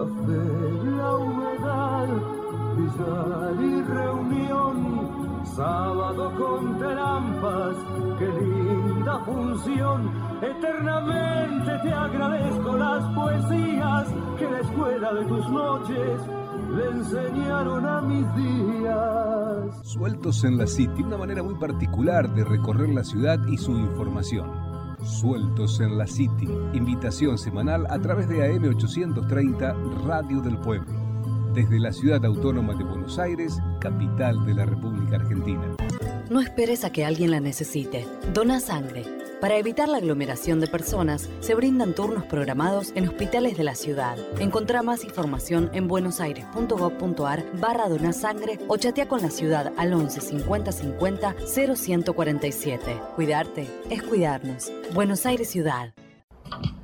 Café, 0.00 0.86
la 0.96 1.14
humedad, 1.14 2.08
billar 2.74 3.62
y 3.62 3.82
reunión, 3.82 5.44
sábado 5.44 6.32
con 6.38 6.78
trampas, 6.78 7.76
qué 8.18 8.28
linda 8.40 9.18
función. 9.26 10.10
Eternamente 10.40 11.78
te 11.82 11.92
agradezco 11.92 12.76
las 12.78 13.14
poesías 13.14 14.06
que 14.38 14.50
la 14.50 14.60
escuela 14.60 15.12
de 15.12 15.24
tus 15.26 15.50
noches 15.50 16.20
le 16.74 16.86
enseñaron 16.86 17.84
a 17.84 18.00
mis 18.00 18.34
días. 18.36 19.86
Sueltos 19.86 20.44
en 20.44 20.56
la 20.56 20.66
City, 20.66 21.02
una 21.02 21.18
manera 21.18 21.42
muy 21.42 21.56
particular 21.56 22.34
de 22.34 22.42
recorrer 22.44 22.88
la 22.88 23.04
ciudad 23.04 23.38
y 23.48 23.58
su 23.58 23.72
información. 23.72 24.48
Sueltos 25.04 25.80
en 25.80 25.96
la 25.98 26.06
City, 26.06 26.48
invitación 26.72 27.38
semanal 27.38 27.86
a 27.90 27.98
través 27.98 28.28
de 28.28 28.38
AM830 28.38 30.04
Radio 30.04 30.40
del 30.40 30.58
Pueblo, 30.58 30.92
desde 31.54 31.78
la 31.78 31.92
ciudad 31.92 32.24
autónoma 32.24 32.74
de 32.74 32.84
Buenos 32.84 33.18
Aires, 33.18 33.58
capital 33.80 34.44
de 34.44 34.54
la 34.54 34.66
República 34.66 35.16
Argentina. 35.16 35.76
No 36.30 36.40
esperes 36.40 36.84
a 36.84 36.90
que 36.90 37.04
alguien 37.04 37.30
la 37.30 37.40
necesite. 37.40 38.06
Dona 38.32 38.60
sangre. 38.60 39.19
Para 39.40 39.56
evitar 39.56 39.88
la 39.88 39.96
aglomeración 39.96 40.60
de 40.60 40.66
personas, 40.66 41.30
se 41.40 41.54
brindan 41.54 41.94
turnos 41.94 42.26
programados 42.26 42.92
en 42.94 43.08
hospitales 43.08 43.56
de 43.56 43.64
la 43.64 43.74
ciudad. 43.74 44.18
Encontrá 44.38 44.82
más 44.82 45.02
información 45.02 45.70
en 45.72 45.88
buenosaires.gov.ar 45.88 47.46
barra 47.58 47.88
donasangre 47.88 48.58
o 48.68 48.76
chatea 48.76 49.08
con 49.08 49.22
la 49.22 49.30
ciudad 49.30 49.72
al 49.78 49.94
11 49.94 50.20
50 50.20 50.72
50 50.72 51.36
0147. 51.46 53.00
Cuidarte 53.16 53.66
es 53.88 54.02
cuidarnos. 54.02 54.70
Buenos 54.92 55.24
Aires 55.24 55.48
Ciudad. 55.48 55.94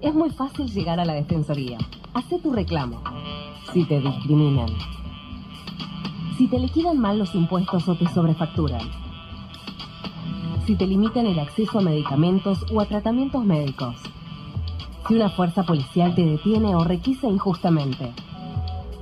Es 0.00 0.14
muy 0.14 0.30
fácil 0.30 0.72
llegar 0.72 0.98
a 0.98 1.04
la 1.04 1.12
Defensoría. 1.12 1.76
Hacé 2.14 2.38
tu 2.38 2.54
reclamo. 2.54 3.02
Si 3.74 3.84
te 3.84 4.00
discriminan. 4.00 4.70
Si 6.38 6.48
te 6.48 6.58
liquidan 6.58 6.98
mal 6.98 7.18
los 7.18 7.34
impuestos 7.34 7.86
o 7.86 7.98
te 7.98 8.06
sobrefacturan 8.14 9.05
si 10.66 10.74
te 10.74 10.86
limitan 10.86 11.26
el 11.26 11.38
acceso 11.38 11.78
a 11.78 11.82
medicamentos 11.82 12.66
o 12.72 12.80
a 12.80 12.86
tratamientos 12.86 13.44
médicos, 13.44 13.94
si 15.06 15.14
una 15.14 15.30
fuerza 15.30 15.62
policial 15.62 16.14
te 16.16 16.26
detiene 16.26 16.74
o 16.74 16.82
requisa 16.82 17.28
injustamente, 17.28 18.12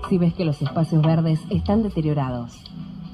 si 0.09 0.19
ves 0.19 0.35
que 0.35 0.45
los 0.45 0.61
espacios 0.61 1.01
verdes 1.01 1.41
están 1.49 1.83
deteriorados, 1.83 2.61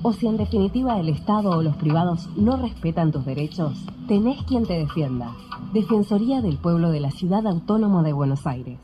o 0.02 0.12
si 0.12 0.26
en 0.26 0.36
definitiva 0.36 0.98
el 0.98 1.10
Estado 1.10 1.50
o 1.50 1.62
los 1.62 1.76
privados 1.76 2.28
no 2.36 2.56
respetan 2.56 3.12
tus 3.12 3.24
derechos, 3.24 3.84
tenés 4.08 4.42
quien 4.42 4.66
te 4.66 4.74
defienda. 4.74 5.30
Defensoría 5.72 6.40
del 6.40 6.56
Pueblo 6.56 6.90
de 6.90 7.00
la 7.00 7.12
Ciudad 7.12 7.46
Autónoma 7.46 8.02
de 8.02 8.12
Buenos 8.12 8.46
Aires. 8.48 8.80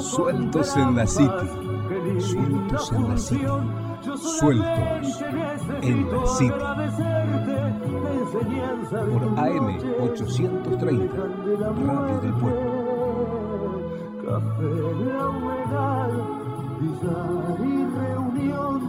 Sueltos 0.00 0.76
en 0.76 0.96
la 0.96 1.06
City 1.06 1.69
Sueltos 2.18 2.92
en 2.92 3.08
la 3.08 3.16
City. 3.18 3.46
Sueltos 4.38 5.22
en 5.22 5.38
la 5.38 5.58
City. 5.58 6.54
Por 8.90 9.22
AM 9.38 9.66
830, 10.00 11.16
Radio 11.86 12.20
del 12.20 12.34
Pueblo. 12.34 13.80
Café, 14.24 14.74
la 15.04 15.28
humedad, 15.28 16.10
billar 16.80 17.58
y 17.60 17.84
reunión. 17.98 18.80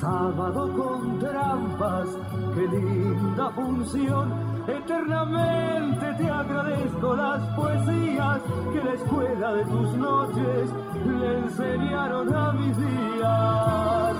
Sábado 0.00 0.72
con 0.72 1.18
trampas, 1.18 2.08
qué 2.54 2.66
linda 2.68 3.50
función 3.50 4.50
Eternamente 4.70 6.14
te 6.16 6.30
agradezco 6.30 7.16
las 7.16 7.42
poesías 7.56 8.40
que 8.72 8.84
la 8.84 8.92
escuela 8.92 9.54
de 9.54 9.64
tus 9.64 9.94
noches 9.94 10.70
le 11.06 11.38
enseñaron 11.38 12.34
a 12.34 12.52
mis 12.52 12.76
días. 12.76 14.16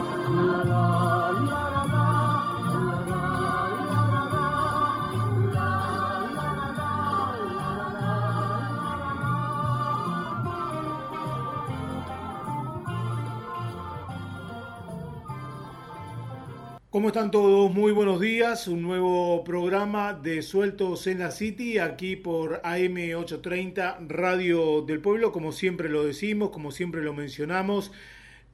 ¿Cómo 16.91 17.09
están 17.09 17.31
todos? 17.31 17.73
Muy 17.73 17.93
buenos 17.93 18.21
días. 18.21 18.67
Un 18.67 18.83
nuevo 18.83 19.45
programa 19.45 20.13
de 20.13 20.43
Sueltos 20.43 21.07
en 21.07 21.21
la 21.21 21.31
City, 21.31 21.79
aquí 21.79 22.17
por 22.17 22.61
AM830 22.63 24.09
Radio 24.09 24.83
del 24.83 24.99
Pueblo, 24.99 25.31
como 25.31 25.53
siempre 25.53 25.89
lo 25.89 26.05
decimos, 26.05 26.51
como 26.51 26.73
siempre 26.73 27.03
lo 27.03 27.15
mencionamos. 27.15 27.93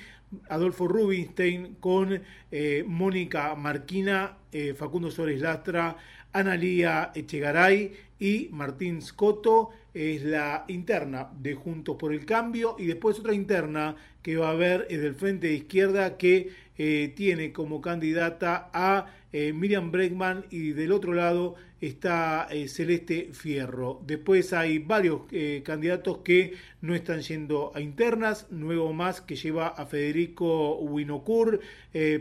Adolfo 0.50 0.88
Rubinstein 0.88 1.76
con 1.82 2.22
eh, 2.52 2.86
Mónica 2.88 3.54
Marquina, 3.56 4.38
eh, 4.52 4.74
Facundo 4.74 5.12
Suárez 5.12 5.42
Lastra, 5.42 5.98
Analía 6.34 7.12
Echegaray 7.14 7.92
y 8.18 8.48
Martín 8.52 9.02
Scotto 9.02 9.72
es 9.94 10.24
la 10.24 10.64
interna 10.70 11.30
de 11.38 11.56
Juntos 11.56 11.98
por 11.98 12.14
el 12.14 12.26
Cambio 12.26 12.78
y 12.80 12.86
después 12.86 13.20
otra 13.20 13.34
interna 13.34 13.96
que 14.22 14.38
va 14.38 14.48
a 14.48 14.52
haber 14.52 14.88
es 14.90 15.02
del 15.02 15.16
Frente 15.16 15.48
de 15.48 15.56
Izquierda 15.56 16.18
que 16.18 16.52
eh, 16.78 17.12
tiene 17.16 17.52
como 17.52 17.82
candidata 17.82 18.70
a 18.74 19.08
eh, 19.34 19.54
Miriam 19.54 19.92
Bregman 19.92 20.46
y 20.50 20.72
del 20.72 20.92
otro 20.92 21.14
lado 21.14 21.56
está 21.80 22.48
eh, 22.52 22.68
Celeste 22.68 23.30
Fierro. 23.32 24.02
Después 24.06 24.54
hay 24.54 24.78
varios 24.78 25.22
eh, 25.32 25.64
candidatos 25.66 26.20
que 26.20 26.54
no 26.82 26.94
están 26.94 27.22
yendo 27.22 27.72
a 27.74 27.82
internas, 27.82 28.48
Nuevo 28.52 28.94
Más 28.94 29.22
que 29.22 29.36
lleva 29.36 29.68
a 29.68 29.86
Federico 29.86 30.76
Winocur, 30.80 31.60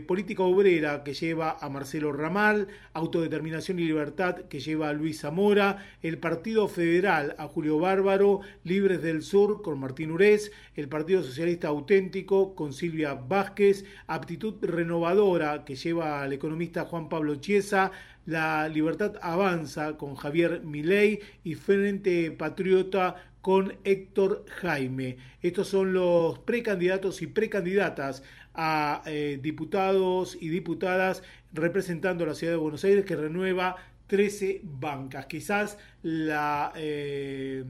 Política 0.05 0.43
Obrera 0.43 1.03
que 1.03 1.13
lleva 1.13 1.57
a 1.59 1.69
Marcelo 1.69 2.11
Ramal, 2.11 2.67
Autodeterminación 2.93 3.79
y 3.79 3.85
Libertad 3.85 4.41
que 4.49 4.59
lleva 4.59 4.89
a 4.89 4.93
Luis 4.93 5.21
Zamora, 5.21 5.87
el 6.03 6.17
Partido 6.17 6.67
Federal 6.67 7.35
a 7.39 7.47
Julio 7.47 7.79
Bárbaro, 7.79 8.41
Libres 8.63 9.01
del 9.01 9.23
Sur 9.23 9.61
con 9.61 9.79
Martín 9.79 10.11
Urés, 10.11 10.51
el 10.75 10.89
Partido 10.89 11.23
Socialista 11.23 11.69
Auténtico 11.69 12.53
con 12.53 12.73
Silvia 12.73 13.15
Vázquez, 13.15 13.85
Aptitud 14.07 14.55
Renovadora 14.61 15.63
que 15.65 15.75
lleva 15.75 16.21
al 16.21 16.33
economista 16.33 16.85
Juan 16.85 17.00
Pablo 17.09 17.35
Chiesa, 17.35 17.91
La 18.25 18.67
Libertad 18.67 19.15
Avanza 19.21 19.97
con 19.97 20.15
Javier 20.15 20.61
Milei 20.63 21.19
y 21.43 21.55
Frente 21.55 22.31
Patriota 22.31 23.15
con 23.41 23.77
Héctor 23.83 24.45
Jaime. 24.61 25.17
Estos 25.41 25.67
son 25.67 25.93
los 25.93 26.39
precandidatos 26.39 27.21
y 27.21 27.27
precandidatas 27.27 28.23
a 28.53 29.01
eh, 29.05 29.39
diputados 29.41 30.37
y 30.39 30.49
diputadas 30.49 31.23
representando 31.53 32.23
a 32.23 32.27
la 32.27 32.35
ciudad 32.35 32.53
de 32.53 32.57
Buenos 32.57 32.83
Aires 32.83 33.05
que 33.05 33.15
renueva 33.15 33.75
13 34.07 34.61
bancas. 34.63 35.25
Quizás 35.25 35.77
la 36.03 36.73
eh, 36.75 37.63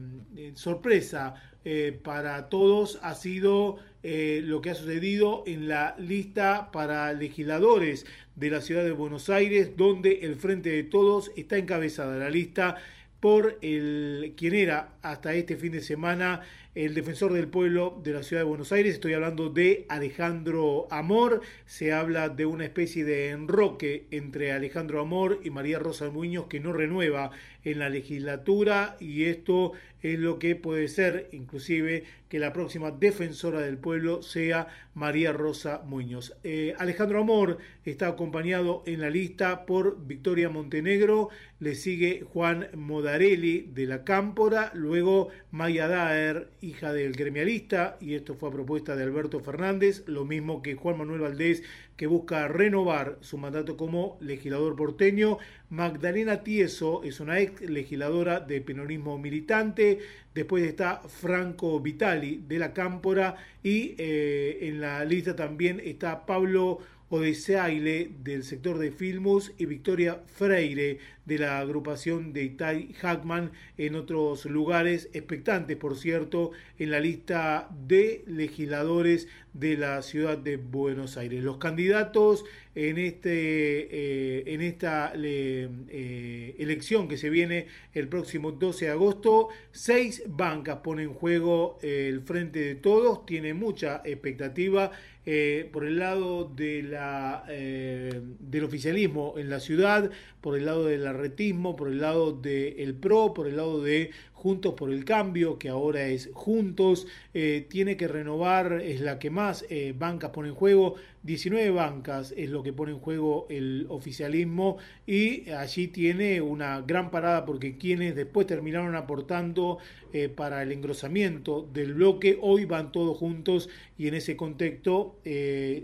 sorpresa 0.54 1.34
eh, 1.64 1.98
para 2.02 2.48
todos 2.48 2.98
ha 3.02 3.14
sido 3.14 3.78
eh, 4.02 4.40
lo 4.44 4.60
que 4.60 4.70
ha 4.70 4.74
sucedido 4.74 5.44
en 5.46 5.68
la 5.68 5.94
lista 5.98 6.70
para 6.72 7.12
legisladores 7.12 8.04
de 8.34 8.50
la 8.50 8.60
ciudad 8.60 8.82
de 8.82 8.90
Buenos 8.90 9.30
Aires, 9.30 9.76
donde 9.76 10.20
el 10.22 10.36
Frente 10.36 10.70
de 10.70 10.82
Todos 10.82 11.30
está 11.36 11.56
encabezada. 11.58 12.16
La 12.16 12.30
lista 12.30 12.76
por 13.20 13.58
el 13.62 14.34
quien 14.36 14.54
era 14.54 14.94
hasta 15.02 15.34
este 15.34 15.56
fin 15.56 15.70
de 15.70 15.80
semana 15.80 16.40
el 16.74 16.94
defensor 16.94 17.34
del 17.34 17.48
pueblo 17.48 18.00
de 18.02 18.12
la 18.12 18.22
ciudad 18.22 18.42
de 18.42 18.48
Buenos 18.48 18.72
Aires. 18.72 18.94
Estoy 18.94 19.12
hablando 19.12 19.50
de 19.50 19.84
Alejandro 19.88 20.86
Amor. 20.90 21.42
Se 21.66 21.92
habla 21.92 22.30
de 22.30 22.46
una 22.46 22.64
especie 22.64 23.04
de 23.04 23.30
enroque 23.30 24.06
entre 24.10 24.52
Alejandro 24.52 25.00
Amor 25.00 25.40
y 25.44 25.50
María 25.50 25.78
Rosa 25.78 26.08
Muñoz 26.08 26.46
que 26.46 26.60
no 26.60 26.72
renueva 26.72 27.30
en 27.64 27.78
la 27.78 27.90
legislatura 27.90 28.96
y 29.00 29.24
esto 29.24 29.72
es 30.02 30.18
lo 30.18 30.38
que 30.38 30.56
puede 30.56 30.88
ser 30.88 31.28
inclusive 31.32 32.04
que 32.28 32.38
la 32.38 32.52
próxima 32.52 32.90
defensora 32.90 33.60
del 33.60 33.76
pueblo 33.76 34.22
sea 34.22 34.66
María 34.94 35.32
Rosa 35.32 35.82
Muñoz. 35.84 36.34
Eh, 36.42 36.74
Alejandro 36.78 37.20
Amor 37.20 37.58
está 37.84 38.08
acompañado 38.08 38.82
en 38.86 39.00
la 39.00 39.10
lista 39.10 39.64
por 39.66 40.04
Victoria 40.06 40.48
Montenegro, 40.48 41.28
le 41.60 41.74
sigue 41.74 42.24
Juan 42.32 42.68
Modarelli 42.74 43.68
de 43.72 43.86
la 43.86 44.02
Cámpora, 44.02 44.72
luego 44.74 45.28
Maya 45.50 45.88
Daer, 45.88 46.48
hija 46.62 46.92
del 46.92 47.12
gremialista, 47.12 47.98
y 48.00 48.14
esto 48.14 48.34
fue 48.34 48.48
a 48.48 48.52
propuesta 48.52 48.96
de 48.96 49.02
Alberto 49.02 49.40
Fernández, 49.40 50.04
lo 50.06 50.24
mismo 50.24 50.62
que 50.62 50.74
Juan 50.74 50.96
Manuel 50.96 51.20
Valdés, 51.20 51.62
que 51.96 52.06
busca 52.06 52.48
renovar 52.48 53.18
su 53.20 53.36
mandato 53.36 53.76
como 53.76 54.16
legislador 54.20 54.76
porteño. 54.76 55.38
Magdalena 55.70 56.42
Tieso 56.42 57.02
es 57.04 57.20
una 57.20 57.40
ex 57.40 57.60
legisladora 57.62 58.40
de 58.40 58.60
penonismo 58.60 59.18
militante. 59.18 59.98
Después 60.34 60.64
está 60.64 61.02
Franco 61.08 61.80
Vitali 61.80 62.42
de 62.46 62.58
la 62.58 62.72
Cámpora 62.72 63.36
y 63.62 63.94
eh, 63.98 64.58
en 64.62 64.80
la 64.80 65.04
lista 65.04 65.36
también 65.36 65.80
está 65.84 66.24
Pablo 66.24 66.78
Odeseaile 67.10 68.10
del 68.22 68.42
sector 68.42 68.78
de 68.78 68.90
Filmus 68.90 69.52
y 69.58 69.66
Victoria 69.66 70.22
Freire 70.24 70.98
de 71.24 71.38
la 71.38 71.58
agrupación 71.58 72.32
de 72.32 72.44
Itai 72.44 72.92
Hackman 72.94 73.52
en 73.78 73.94
otros 73.94 74.44
lugares 74.46 75.08
expectantes, 75.12 75.76
por 75.76 75.96
cierto, 75.96 76.50
en 76.78 76.90
la 76.90 77.00
lista 77.00 77.68
de 77.86 78.24
legisladores 78.26 79.28
de 79.52 79.76
la 79.76 80.00
ciudad 80.02 80.38
de 80.38 80.56
Buenos 80.56 81.16
Aires. 81.16 81.44
Los 81.44 81.58
candidatos 81.58 82.44
en, 82.74 82.96
este, 82.98 83.30
eh, 83.30 84.44
en 84.46 84.62
esta 84.62 85.12
eh, 85.14 86.54
elección 86.58 87.06
que 87.06 87.18
se 87.18 87.28
viene 87.28 87.66
el 87.92 88.08
próximo 88.08 88.52
12 88.52 88.86
de 88.86 88.90
agosto, 88.90 89.48
seis 89.70 90.22
bancas 90.26 90.78
ponen 90.78 91.10
en 91.10 91.14
juego 91.14 91.78
el 91.82 92.22
frente 92.22 92.60
de 92.60 92.74
todos, 92.76 93.26
tiene 93.26 93.52
mucha 93.52 94.00
expectativa 94.04 94.90
eh, 95.24 95.68
por 95.72 95.84
el 95.84 95.98
lado 95.98 96.44
de 96.44 96.82
la, 96.82 97.44
del 97.48 98.64
oficialismo 98.64 99.34
en 99.36 99.50
la 99.50 99.60
ciudad, 99.60 100.10
por 100.40 100.56
el 100.56 100.64
lado 100.64 100.86
del 100.86 101.06
arretismo, 101.14 101.76
por 101.76 101.88
el 101.88 102.00
lado 102.00 102.32
del 102.32 102.94
PRO, 102.94 103.32
por 103.34 103.46
el 103.46 103.56
lado 103.56 103.82
de 103.82 104.10
Juntos 104.42 104.74
por 104.74 104.90
el 104.90 105.04
Cambio, 105.04 105.56
que 105.56 105.68
ahora 105.68 106.08
es 106.08 106.28
Juntos, 106.34 107.06
eh, 107.32 107.64
tiene 107.70 107.96
que 107.96 108.08
renovar, 108.08 108.80
es 108.82 109.00
la 109.00 109.20
que 109.20 109.30
más 109.30 109.64
eh, 109.70 109.94
bancas 109.96 110.30
pone 110.30 110.48
en 110.48 110.56
juego, 110.56 110.96
19 111.22 111.70
bancas 111.70 112.34
es 112.36 112.50
lo 112.50 112.64
que 112.64 112.72
pone 112.72 112.90
en 112.90 112.98
juego 112.98 113.46
el 113.50 113.86
oficialismo 113.88 114.78
y 115.06 115.48
allí 115.50 115.86
tiene 115.86 116.40
una 116.40 116.80
gran 116.80 117.12
parada 117.12 117.44
porque 117.44 117.78
quienes 117.78 118.16
después 118.16 118.48
terminaron 118.48 118.96
aportando 118.96 119.78
eh, 120.12 120.28
para 120.28 120.64
el 120.64 120.72
engrosamiento 120.72 121.68
del 121.72 121.94
bloque, 121.94 122.36
hoy 122.40 122.64
van 122.64 122.90
todos 122.90 123.16
juntos 123.16 123.68
y 123.96 124.08
en 124.08 124.14
ese 124.14 124.36
contexto, 124.36 125.20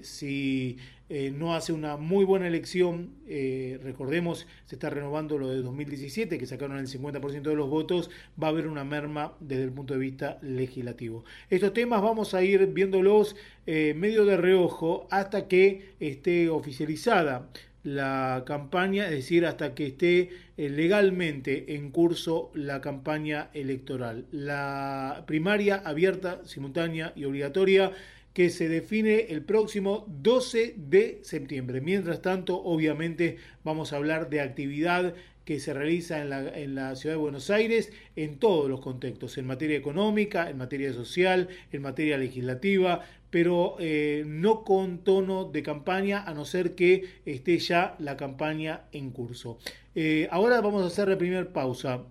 si 0.03 0.79
eh, 1.11 1.33
no 1.35 1.55
hace 1.55 1.73
una 1.73 1.97
muy 1.97 2.25
buena 2.25 2.47
elección. 2.47 3.15
Eh, 3.27 3.81
recordemos, 3.83 4.47
se 4.67 4.75
está 4.75 4.91
renovando 4.91 5.39
lo 5.39 5.49
de 5.49 5.63
2017, 5.63 6.39
que 6.39 6.47
sacaron 6.47 6.77
el 6.79 6.87
50% 6.87 7.43
de 7.43 7.55
los 7.55 7.71
votos. 7.71 8.11
Va 8.41 8.49
a 8.49 8.51
haber 8.51 8.67
una 8.67 8.85
merma 8.85 9.33
desde 9.41 9.65
el 9.65 9.73
punto 9.73 9.95
de 9.95 10.01
vista 10.01 10.39
legislativo. 10.43 11.25
Estos 11.49 11.73
temas 11.73 12.03
vamos 12.03 12.35
a 12.35 12.43
ir 12.43 12.67
viéndolos 12.67 13.37
eh, 13.67 13.95
medio 13.97 14.27
de 14.27 14.37
reojo 14.37 15.07
hasta 15.11 15.49
que 15.49 15.95
esté 15.99 16.51
oficializada 16.51 17.49
la 17.85 18.43
campaña, 18.45 19.05
es 19.05 19.13
decir, 19.13 19.47
hasta 19.47 19.75
que 19.75 19.87
esté 19.87 20.31
legalmente 20.59 21.77
en 21.77 21.91
curso 21.91 22.51
la 22.53 22.83
campaña 22.83 23.49
electoral. 23.55 24.27
La 24.31 25.25
primaria 25.27 25.77
abierta, 25.77 26.43
simultánea 26.45 27.13
y 27.17 27.25
obligatoria 27.25 27.93
que 28.38 28.50
se 28.50 28.69
define 28.69 29.26
el 29.31 29.43
próximo 29.43 30.06
12 30.23 30.76
de 30.76 31.19
septiembre. 31.23 31.81
Mientras 31.81 32.23
tanto, 32.23 32.62
obviamente 32.62 33.38
vamos 33.64 33.93
a 33.93 33.96
hablar 33.96 34.31
de 34.31 34.40
actividad 34.40 35.12
que 35.44 35.58
se 35.58 35.75
realiza 35.75 36.23
en 36.23 36.31
la, 36.31 36.49
en 36.56 36.76
la, 36.76 36.94
ciudad 36.94 37.17
de 37.17 37.20
Buenos 37.20 37.50
Aires 37.50 37.93
en 38.14 38.38
todos 38.38 38.70
los 38.70 38.79
contextos, 38.79 39.38
en 39.38 39.46
materia 39.49 39.76
económica, 39.76 40.49
en 40.49 40.56
materia 40.56 40.93
social, 40.93 41.49
en 41.73 41.82
materia 41.82 42.17
legislativa, 42.17 43.00
pero 43.29 43.75
eh, 43.81 44.23
no 44.25 44.62
con 44.62 44.99
tono 44.99 45.46
de 45.46 45.64
campaña, 45.64 46.23
a 46.23 46.32
no 46.32 46.44
ser 46.44 46.76
que 46.76 47.07
esté 47.26 47.59
ya 47.59 47.97
la 47.99 48.16
campaña 48.16 48.83
en 48.92 49.11
curso. 49.11 49.59
Eh, 49.97 50.28
ahora 50.30 50.61
vamos 50.61 50.85
a 50.85 50.87
hacer 50.87 51.09
la 51.09 51.18
primera 51.18 51.52
pausa 51.52 52.04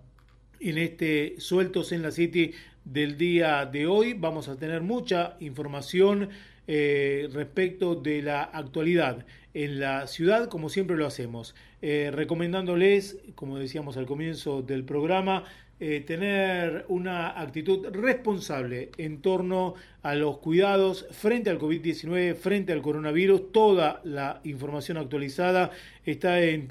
en 0.60 0.78
este 0.78 1.36
Sueltos 1.38 1.94
en 1.94 2.02
la 2.02 2.12
City 2.12 2.52
del 2.92 3.18
día 3.18 3.66
de 3.66 3.88
hoy. 3.88 4.14
Vamos 4.14 4.48
a 4.48 4.58
tener 4.58 4.82
mucha 4.82 5.36
información 5.40 6.30
eh, 6.68 7.30
respecto 7.34 7.96
de 7.96 8.22
la 8.22 8.44
actualidad 8.44 9.26
en 9.54 9.80
la 9.80 10.08
ciudad, 10.08 10.50
como 10.50 10.70
siempre 10.70 10.98
lo 10.98 11.06
hacemos, 11.06 11.56
eh, 11.82 12.12
recomendándoles, 12.14 13.18
como 13.36 13.58
decíamos 13.58 13.98
al 13.98 14.06
comienzo 14.06 14.62
del 14.62 14.84
programa, 14.84 15.46
eh, 15.80 16.02
tener 16.02 16.86
una 16.88 17.40
actitud 17.40 17.86
responsable 17.90 18.90
en 18.98 19.22
torno 19.22 19.76
a 20.02 20.16
los 20.16 20.40
cuidados 20.40 21.06
frente 21.12 21.52
al 21.52 21.60
COVID-19, 21.60 22.34
frente 22.36 22.74
al 22.74 22.82
coronavirus. 22.82 23.52
Toda 23.52 24.02
la 24.04 24.42
información 24.44 24.98
actualizada 24.98 25.70
está 26.04 26.42
en 26.42 26.68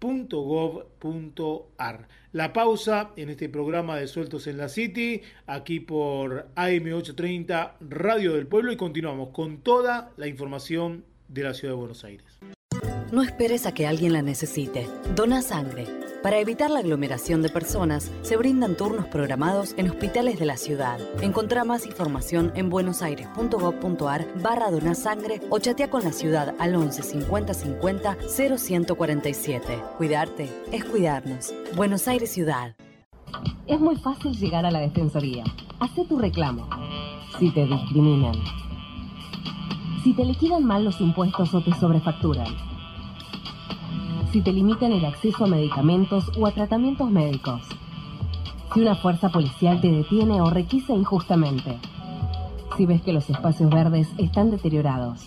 www.buenosaires.gov.ar. 0.00 2.08
La 2.32 2.52
pausa 2.52 3.10
en 3.16 3.30
este 3.30 3.48
programa 3.48 3.96
de 3.96 4.06
Sueltos 4.06 4.46
en 4.46 4.58
la 4.58 4.68
City, 4.68 5.22
aquí 5.46 5.80
por 5.80 6.48
AM830 6.54 7.72
Radio 7.80 8.34
del 8.34 8.46
Pueblo 8.46 8.72
y 8.72 8.76
continuamos 8.76 9.30
con 9.30 9.58
toda 9.58 10.12
la 10.16 10.26
información 10.26 11.04
de 11.28 11.42
la 11.42 11.54
Ciudad 11.54 11.74
de 11.74 11.78
Buenos 11.78 12.04
Aires. 12.04 12.26
No 13.12 13.22
esperes 13.22 13.66
a 13.66 13.74
que 13.74 13.86
alguien 13.86 14.12
la 14.12 14.22
necesite. 14.22 14.86
Dona 15.16 15.42
sangre. 15.42 15.86
Para 16.22 16.38
evitar 16.38 16.70
la 16.70 16.80
aglomeración 16.80 17.40
de 17.40 17.48
personas, 17.48 18.12
se 18.20 18.36
brindan 18.36 18.76
turnos 18.76 19.06
programados 19.06 19.72
en 19.78 19.88
hospitales 19.88 20.38
de 20.38 20.44
la 20.44 20.58
ciudad. 20.58 21.00
Encontrá 21.22 21.64
más 21.64 21.86
información 21.86 22.52
en 22.56 22.68
buenosaires.gov.ar 22.68 24.26
barra 24.42 24.70
donasangre 24.70 25.40
o 25.48 25.58
chatea 25.58 25.88
con 25.88 26.04
la 26.04 26.12
ciudad 26.12 26.54
al 26.58 26.74
11 26.74 27.02
50 27.02 27.54
50 27.54 28.18
0147. 28.28 29.82
Cuidarte 29.96 30.50
es 30.70 30.84
cuidarnos. 30.84 31.54
Buenos 31.74 32.06
Aires 32.06 32.30
Ciudad. 32.30 32.76
Es 33.66 33.80
muy 33.80 33.96
fácil 33.96 34.36
llegar 34.36 34.66
a 34.66 34.70
la 34.70 34.80
Defensoría. 34.80 35.44
Hacé 35.78 36.04
tu 36.04 36.18
reclamo. 36.18 36.68
Si 37.38 37.50
te 37.50 37.64
discriminan 37.64 38.34
Si 40.04 40.12
te 40.12 40.26
liquidan 40.26 40.64
mal 40.64 40.84
los 40.84 41.00
impuestos 41.00 41.54
o 41.54 41.62
te 41.62 41.72
sobrefacturan. 41.72 42.69
Si 44.32 44.42
te 44.42 44.52
limitan 44.52 44.92
el 44.92 45.04
acceso 45.04 45.44
a 45.44 45.48
medicamentos 45.48 46.30
o 46.38 46.46
a 46.46 46.52
tratamientos 46.52 47.10
médicos. 47.10 47.62
Si 48.72 48.80
una 48.80 48.94
fuerza 48.94 49.28
policial 49.28 49.80
te 49.80 49.90
detiene 49.90 50.40
o 50.40 50.50
requisa 50.50 50.92
injustamente. 50.92 51.78
Si 52.76 52.86
ves 52.86 53.02
que 53.02 53.12
los 53.12 53.28
espacios 53.28 53.70
verdes 53.70 54.08
están 54.18 54.52
deteriorados. 54.52 55.26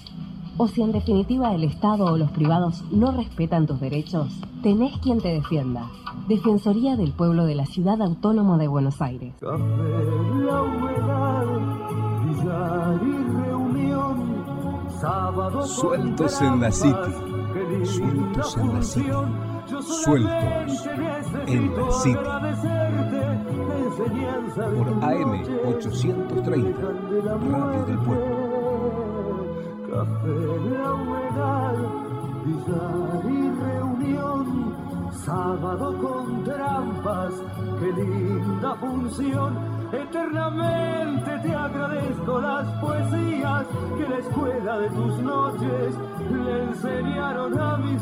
O 0.56 0.70
si 0.70 0.82
en 0.84 0.94
definitiva 0.94 1.54
el 1.54 1.66
Estado 1.66 2.06
o 2.06 2.18
los 2.18 2.32
privados 2.32 2.84
no 2.92 3.12
respetan 3.12 3.68
tus 3.68 3.82
derechos, 3.82 4.30
tenés 4.62 4.98
quien 5.00 5.20
te 5.20 5.34
defienda. 5.34 5.90
Defensoría 6.30 6.96
del 6.96 7.12
Pueblo 7.12 7.46
de 7.46 7.56
la 7.56 7.66
Ciudad 7.66 8.02
Autónoma 8.02 8.58
de 8.58 8.70
Buenos 8.70 9.02
Aires. 9.02 9.34
Sueltos 15.66 16.42
en 16.42 16.62
la 16.62 16.72
City. 16.72 17.33
Sueltos 17.86 18.58
en 18.58 18.74
la 18.74 18.82
City. 18.82 19.10
Sueltos 20.04 20.88
en 21.48 21.76
la 21.76 21.92
City. 21.92 22.18
Por 24.56 24.88
AM 25.04 25.32
830, 25.66 26.82
Radio 27.52 27.86
del 27.86 28.00
Pueblo. 28.00 29.46
Café, 29.90 30.38
la 30.72 30.94
humedad, 30.94 31.78
billar 32.46 33.24
y 33.26 33.50
reunión, 33.60 34.46
sábado 35.26 35.98
con 36.02 36.44
trampas, 36.44 37.34
qué 37.80 37.92
linda 38.02 38.76
función 38.76 39.74
Eternamente 39.94 41.38
te 41.44 41.54
agradezco 41.54 42.42
las 42.42 42.68
poesías 42.82 43.68
que 43.96 44.04
escuela 44.08 44.18
de 44.80 44.90
tus 44.90 45.18
noches 45.20 45.96
le 46.32 46.64
enseñaron 46.64 47.60
a 47.60 47.78
mis 47.78 48.02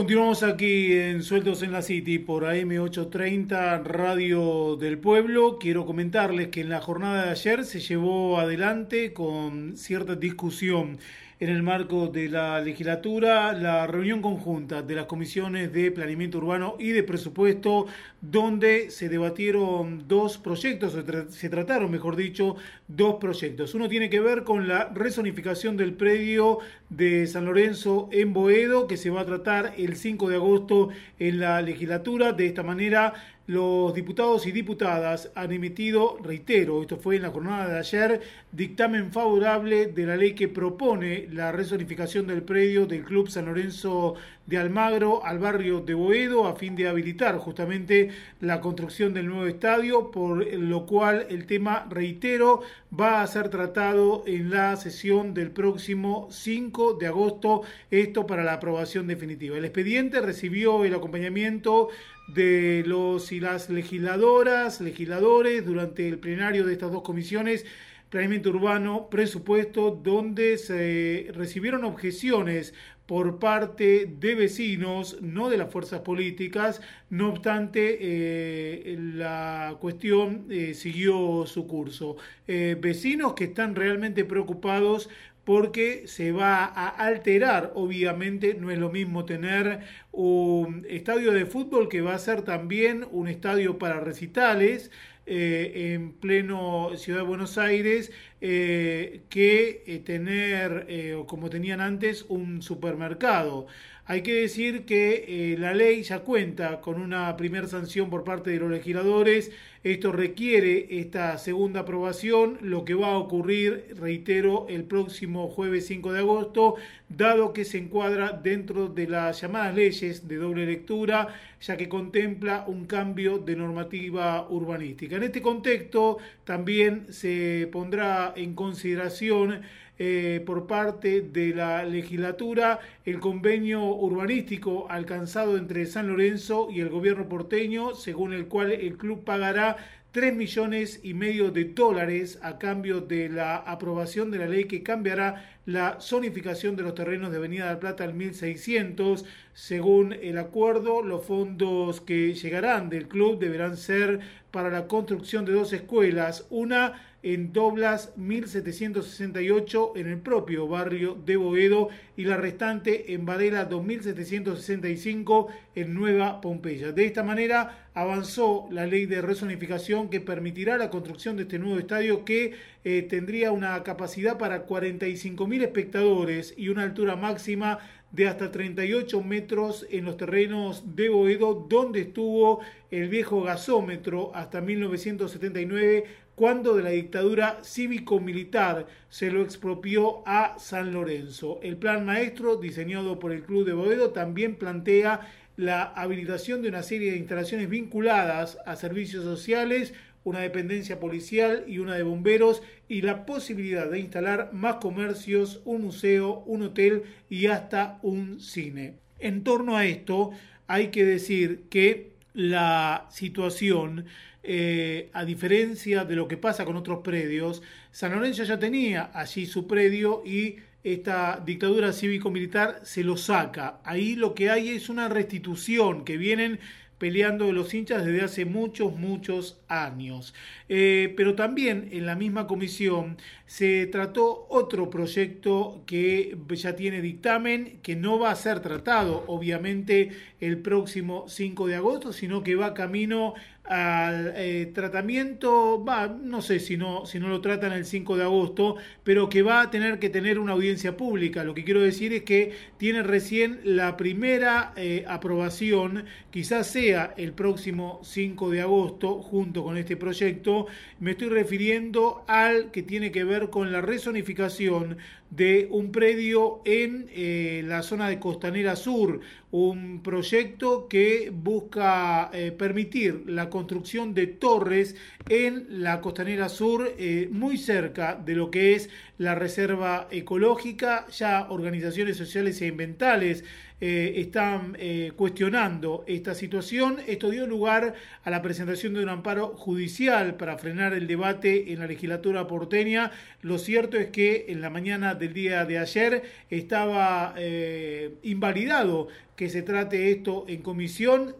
Continuamos 0.00 0.42
aquí 0.42 0.94
en 0.94 1.22
Sueltos 1.22 1.62
en 1.62 1.72
la 1.72 1.82
City 1.82 2.18
por 2.18 2.44
AM830 2.44 3.82
Radio 3.84 4.76
del 4.76 4.96
Pueblo. 4.98 5.58
Quiero 5.58 5.84
comentarles 5.84 6.48
que 6.48 6.62
en 6.62 6.70
la 6.70 6.80
jornada 6.80 7.26
de 7.26 7.30
ayer 7.32 7.66
se 7.66 7.80
llevó 7.80 8.40
adelante 8.40 9.12
con 9.12 9.76
cierta 9.76 10.14
discusión 10.16 10.98
en 11.40 11.48
el 11.48 11.62
marco 11.62 12.08
de 12.08 12.28
la 12.28 12.60
legislatura 12.60 13.54
la 13.54 13.86
reunión 13.86 14.20
conjunta 14.20 14.82
de 14.82 14.94
las 14.94 15.06
comisiones 15.06 15.72
de 15.72 15.90
planeamiento 15.90 16.36
urbano 16.36 16.76
y 16.78 16.90
de 16.90 17.02
presupuesto, 17.02 17.86
donde 18.20 18.90
se 18.90 19.08
debatieron 19.08 20.06
dos 20.06 20.36
proyectos, 20.36 20.94
se 21.30 21.48
trataron, 21.48 21.90
mejor 21.90 22.16
dicho, 22.16 22.56
dos 22.88 23.14
proyectos. 23.14 23.74
Uno 23.74 23.88
tiene 23.88 24.10
que 24.10 24.20
ver 24.20 24.44
con 24.44 24.68
la 24.68 24.90
resonificación 24.94 25.78
del 25.78 25.94
predio 25.94 26.58
de 26.90 27.26
San 27.26 27.46
Lorenzo 27.46 28.10
en 28.12 28.34
Boedo, 28.34 28.86
que 28.86 28.98
se 28.98 29.08
va 29.08 29.22
a 29.22 29.26
tratar 29.26 29.72
el 29.78 29.96
5 29.96 30.28
de 30.28 30.36
agosto 30.36 30.90
en 31.18 31.40
la 31.40 31.62
legislatura. 31.62 32.34
De 32.34 32.44
esta 32.44 32.62
manera, 32.62 33.14
los 33.50 33.92
diputados 33.94 34.46
y 34.46 34.52
diputadas 34.52 35.32
han 35.34 35.50
emitido, 35.50 36.18
reitero, 36.22 36.82
esto 36.82 36.98
fue 36.98 37.16
en 37.16 37.22
la 37.22 37.30
jornada 37.30 37.66
de 37.68 37.78
ayer, 37.80 38.20
dictamen 38.52 39.10
favorable 39.10 39.86
de 39.88 40.06
la 40.06 40.16
ley 40.16 40.34
que 40.34 40.46
propone 40.46 41.26
la 41.32 41.50
resonificación 41.50 42.28
del 42.28 42.44
predio 42.44 42.86
del 42.86 43.02
Club 43.02 43.28
San 43.28 43.46
Lorenzo 43.46 44.14
de 44.46 44.56
Almagro 44.56 45.24
al 45.24 45.40
barrio 45.40 45.80
de 45.80 45.94
Boedo 45.94 46.46
a 46.46 46.54
fin 46.54 46.76
de 46.76 46.86
habilitar 46.86 47.38
justamente 47.38 48.10
la 48.40 48.60
construcción 48.60 49.14
del 49.14 49.26
nuevo 49.26 49.46
estadio, 49.46 50.12
por 50.12 50.46
lo 50.54 50.86
cual 50.86 51.26
el 51.28 51.46
tema, 51.46 51.88
reitero, 51.90 52.62
va 52.98 53.20
a 53.20 53.26
ser 53.26 53.48
tratado 53.48 54.22
en 54.26 54.50
la 54.50 54.76
sesión 54.76 55.34
del 55.34 55.50
próximo 55.50 56.28
5 56.30 56.94
de 56.94 57.08
agosto, 57.08 57.62
esto 57.90 58.26
para 58.26 58.44
la 58.44 58.54
aprobación 58.54 59.08
definitiva. 59.08 59.56
El 59.56 59.64
expediente 59.64 60.20
recibió 60.20 60.84
el 60.84 60.94
acompañamiento 60.94 61.88
de 62.34 62.82
los 62.86 63.32
y 63.32 63.40
las 63.40 63.70
legisladoras, 63.70 64.80
legisladores 64.80 65.64
durante 65.64 66.08
el 66.08 66.18
plenario 66.18 66.64
de 66.64 66.72
estas 66.72 66.92
dos 66.92 67.02
comisiones, 67.02 67.66
planeamiento 68.08 68.50
urbano, 68.50 69.08
presupuesto, 69.08 69.90
donde 69.90 70.58
se 70.58 71.28
recibieron 71.34 71.84
objeciones 71.84 72.74
por 73.10 73.40
parte 73.40 74.06
de 74.20 74.36
vecinos, 74.36 75.20
no 75.20 75.50
de 75.50 75.56
las 75.56 75.72
fuerzas 75.72 76.02
políticas, 76.02 76.80
no 77.08 77.30
obstante 77.30 77.98
eh, 78.00 78.96
la 78.96 79.76
cuestión 79.80 80.46
eh, 80.48 80.74
siguió 80.74 81.44
su 81.44 81.66
curso. 81.66 82.18
Eh, 82.46 82.76
vecinos 82.80 83.34
que 83.34 83.46
están 83.46 83.74
realmente 83.74 84.24
preocupados 84.24 85.08
porque 85.50 86.04
se 86.06 86.30
va 86.30 86.64
a 86.64 86.86
alterar, 86.90 87.72
obviamente 87.74 88.54
no 88.54 88.70
es 88.70 88.78
lo 88.78 88.88
mismo 88.88 89.24
tener 89.24 89.80
un 90.12 90.86
estadio 90.88 91.32
de 91.32 91.44
fútbol 91.44 91.88
que 91.88 92.02
va 92.02 92.14
a 92.14 92.20
ser 92.20 92.42
también 92.42 93.04
un 93.10 93.26
estadio 93.26 93.76
para 93.76 93.98
recitales 93.98 94.92
eh, 95.26 95.92
en 95.92 96.12
pleno 96.12 96.90
Ciudad 96.94 97.22
de 97.22 97.26
Buenos 97.26 97.58
Aires 97.58 98.12
eh, 98.40 99.22
que 99.28 99.82
eh, 99.88 99.98
tener, 99.98 100.86
como 101.26 101.50
tenían 101.50 101.80
antes, 101.80 102.26
un 102.28 102.62
supermercado. 102.62 103.66
Hay 104.10 104.22
que 104.22 104.34
decir 104.34 104.86
que 104.86 105.54
la 105.56 105.72
ley 105.72 106.02
ya 106.02 106.18
cuenta 106.18 106.80
con 106.80 107.00
una 107.00 107.36
primera 107.36 107.68
sanción 107.68 108.10
por 108.10 108.24
parte 108.24 108.50
de 108.50 108.58
los 108.58 108.68
legisladores 108.68 109.52
esto 109.82 110.12
requiere 110.12 111.00
esta 111.00 111.38
segunda 111.38 111.80
aprobación, 111.80 112.58
lo 112.60 112.84
que 112.84 112.92
va 112.92 113.12
a 113.12 113.18
ocurrir, 113.18 113.94
reitero, 113.98 114.66
el 114.68 114.84
próximo 114.84 115.48
jueves 115.48 115.86
5 115.86 116.12
de 116.12 116.18
agosto, 116.18 116.74
dado 117.08 117.54
que 117.54 117.64
se 117.64 117.78
encuadra 117.78 118.32
dentro 118.32 118.88
de 118.88 119.08
las 119.08 119.40
llamadas 119.40 119.74
leyes 119.74 120.28
de 120.28 120.36
doble 120.36 120.66
lectura, 120.66 121.28
ya 121.62 121.78
que 121.78 121.88
contempla 121.88 122.64
un 122.66 122.84
cambio 122.84 123.38
de 123.38 123.56
normativa 123.56 124.46
urbanística. 124.50 125.16
En 125.16 125.22
este 125.22 125.40
contexto 125.40 126.18
también 126.44 127.06
se 127.10 127.66
pondrá 127.72 128.34
en 128.36 128.54
consideración 128.54 129.62
eh, 130.02 130.42
por 130.46 130.66
parte 130.66 131.20
de 131.20 131.52
la 131.54 131.84
legislatura 131.84 132.80
el 133.04 133.20
convenio 133.20 133.84
urbanístico 133.84 134.86
alcanzado 134.88 135.58
entre 135.58 135.84
San 135.84 136.08
Lorenzo 136.08 136.68
y 136.70 136.80
el 136.80 136.88
gobierno 136.88 137.28
porteño, 137.28 137.94
según 137.94 138.32
el 138.32 138.46
cual 138.46 138.72
el 138.72 138.96
club 138.96 139.24
pagará 139.24 139.76
3 140.12 140.34
millones 140.34 141.00
y 141.02 141.12
medio 141.12 141.50
de 141.50 141.66
dólares 141.66 142.38
a 142.40 142.58
cambio 142.58 143.02
de 143.02 143.28
la 143.28 143.56
aprobación 143.56 144.30
de 144.30 144.38
la 144.38 144.46
ley 144.46 144.64
que 144.64 144.82
cambiará 144.82 145.50
la 145.66 145.98
zonificación 146.00 146.76
de 146.76 146.82
los 146.82 146.94
terrenos 146.94 147.30
de 147.30 147.36
Avenida 147.36 147.68
del 147.68 147.76
Plata 147.76 148.04
al 148.04 148.14
1600. 148.14 149.26
Según 149.52 150.14
el 150.14 150.38
acuerdo, 150.38 151.02
los 151.02 151.26
fondos 151.26 152.00
que 152.00 152.32
llegarán 152.32 152.88
del 152.88 153.06
club 153.06 153.38
deberán 153.38 153.76
ser 153.76 154.20
para 154.50 154.70
la 154.70 154.88
construcción 154.88 155.44
de 155.44 155.52
dos 155.52 155.74
escuelas, 155.74 156.46
una 156.48 157.09
en 157.22 157.52
Doblas 157.52 158.12
1768 158.16 159.92
en 159.96 160.06
el 160.06 160.18
propio 160.20 160.66
barrio 160.66 161.14
de 161.14 161.36
Boedo 161.36 161.88
y 162.16 162.24
la 162.24 162.36
restante 162.36 163.12
en 163.12 163.26
Varela 163.26 163.66
2765 163.66 165.48
en 165.74 165.94
Nueva 165.94 166.40
Pompeya. 166.40 166.92
De 166.92 167.04
esta 167.04 167.22
manera 167.22 167.88
avanzó 167.94 168.68
la 168.70 168.86
ley 168.86 169.06
de 169.06 169.20
rezonificación 169.20 170.08
que 170.08 170.20
permitirá 170.20 170.78
la 170.78 170.90
construcción 170.90 171.36
de 171.36 171.42
este 171.42 171.58
nuevo 171.58 171.78
estadio 171.78 172.24
que 172.24 172.54
eh, 172.84 173.02
tendría 173.02 173.52
una 173.52 173.82
capacidad 173.82 174.38
para 174.38 174.66
45.000 174.66 175.62
espectadores 175.62 176.54
y 176.56 176.68
una 176.68 176.84
altura 176.84 177.16
máxima 177.16 177.78
de 178.12 178.26
hasta 178.26 178.50
38 178.50 179.22
metros 179.22 179.86
en 179.90 180.04
los 180.04 180.16
terrenos 180.16 180.96
de 180.96 181.08
Boedo, 181.10 181.66
donde 181.68 182.00
estuvo 182.00 182.60
el 182.90 183.08
viejo 183.08 183.42
gasómetro 183.42 184.32
hasta 184.34 184.60
1979 184.60 186.04
cuando 186.40 186.74
de 186.74 186.82
la 186.82 186.88
dictadura 186.88 187.58
cívico-militar 187.62 188.86
se 189.10 189.30
lo 189.30 189.42
expropió 189.42 190.26
a 190.26 190.58
San 190.58 190.90
Lorenzo. 190.90 191.60
El 191.62 191.76
plan 191.76 192.06
maestro, 192.06 192.56
diseñado 192.56 193.18
por 193.18 193.32
el 193.32 193.42
Club 193.42 193.66
de 193.66 193.74
Boedo, 193.74 194.12
también 194.12 194.56
plantea 194.56 195.20
la 195.58 195.82
habilitación 195.82 196.62
de 196.62 196.70
una 196.70 196.82
serie 196.82 197.10
de 197.10 197.18
instalaciones 197.18 197.68
vinculadas 197.68 198.56
a 198.64 198.76
servicios 198.76 199.22
sociales, 199.22 199.92
una 200.24 200.40
dependencia 200.40 200.98
policial 200.98 201.64
y 201.66 201.78
una 201.78 201.94
de 201.94 202.04
bomberos 202.04 202.62
y 202.88 203.02
la 203.02 203.26
posibilidad 203.26 203.90
de 203.90 204.00
instalar 204.00 204.48
más 204.54 204.76
comercios, 204.76 205.60
un 205.66 205.82
museo, 205.82 206.42
un 206.46 206.62
hotel 206.62 207.02
y 207.28 207.48
hasta 207.48 207.98
un 208.00 208.40
cine. 208.40 208.94
En 209.18 209.44
torno 209.44 209.76
a 209.76 209.84
esto 209.84 210.30
hay 210.66 210.88
que 210.88 211.04
decir 211.04 211.64
que 211.68 212.09
la 212.34 213.06
situación, 213.10 214.06
eh, 214.42 215.10
a 215.12 215.24
diferencia 215.24 216.04
de 216.04 216.16
lo 216.16 216.28
que 216.28 216.36
pasa 216.36 216.64
con 216.64 216.76
otros 216.76 217.00
predios, 217.02 217.62
San 217.90 218.12
Lorenzo 218.12 218.44
ya 218.44 218.58
tenía 218.58 219.10
allí 219.12 219.46
su 219.46 219.66
predio 219.66 220.22
y 220.24 220.56
esta 220.82 221.42
dictadura 221.44 221.92
cívico-militar 221.92 222.80
se 222.84 223.04
lo 223.04 223.16
saca. 223.16 223.80
Ahí 223.84 224.16
lo 224.16 224.34
que 224.34 224.50
hay 224.50 224.70
es 224.70 224.88
una 224.88 225.08
restitución 225.08 226.04
que 226.04 226.16
vienen 226.16 226.58
peleando 227.00 227.50
los 227.52 227.72
hinchas 227.72 228.04
desde 228.04 228.22
hace 228.22 228.44
muchos, 228.44 228.94
muchos 228.96 229.58
años. 229.68 230.34
Eh, 230.72 231.12
pero 231.16 231.34
también 231.34 231.88
en 231.90 232.06
la 232.06 232.14
misma 232.14 232.46
comisión 232.46 233.16
se 233.44 233.88
trató 233.88 234.46
otro 234.48 234.88
proyecto 234.88 235.82
que 235.84 236.38
ya 236.50 236.76
tiene 236.76 237.02
dictamen, 237.02 237.80
que 237.82 237.96
no 237.96 238.20
va 238.20 238.30
a 238.30 238.36
ser 238.36 238.60
tratado 238.60 239.24
obviamente 239.26 240.10
el 240.38 240.58
próximo 240.58 241.24
5 241.26 241.66
de 241.66 241.74
agosto, 241.74 242.12
sino 242.12 242.44
que 242.44 242.54
va 242.54 242.72
camino 242.72 243.34
al 243.70 244.32
eh, 244.34 244.70
tratamiento, 244.74 245.84
no 246.22 246.42
sé 246.42 246.58
si 246.58 246.76
no, 246.76 247.06
si 247.06 247.20
no 247.20 247.28
lo 247.28 247.40
tratan 247.40 247.72
el 247.72 247.84
5 247.84 248.16
de 248.16 248.24
agosto, 248.24 248.76
pero 249.04 249.28
que 249.28 249.42
va 249.42 249.62
a 249.62 249.70
tener 249.70 250.00
que 250.00 250.10
tener 250.10 250.40
una 250.40 250.54
audiencia 250.54 250.96
pública. 250.96 251.44
Lo 251.44 251.54
que 251.54 251.62
quiero 251.62 251.80
decir 251.80 252.12
es 252.12 252.22
que 252.24 252.52
tiene 252.78 253.04
recién 253.04 253.60
la 253.62 253.96
primera 253.96 254.72
eh, 254.76 255.04
aprobación, 255.06 256.04
quizás 256.32 256.66
sea 256.66 257.14
el 257.16 257.32
próximo 257.32 258.00
5 258.02 258.50
de 258.50 258.60
agosto, 258.60 259.22
junto 259.22 259.62
con 259.62 259.76
este 259.76 259.96
proyecto. 259.96 260.59
Me 260.98 261.12
estoy 261.12 261.28
refiriendo 261.28 262.24
al 262.26 262.70
que 262.70 262.82
tiene 262.82 263.10
que 263.12 263.24
ver 263.24 263.50
con 263.50 263.72
la 263.72 263.80
rezonificación 263.80 264.98
de 265.30 265.68
un 265.70 265.92
predio 265.92 266.60
en 266.64 267.08
eh, 267.12 267.62
la 267.64 267.82
zona 267.82 268.08
de 268.08 268.18
Costanera 268.18 268.74
Sur, 268.74 269.20
un 269.52 270.02
proyecto 270.02 270.88
que 270.88 271.30
busca 271.32 272.30
eh, 272.32 272.50
permitir 272.50 273.24
la 273.26 273.48
construcción 273.48 274.12
de 274.12 274.26
torres 274.26 274.96
en 275.28 275.82
la 275.82 276.00
Costanera 276.00 276.48
Sur, 276.48 276.94
eh, 276.98 277.28
muy 277.30 277.58
cerca 277.58 278.14
de 278.16 278.34
lo 278.34 278.50
que 278.50 278.74
es 278.74 278.90
la 279.18 279.36
reserva 279.36 280.08
ecológica. 280.10 281.06
Ya 281.08 281.46
organizaciones 281.50 282.16
sociales 282.16 282.60
e 282.60 282.68
ambientales 282.68 283.44
eh, 283.80 284.14
están 284.16 284.76
eh, 284.78 285.12
cuestionando 285.16 286.04
esta 286.06 286.34
situación. 286.34 286.98
Esto 287.06 287.30
dio 287.30 287.46
lugar 287.46 287.94
a 288.22 288.30
la 288.30 288.42
presentación 288.42 288.92
de 288.92 289.02
un 289.02 289.08
amparo 289.08 289.56
judicial 289.56 290.34
para 290.34 290.58
frenar 290.58 290.92
el 290.92 291.06
debate 291.06 291.72
en 291.72 291.78
la 291.78 291.86
legislatura 291.86 292.46
porteña. 292.46 293.10
Lo 293.40 293.58
cierto 293.58 293.96
es 293.96 294.08
que 294.08 294.46
en 294.48 294.60
la 294.60 294.68
mañana 294.68 295.14
del 295.14 295.32
día 295.32 295.64
de 295.64 295.78
ayer 295.78 296.22
estaba 296.50 297.34
eh, 297.38 298.16
invalidado 298.22 299.08
que 299.34 299.48
se 299.48 299.62
trate 299.62 300.10
esto 300.10 300.44
en 300.48 300.60
comisión 300.60 301.34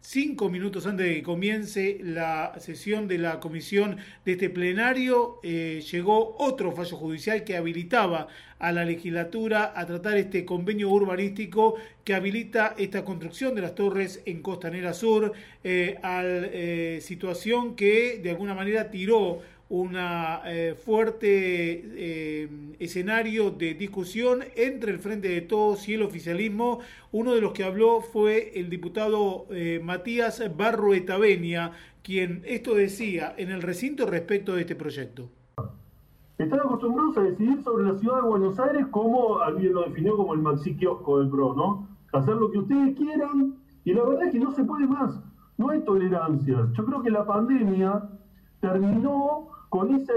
cinco 0.00 0.48
minutos 0.48 0.86
antes 0.86 1.06
de 1.06 1.14
que 1.16 1.22
comience 1.22 1.98
la 2.02 2.54
sesión 2.58 3.08
de 3.08 3.18
la 3.18 3.40
comisión 3.40 3.96
de 4.24 4.32
este 4.32 4.50
plenario, 4.50 5.40
eh, 5.42 5.82
llegó 5.90 6.36
otro 6.38 6.72
fallo 6.72 6.96
judicial 6.96 7.44
que 7.44 7.56
habilitaba 7.56 8.28
a 8.58 8.72
la 8.72 8.84
legislatura 8.84 9.72
a 9.74 9.84
tratar 9.84 10.16
este 10.16 10.44
convenio 10.44 10.88
urbanístico 10.90 11.74
que 12.04 12.14
habilita 12.14 12.74
esta 12.78 13.04
construcción 13.04 13.54
de 13.54 13.62
las 13.62 13.74
torres 13.74 14.22
en 14.24 14.42
Costanera 14.42 14.94
Sur, 14.94 15.32
eh, 15.64 15.98
a 16.02 16.22
eh, 16.24 17.00
situación 17.02 17.74
que 17.76 18.20
de 18.22 18.30
alguna 18.30 18.54
manera 18.54 18.90
tiró 18.90 19.42
un 19.68 19.96
eh, 19.96 20.76
fuerte 20.84 21.26
eh, 21.28 22.48
escenario 22.78 23.50
de 23.50 23.74
discusión 23.74 24.40
entre 24.54 24.92
el 24.92 24.98
Frente 24.98 25.28
de 25.28 25.40
Todos 25.40 25.88
y 25.88 25.94
el 25.94 26.02
oficialismo. 26.02 26.80
Uno 27.12 27.34
de 27.34 27.40
los 27.40 27.52
que 27.52 27.64
habló 27.64 28.00
fue 28.00 28.52
el 28.54 28.70
diputado 28.70 29.46
eh, 29.50 29.80
Matías 29.82 30.42
Barruetavenia, 30.56 31.72
quien 32.02 32.42
esto 32.46 32.74
decía 32.74 33.34
en 33.36 33.50
el 33.50 33.62
recinto 33.62 34.06
respecto 34.06 34.54
de 34.54 34.60
este 34.62 34.76
proyecto. 34.76 35.28
Están 36.38 36.60
acostumbrados 36.60 37.16
a 37.16 37.22
decidir 37.22 37.62
sobre 37.62 37.86
la 37.86 37.98
ciudad 37.98 38.16
de 38.16 38.28
Buenos 38.28 38.60
Aires 38.60 38.86
como 38.90 39.38
alguien 39.38 39.72
lo 39.72 39.84
definió 39.84 40.16
como 40.16 40.34
el 40.34 40.40
maxi 40.40 40.76
kiosco 40.76 41.18
del 41.18 41.30
PRO, 41.30 41.54
¿no? 41.54 41.88
Hacer 42.12 42.34
lo 42.34 42.50
que 42.50 42.58
ustedes 42.58 42.94
quieran 42.94 43.56
y 43.84 43.94
la 43.94 44.04
verdad 44.04 44.26
es 44.26 44.32
que 44.32 44.38
no 44.38 44.52
se 44.52 44.62
puede 44.62 44.86
más. 44.86 45.18
No 45.56 45.70
hay 45.70 45.80
tolerancia. 45.80 46.68
Yo 46.72 46.84
creo 46.84 47.02
que 47.02 47.10
la 47.10 47.24
pandemia 47.24 48.02
terminó 48.60 49.48
con 49.68 49.94
esa 49.94 50.12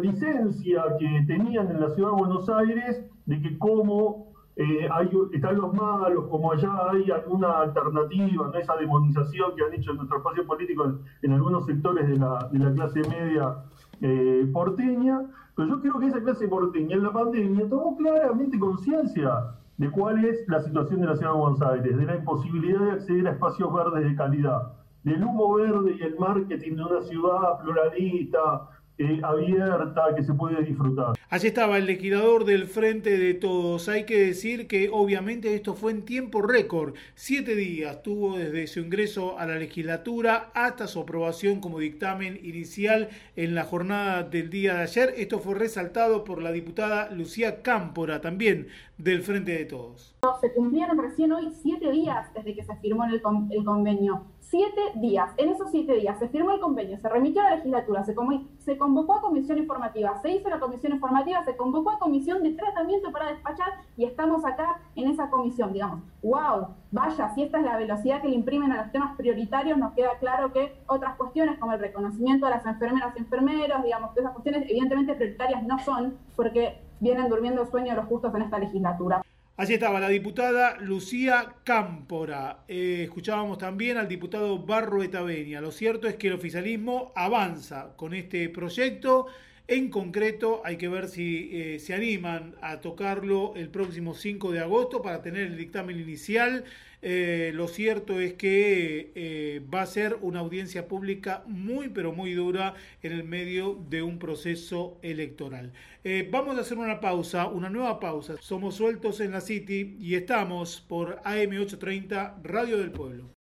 licencia 0.00 0.82
que 0.98 1.24
tenían 1.26 1.70
en 1.70 1.80
la 1.80 1.90
ciudad 1.90 2.10
de 2.10 2.16
Buenos 2.16 2.48
Aires 2.48 3.04
de 3.26 3.40
que 3.40 3.58
como 3.58 4.34
eh, 4.56 4.88
están 5.32 5.56
los 5.56 5.74
malos, 5.74 6.26
como 6.28 6.52
allá 6.52 6.70
hay 6.90 7.10
alguna 7.10 7.60
alternativa, 7.60 8.50
¿no? 8.52 8.54
esa 8.54 8.76
demonización 8.76 9.54
que 9.56 9.64
han 9.64 9.74
hecho 9.74 9.90
en 9.90 9.96
nuestro 9.96 10.18
espacio 10.18 10.46
político 10.46 10.92
en, 11.22 11.32
algunos 11.32 11.66
sectores 11.66 12.06
de 12.08 12.16
la, 12.16 12.48
de 12.52 12.58
la 12.60 12.72
clase 12.72 13.00
media 13.08 13.56
eh, 14.00 14.48
porteña, 14.52 15.22
pero 15.56 15.68
yo 15.68 15.80
creo 15.80 15.98
que 15.98 16.06
esa 16.06 16.22
clase 16.22 16.46
porteña 16.46 16.96
en 16.96 17.02
la 17.02 17.12
pandemia 17.12 17.68
tomó 17.68 17.96
claramente 17.96 18.58
conciencia 18.58 19.56
de 19.76 19.90
cuál 19.90 20.24
es 20.24 20.46
la 20.48 20.60
situación 20.60 21.00
de 21.00 21.06
la 21.08 21.16
ciudad 21.16 21.32
de 21.32 21.38
Buenos 21.38 21.62
Aires, 21.62 21.96
de 21.96 22.04
la 22.04 22.16
imposibilidad 22.16 22.80
de 22.80 22.92
acceder 22.92 23.26
a 23.26 23.30
espacios 23.32 23.72
verdes 23.74 24.04
de 24.04 24.14
calidad, 24.14 24.72
del 25.02 25.22
humo 25.24 25.54
verde 25.54 25.96
y 25.98 26.02
el 26.02 26.16
marketing 26.16 26.76
de 26.76 26.84
una 26.84 27.02
ciudad 27.02 27.60
pluralista, 27.60 28.68
eh, 28.98 29.20
abierta, 29.22 30.14
que 30.14 30.22
se 30.22 30.32
puede 30.34 30.62
disfrutar. 30.62 31.14
Allí 31.28 31.48
estaba 31.48 31.78
el 31.78 31.86
legislador 31.86 32.44
del 32.44 32.66
Frente 32.66 33.18
de 33.18 33.34
Todos. 33.34 33.88
Hay 33.88 34.04
que 34.04 34.18
decir 34.18 34.68
que 34.68 34.88
obviamente 34.92 35.54
esto 35.54 35.74
fue 35.74 35.90
en 35.92 36.04
tiempo 36.04 36.42
récord. 36.42 36.94
Siete 37.14 37.56
días 37.56 38.02
tuvo 38.02 38.38
desde 38.38 38.66
su 38.68 38.80
ingreso 38.80 39.38
a 39.38 39.46
la 39.46 39.56
legislatura 39.56 40.52
hasta 40.54 40.86
su 40.86 41.00
aprobación 41.00 41.60
como 41.60 41.80
dictamen 41.80 42.38
inicial 42.42 43.08
en 43.34 43.54
la 43.54 43.64
jornada 43.64 44.22
del 44.22 44.48
día 44.48 44.74
de 44.74 44.82
ayer. 44.82 45.14
Esto 45.16 45.40
fue 45.40 45.54
resaltado 45.54 46.22
por 46.22 46.40
la 46.40 46.52
diputada 46.52 47.10
Lucía 47.10 47.62
Cámpora, 47.62 48.20
también 48.20 48.68
del 48.96 49.22
Frente 49.22 49.52
de 49.52 49.64
Todos. 49.64 50.14
Se 50.40 50.52
cumplieron 50.52 50.98
recién 50.98 51.32
hoy 51.32 51.50
siete 51.62 51.90
días 51.90 52.32
desde 52.34 52.54
que 52.54 52.62
se 52.62 52.76
firmó 52.76 53.04
el, 53.06 53.20
el 53.50 53.64
convenio 53.64 54.24
siete 54.54 54.82
días. 54.94 55.32
En 55.36 55.48
esos 55.48 55.72
siete 55.72 55.94
días 55.94 56.16
se 56.16 56.28
firmó 56.28 56.52
el 56.52 56.60
convenio, 56.60 56.96
se 57.00 57.08
remitió 57.08 57.40
a 57.42 57.50
la 57.50 57.56
legislatura, 57.56 58.04
se, 58.04 58.14
se, 58.58 58.78
convocó 58.78 59.14
a 59.14 59.20
comisión 59.20 59.58
informativa, 59.58 60.16
se 60.22 60.30
hizo 60.30 60.48
la 60.48 60.60
comisión 60.60 60.92
informativa, 60.92 61.44
se 61.44 61.56
convocó 61.56 61.90
a 61.90 61.98
comisión 61.98 62.40
de 62.44 62.52
tratamiento 62.52 63.10
para 63.10 63.32
despachar 63.32 63.72
y 63.96 64.04
estamos 64.04 64.44
acá 64.44 64.80
en 64.94 65.10
esa 65.10 65.28
comisión, 65.28 65.72
digamos. 65.72 66.04
¡Wow! 66.22 66.68
Vaya, 66.92 67.34
si 67.34 67.42
esta 67.42 67.58
es 67.58 67.64
la 67.64 67.76
velocidad 67.76 68.22
que 68.22 68.28
le 68.28 68.36
imprimen 68.36 68.70
a 68.70 68.82
los 68.82 68.92
temas 68.92 69.16
prioritarios, 69.16 69.76
nos 69.76 69.92
queda 69.94 70.18
claro 70.20 70.52
que 70.52 70.72
otras 70.86 71.16
cuestiones 71.16 71.58
como 71.58 71.72
el 71.72 71.80
reconocimiento 71.80 72.46
de 72.46 72.52
las 72.52 72.64
enfermeras 72.64 73.12
y 73.16 73.18
enfermeros, 73.18 73.82
digamos 73.82 74.12
que 74.12 74.20
esas 74.20 74.34
cuestiones 74.34 74.70
evidentemente 74.70 75.16
prioritarias 75.16 75.64
no 75.64 75.80
son 75.80 76.16
porque 76.36 76.80
vienen 77.00 77.28
durmiendo 77.28 77.62
el 77.62 77.68
sueño 77.68 77.90
de 77.90 77.96
los 77.96 78.06
justos 78.06 78.32
en 78.36 78.42
esta 78.42 78.60
legislatura. 78.60 79.20
Allí 79.56 79.74
estaba 79.74 80.00
la 80.00 80.08
diputada 80.08 80.76
Lucía 80.80 81.54
Cámpora. 81.62 82.64
Eh, 82.66 83.02
escuchábamos 83.04 83.56
también 83.56 83.98
al 83.98 84.08
diputado 84.08 84.58
Barro 84.58 85.00
Etaveña. 85.00 85.60
Lo 85.60 85.70
cierto 85.70 86.08
es 86.08 86.16
que 86.16 86.26
el 86.26 86.32
oficialismo 86.32 87.12
avanza 87.14 87.94
con 87.96 88.14
este 88.14 88.48
proyecto. 88.48 89.28
En 89.68 89.90
concreto, 89.90 90.60
hay 90.64 90.76
que 90.76 90.88
ver 90.88 91.06
si 91.06 91.50
eh, 91.52 91.78
se 91.78 91.94
animan 91.94 92.56
a 92.62 92.80
tocarlo 92.80 93.54
el 93.54 93.68
próximo 93.68 94.14
5 94.14 94.50
de 94.50 94.58
agosto 94.58 95.02
para 95.02 95.22
tener 95.22 95.46
el 95.46 95.56
dictamen 95.56 96.00
inicial 96.00 96.64
eh, 97.06 97.52
lo 97.52 97.68
cierto 97.68 98.18
es 98.18 98.32
que 98.32 99.12
eh, 99.14 99.62
va 99.72 99.82
a 99.82 99.86
ser 99.86 100.16
una 100.22 100.40
audiencia 100.40 100.88
pública 100.88 101.44
muy, 101.46 101.90
pero 101.90 102.14
muy 102.14 102.32
dura 102.32 102.76
en 103.02 103.12
el 103.12 103.24
medio 103.24 103.78
de 103.90 104.02
un 104.02 104.18
proceso 104.18 104.98
electoral. 105.02 105.74
Eh, 106.02 106.26
vamos 106.32 106.56
a 106.56 106.62
hacer 106.62 106.78
una 106.78 107.00
pausa, 107.00 107.46
una 107.46 107.68
nueva 107.68 108.00
pausa. 108.00 108.36
Somos 108.40 108.76
sueltos 108.76 109.20
en 109.20 109.32
la 109.32 109.42
City 109.42 109.98
y 110.00 110.14
estamos 110.14 110.80
por 110.80 111.20
AM830 111.24 112.42
Radio 112.42 112.78
del 112.78 112.90
Pueblo. 112.90 113.34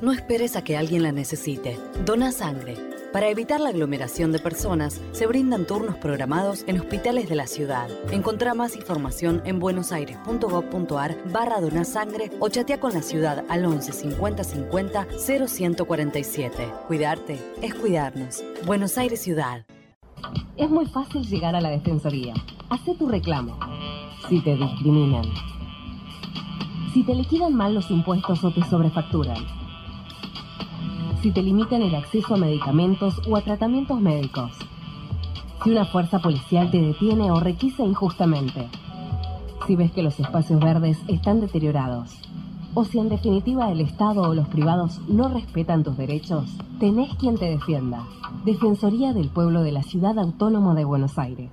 No 0.00 0.12
esperes 0.12 0.54
a 0.54 0.62
que 0.62 0.76
alguien 0.76 1.02
la 1.02 1.10
necesite. 1.10 1.76
Dona 2.04 2.30
sangre. 2.30 2.93
Para 3.14 3.28
evitar 3.28 3.60
la 3.60 3.68
aglomeración 3.68 4.32
de 4.32 4.40
personas, 4.40 5.00
se 5.12 5.28
brindan 5.28 5.68
turnos 5.68 5.94
programados 5.98 6.64
en 6.66 6.80
hospitales 6.80 7.28
de 7.28 7.36
la 7.36 7.46
ciudad. 7.46 7.88
Encontrá 8.10 8.54
más 8.54 8.74
información 8.74 9.40
en 9.44 9.60
buenosaires.gov.ar 9.60 11.16
barra 11.30 11.60
donasangre 11.60 12.32
o 12.40 12.48
chatea 12.48 12.80
con 12.80 12.92
la 12.92 13.02
ciudad 13.02 13.44
al 13.48 13.66
11 13.66 13.92
50 13.92 14.42
50 14.42 15.06
0147. 15.46 16.68
Cuidarte 16.88 17.38
es 17.62 17.72
cuidarnos. 17.76 18.42
Buenos 18.66 18.98
Aires 18.98 19.22
Ciudad. 19.22 19.64
Es 20.56 20.68
muy 20.68 20.86
fácil 20.86 21.24
llegar 21.24 21.54
a 21.54 21.60
la 21.60 21.70
Defensoría. 21.70 22.34
Hacé 22.68 22.96
tu 22.96 23.08
reclamo. 23.08 23.56
Si 24.28 24.42
te 24.42 24.56
discriminan. 24.56 25.26
Si 26.92 27.04
te 27.04 27.14
liquidan 27.14 27.54
mal 27.54 27.74
los 27.74 27.88
impuestos 27.92 28.42
o 28.42 28.52
te 28.52 28.64
sobrefacturan 28.64 29.63
si 31.24 31.30
te 31.30 31.40
limitan 31.40 31.80
el 31.80 31.94
acceso 31.94 32.34
a 32.34 32.36
medicamentos 32.36 33.18
o 33.26 33.34
a 33.34 33.40
tratamientos 33.40 33.98
médicos. 33.98 34.52
Si 35.62 35.70
una 35.70 35.86
fuerza 35.86 36.18
policial 36.18 36.70
te 36.70 36.82
detiene 36.82 37.30
o 37.30 37.40
requisa 37.40 37.82
injustamente. 37.82 38.68
Si 39.66 39.74
ves 39.74 39.90
que 39.92 40.02
los 40.02 40.20
espacios 40.20 40.60
verdes 40.60 40.98
están 41.08 41.40
deteriorados. 41.40 42.14
o 42.76 42.84
si 42.84 42.98
en 42.98 43.08
definitiva 43.08 43.70
el 43.70 43.80
Estado 43.80 44.20
o 44.20 44.34
los 44.34 44.48
privados 44.48 45.00
no 45.08 45.28
respetan 45.28 45.82
tus 45.82 45.96
derechos, 45.96 46.44
tenés 46.78 47.14
quien 47.14 47.38
te 47.38 47.46
defienda. 47.46 48.04
Defensoría 48.44 49.14
del 49.14 49.30
Pueblo 49.30 49.62
de 49.62 49.72
la 49.72 49.82
Ciudad 49.82 50.18
Autónoma 50.18 50.74
de 50.74 50.84
Buenos 50.84 51.16
Aires. 51.18 51.52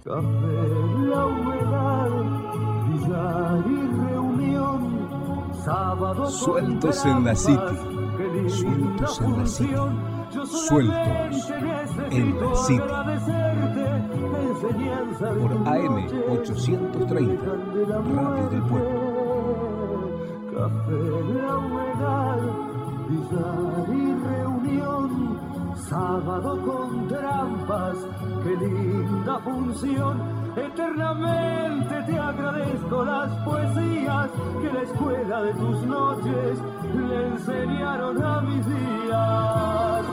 Sueltos 6.27 7.05
en 7.05 7.23
la 7.23 7.36
City. 7.36 7.90
Sueltos 8.49 9.21
en 9.21 9.38
la 9.38 9.45
City. 9.45 9.75
Sueltos 10.67 11.51
en 12.12 12.39
la 12.39 12.56
City. 12.56 12.82
Por 15.19 15.51
AM 15.67 15.95
830, 16.30 17.45
Radio 18.15 18.49
del 18.49 18.63
Pueblo. 18.63 20.12
Café, 20.51 21.01
la 21.34 21.58
humedad, 21.58 22.39
billar 23.10 23.86
y 23.89 24.13
reunión, 24.25 25.39
sábado 25.89 26.60
con 26.65 27.08
trampas, 27.08 27.97
qué 28.43 28.56
linda 28.58 29.39
función. 29.39 30.40
Eternamente 30.56 32.04
te 32.08 32.20
agradezco 32.20 33.06
las 33.06 33.32
poesías 33.46 34.30
que 34.62 34.74
la 34.74 34.82
escuela 34.82 35.44
de 35.44 35.54
tus 35.54 35.82
noches 35.84 36.60
le 36.94 37.28
enseñaron 37.28 38.24
a 38.24 38.42
mis 38.42 38.66
días. 38.66 40.06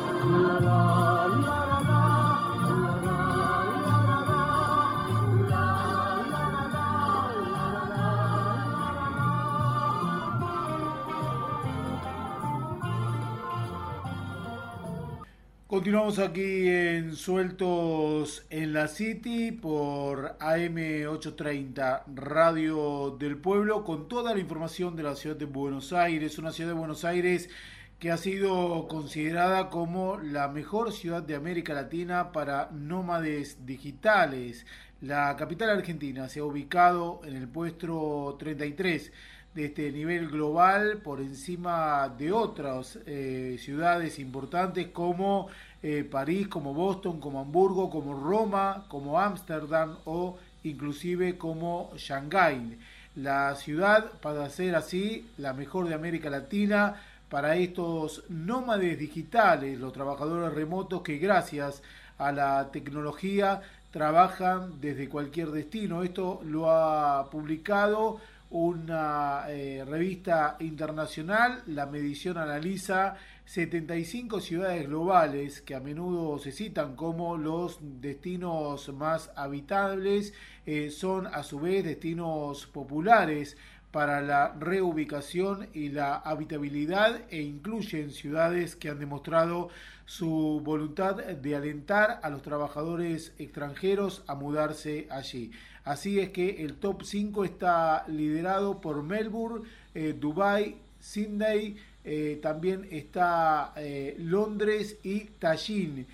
Continuamos 15.68 16.18
aquí 16.18 16.66
en 16.66 17.14
Sueltos 17.14 18.46
en 18.48 18.72
la 18.72 18.88
City 18.88 19.52
por 19.52 20.38
AM830 20.38 22.04
Radio 22.14 23.14
del 23.18 23.36
Pueblo 23.36 23.84
con 23.84 24.08
toda 24.08 24.32
la 24.32 24.40
información 24.40 24.96
de 24.96 25.02
la 25.02 25.14
ciudad 25.14 25.36
de 25.36 25.44
Buenos 25.44 25.92
Aires, 25.92 26.38
una 26.38 26.52
ciudad 26.52 26.70
de 26.70 26.78
Buenos 26.78 27.04
Aires 27.04 27.50
que 27.98 28.10
ha 28.10 28.16
sido 28.16 28.88
considerada 28.88 29.68
como 29.68 30.16
la 30.16 30.48
mejor 30.48 30.90
ciudad 30.90 31.22
de 31.22 31.34
América 31.34 31.74
Latina 31.74 32.32
para 32.32 32.70
nómades 32.72 33.66
digitales. 33.66 34.64
La 35.02 35.36
capital 35.36 35.68
argentina 35.68 36.30
se 36.30 36.40
ha 36.40 36.44
ubicado 36.44 37.20
en 37.24 37.36
el 37.36 37.46
puesto 37.46 38.36
33 38.38 39.12
de 39.54 39.66
este 39.66 39.90
nivel 39.92 40.28
global 40.28 40.98
por 41.02 41.20
encima 41.20 42.08
de 42.16 42.32
otras 42.32 42.98
eh, 43.06 43.56
ciudades 43.58 44.18
importantes 44.18 44.88
como 44.88 45.48
eh, 45.82 46.04
París, 46.08 46.48
como 46.48 46.74
Boston, 46.74 47.20
como 47.20 47.40
Hamburgo, 47.40 47.90
como 47.90 48.14
Roma, 48.14 48.84
como 48.88 49.18
Ámsterdam 49.18 49.96
o 50.04 50.36
inclusive 50.64 51.38
como 51.38 51.90
Shanghái. 51.96 52.78
La 53.16 53.54
ciudad 53.56 54.12
para 54.20 54.48
ser 54.50 54.74
así 54.76 55.28
la 55.38 55.52
mejor 55.52 55.88
de 55.88 55.94
América 55.94 56.30
Latina 56.30 56.96
para 57.28 57.56
estos 57.56 58.24
nómades 58.28 58.98
digitales, 58.98 59.78
los 59.78 59.92
trabajadores 59.92 60.54
remotos 60.54 61.02
que 61.02 61.18
gracias 61.18 61.82
a 62.16 62.32
la 62.32 62.70
tecnología 62.72 63.62
trabajan 63.90 64.80
desde 64.80 65.08
cualquier 65.08 65.50
destino. 65.50 66.02
Esto 66.02 66.40
lo 66.44 66.70
ha 66.70 67.28
publicado 67.30 68.20
una 68.50 69.44
eh, 69.48 69.84
revista 69.86 70.56
internacional. 70.60 71.62
La 71.66 71.86
medición 71.86 72.38
analiza 72.38 73.16
75 73.44 74.40
ciudades 74.40 74.86
globales 74.86 75.60
que 75.60 75.74
a 75.74 75.80
menudo 75.80 76.38
se 76.38 76.52
citan 76.52 76.96
como 76.96 77.36
los 77.36 77.78
destinos 77.80 78.88
más 78.94 79.30
habitables. 79.36 80.34
Eh, 80.66 80.90
son 80.90 81.26
a 81.26 81.42
su 81.42 81.60
vez 81.60 81.84
destinos 81.84 82.66
populares 82.66 83.56
para 83.90 84.20
la 84.20 84.54
reubicación 84.58 85.68
y 85.72 85.88
la 85.88 86.16
habitabilidad 86.16 87.22
e 87.30 87.40
incluyen 87.40 88.10
ciudades 88.10 88.76
que 88.76 88.90
han 88.90 88.98
demostrado 88.98 89.70
su 90.04 90.60
voluntad 90.64 91.16
de 91.16 91.56
alentar 91.56 92.20
a 92.22 92.30
los 92.30 92.42
trabajadores 92.42 93.32
extranjeros 93.38 94.24
a 94.26 94.34
mudarse 94.34 95.06
allí. 95.10 95.50
Así 95.88 96.20
es 96.20 96.28
que 96.28 96.62
el 96.62 96.74
top 96.74 97.02
5 97.02 97.46
está 97.46 98.04
liderado 98.08 98.78
por 98.78 99.02
Melbourne, 99.02 99.66
eh, 99.94 100.14
Dubai, 100.20 100.76
Sydney, 101.00 101.78
eh, 102.04 102.38
también 102.42 102.86
está 102.90 103.72
eh, 103.74 104.14
Londres 104.18 104.98
y 105.02 105.20
Tallinn. 105.38 106.06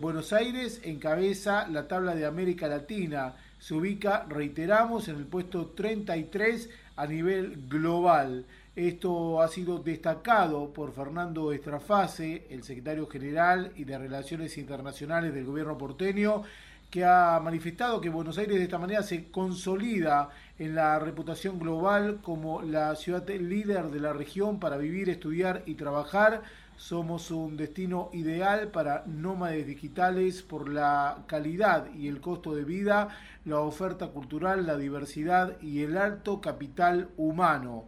Buenos 0.00 0.34
Aires 0.34 0.82
encabeza 0.84 1.66
la 1.66 1.88
tabla 1.88 2.14
de 2.14 2.26
América 2.26 2.68
Latina. 2.68 3.34
Se 3.58 3.72
ubica, 3.72 4.26
reiteramos, 4.28 5.08
en 5.08 5.16
el 5.16 5.24
puesto 5.24 5.68
33 5.74 6.68
a 6.96 7.06
nivel 7.06 7.66
global. 7.68 8.44
Esto 8.76 9.40
ha 9.40 9.48
sido 9.48 9.78
destacado 9.78 10.70
por 10.74 10.92
Fernando 10.92 11.50
Estrafase, 11.50 12.46
el 12.50 12.62
secretario 12.62 13.06
general 13.06 13.72
y 13.76 13.84
de 13.84 13.96
Relaciones 13.96 14.58
Internacionales 14.58 15.32
del 15.32 15.46
gobierno 15.46 15.78
porteño, 15.78 16.42
que 16.90 17.04
ha 17.04 17.40
manifestado 17.42 18.00
que 18.00 18.08
Buenos 18.08 18.38
Aires 18.38 18.56
de 18.56 18.64
esta 18.64 18.78
manera 18.78 19.02
se 19.02 19.30
consolida 19.30 20.30
en 20.58 20.74
la 20.74 20.98
reputación 20.98 21.58
global 21.58 22.20
como 22.22 22.62
la 22.62 22.94
ciudad 22.96 23.28
líder 23.28 23.90
de 23.90 24.00
la 24.00 24.12
región 24.12 24.58
para 24.58 24.76
vivir, 24.76 25.10
estudiar 25.10 25.62
y 25.66 25.74
trabajar. 25.74 26.42
Somos 26.76 27.30
un 27.30 27.56
destino 27.56 28.10
ideal 28.12 28.68
para 28.68 29.02
nómades 29.06 29.66
digitales 29.66 30.42
por 30.42 30.68
la 30.68 31.24
calidad 31.26 31.92
y 31.94 32.08
el 32.08 32.20
costo 32.20 32.54
de 32.54 32.64
vida, 32.64 33.08
la 33.44 33.60
oferta 33.60 34.08
cultural, 34.08 34.66
la 34.66 34.76
diversidad 34.76 35.60
y 35.60 35.82
el 35.82 35.96
alto 35.96 36.40
capital 36.40 37.08
humano. 37.16 37.86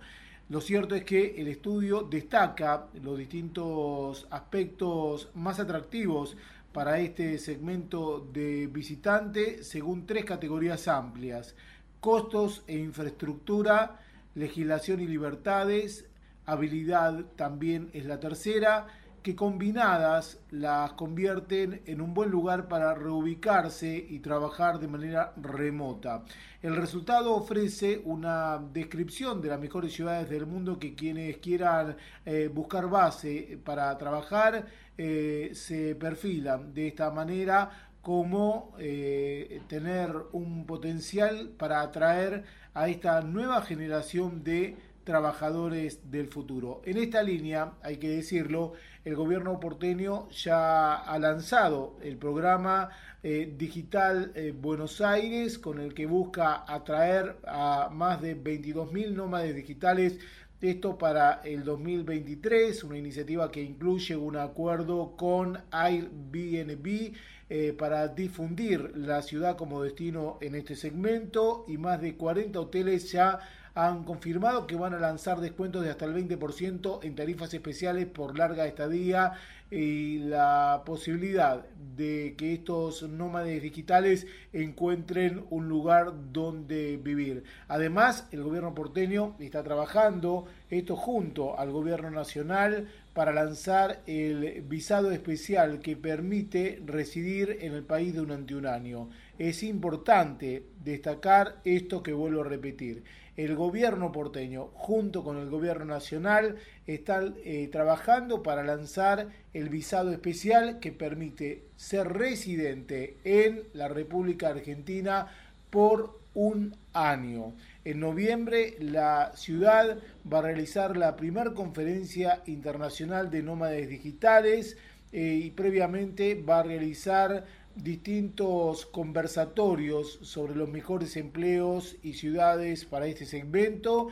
Lo 0.48 0.62
cierto 0.62 0.94
es 0.94 1.04
que 1.04 1.38
el 1.38 1.48
estudio 1.48 2.02
destaca 2.02 2.86
los 3.02 3.18
distintos 3.18 4.26
aspectos 4.30 5.28
más 5.34 5.60
atractivos 5.60 6.38
para 6.78 7.00
este 7.00 7.38
segmento 7.38 8.20
de 8.32 8.68
visitante 8.68 9.64
según 9.64 10.06
tres 10.06 10.24
categorías 10.24 10.86
amplias. 10.86 11.56
Costos 11.98 12.62
e 12.68 12.78
infraestructura, 12.78 13.98
legislación 14.36 15.00
y 15.00 15.08
libertades, 15.08 16.08
habilidad 16.46 17.24
también 17.34 17.90
es 17.94 18.04
la 18.04 18.20
tercera, 18.20 18.86
que 19.22 19.34
combinadas 19.34 20.38
las 20.50 20.92
convierten 20.92 21.82
en 21.86 22.00
un 22.00 22.14
buen 22.14 22.30
lugar 22.30 22.68
para 22.68 22.94
reubicarse 22.94 24.06
y 24.08 24.20
trabajar 24.20 24.78
de 24.78 24.88
manera 24.88 25.32
remota. 25.36 26.24
El 26.62 26.76
resultado 26.76 27.34
ofrece 27.34 28.00
una 28.04 28.58
descripción 28.72 29.40
de 29.40 29.48
las 29.48 29.60
mejores 29.60 29.92
ciudades 29.92 30.28
del 30.28 30.46
mundo 30.46 30.78
que 30.78 30.94
quienes 30.94 31.38
quieran 31.38 31.96
eh, 32.24 32.48
buscar 32.52 32.88
base 32.88 33.58
para 33.64 33.96
trabajar 33.98 34.66
eh, 34.96 35.50
se 35.54 35.94
perfilan 35.94 36.74
de 36.74 36.88
esta 36.88 37.10
manera 37.10 37.88
como 38.02 38.74
eh, 38.78 39.60
tener 39.68 40.10
un 40.32 40.64
potencial 40.66 41.50
para 41.58 41.82
atraer 41.82 42.44
a 42.74 42.88
esta 42.88 43.20
nueva 43.20 43.62
generación 43.62 44.42
de 44.42 44.76
trabajadores 45.08 46.10
del 46.10 46.28
futuro. 46.28 46.82
En 46.84 46.98
esta 46.98 47.22
línea, 47.22 47.72
hay 47.82 47.96
que 47.96 48.10
decirlo, 48.10 48.74
el 49.08 49.16
gobierno 49.16 49.58
porteño 49.58 50.28
ya 50.30 50.96
ha 50.96 51.18
lanzado 51.18 51.96
el 52.02 52.18
programa 52.18 52.90
eh, 53.22 53.54
digital 53.56 54.32
Buenos 54.60 55.00
Aires, 55.00 55.58
con 55.58 55.80
el 55.80 55.94
que 55.94 56.06
busca 56.06 56.64
atraer 56.68 57.36
a 57.46 57.88
más 57.90 58.20
de 58.20 58.36
22.000 58.36 59.14
nómades 59.14 59.56
digitales. 59.56 60.18
Esto 60.60 60.98
para 60.98 61.40
el 61.44 61.64
2023, 61.64 62.84
una 62.84 62.98
iniciativa 62.98 63.50
que 63.50 63.62
incluye 63.62 64.16
un 64.16 64.36
acuerdo 64.36 65.16
con 65.16 65.58
Airbnb 65.70 67.14
eh, 67.50 67.72
para 67.78 68.08
difundir 68.08 68.92
la 68.94 69.22
ciudad 69.22 69.56
como 69.56 69.82
destino 69.82 70.36
en 70.42 70.54
este 70.54 70.76
segmento 70.76 71.64
y 71.66 71.78
más 71.78 71.98
de 72.02 72.14
40 72.14 72.60
hoteles 72.60 73.10
ya 73.10 73.38
han 73.78 74.02
confirmado 74.02 74.66
que 74.66 74.74
van 74.74 74.92
a 74.92 74.98
lanzar 74.98 75.40
descuentos 75.40 75.84
de 75.84 75.90
hasta 75.90 76.04
el 76.04 76.12
20% 76.12 76.98
en 77.04 77.14
tarifas 77.14 77.54
especiales 77.54 78.06
por 78.06 78.36
larga 78.36 78.66
estadía 78.66 79.34
y 79.70 80.18
la 80.18 80.82
posibilidad 80.84 81.64
de 81.96 82.34
que 82.36 82.54
estos 82.54 83.04
nómades 83.04 83.62
digitales 83.62 84.26
encuentren 84.52 85.44
un 85.50 85.68
lugar 85.68 86.12
donde 86.32 86.96
vivir. 86.96 87.44
Además, 87.68 88.26
el 88.32 88.42
gobierno 88.42 88.74
porteño 88.74 89.36
está 89.38 89.62
trabajando 89.62 90.46
esto 90.70 90.96
junto 90.96 91.56
al 91.56 91.70
gobierno 91.70 92.10
nacional 92.10 92.88
para 93.14 93.32
lanzar 93.32 94.02
el 94.06 94.62
visado 94.62 95.12
especial 95.12 95.80
que 95.80 95.96
permite 95.96 96.82
residir 96.84 97.58
en 97.60 97.74
el 97.74 97.84
país 97.84 98.14
durante 98.14 98.56
un 98.56 98.66
año. 98.66 99.10
Es 99.38 99.62
importante 99.62 100.64
destacar 100.82 101.60
esto 101.64 102.02
que 102.02 102.12
vuelvo 102.12 102.40
a 102.40 102.48
repetir. 102.48 103.04
El 103.38 103.54
gobierno 103.54 104.10
porteño, 104.10 104.70
junto 104.74 105.22
con 105.22 105.36
el 105.36 105.48
gobierno 105.48 105.84
nacional, 105.84 106.56
están 106.88 107.36
eh, 107.44 107.68
trabajando 107.70 108.42
para 108.42 108.64
lanzar 108.64 109.28
el 109.54 109.68
visado 109.68 110.10
especial 110.10 110.80
que 110.80 110.90
permite 110.90 111.62
ser 111.76 112.08
residente 112.08 113.16
en 113.22 113.62
la 113.74 113.86
República 113.86 114.48
Argentina 114.48 115.28
por 115.70 116.18
un 116.34 116.74
año. 116.92 117.52
En 117.84 118.00
noviembre 118.00 118.74
la 118.80 119.30
ciudad 119.36 119.98
va 120.30 120.40
a 120.40 120.42
realizar 120.42 120.96
la 120.96 121.14
primera 121.14 121.54
conferencia 121.54 122.42
internacional 122.46 123.30
de 123.30 123.44
nómades 123.44 123.88
digitales 123.88 124.76
eh, 125.12 125.40
y 125.44 125.50
previamente 125.50 126.34
va 126.34 126.58
a 126.58 126.64
realizar 126.64 127.44
distintos 127.74 128.86
conversatorios 128.86 130.18
sobre 130.22 130.54
los 130.54 130.68
mejores 130.68 131.16
empleos 131.16 131.96
y 132.02 132.14
ciudades 132.14 132.84
para 132.84 133.06
este 133.06 133.26
segmento, 133.26 134.08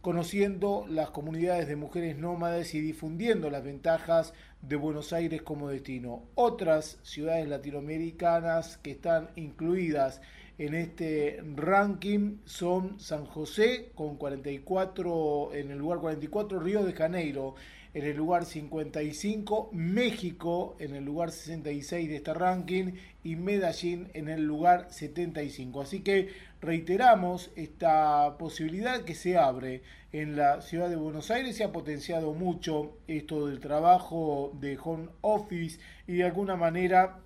conociendo 0.00 0.86
las 0.88 1.10
comunidades 1.10 1.68
de 1.68 1.76
mujeres 1.76 2.16
nómades 2.16 2.74
y 2.74 2.80
difundiendo 2.80 3.50
las 3.50 3.64
ventajas 3.64 4.32
de 4.62 4.76
Buenos 4.76 5.12
Aires 5.12 5.42
como 5.42 5.68
destino. 5.68 6.22
Otras 6.34 6.98
ciudades 7.02 7.48
latinoamericanas 7.48 8.78
que 8.78 8.92
están 8.92 9.30
incluidas 9.36 10.20
en 10.58 10.74
este 10.74 11.42
ranking 11.56 12.36
son 12.44 13.00
San 13.00 13.24
José 13.24 13.92
con 13.94 14.16
44 14.16 15.54
en 15.54 15.70
el 15.70 15.78
lugar 15.78 16.00
44, 16.00 16.60
Río 16.60 16.84
de 16.84 16.92
Janeiro 16.92 17.54
en 17.92 18.04
el 18.04 18.16
lugar 18.16 18.44
55, 18.44 19.70
México 19.72 20.76
en 20.78 20.94
el 20.94 21.04
lugar 21.04 21.32
66 21.32 22.08
de 22.08 22.16
este 22.16 22.34
ranking 22.34 22.92
y 23.24 23.36
Medellín 23.36 24.08
en 24.14 24.28
el 24.28 24.44
lugar 24.44 24.86
75. 24.90 25.80
Así 25.80 26.00
que 26.00 26.28
reiteramos 26.60 27.50
esta 27.56 28.36
posibilidad 28.38 29.02
que 29.02 29.14
se 29.14 29.36
abre 29.36 29.82
en 30.12 30.36
la 30.36 30.60
ciudad 30.62 30.88
de 30.88 30.96
Buenos 30.96 31.30
Aires. 31.30 31.56
Se 31.56 31.64
ha 31.64 31.72
potenciado 31.72 32.32
mucho 32.32 32.96
esto 33.08 33.46
del 33.46 33.60
trabajo 33.60 34.52
de 34.60 34.78
home 34.82 35.08
office 35.22 35.80
y 36.06 36.14
de 36.14 36.24
alguna 36.24 36.56
manera 36.56 37.18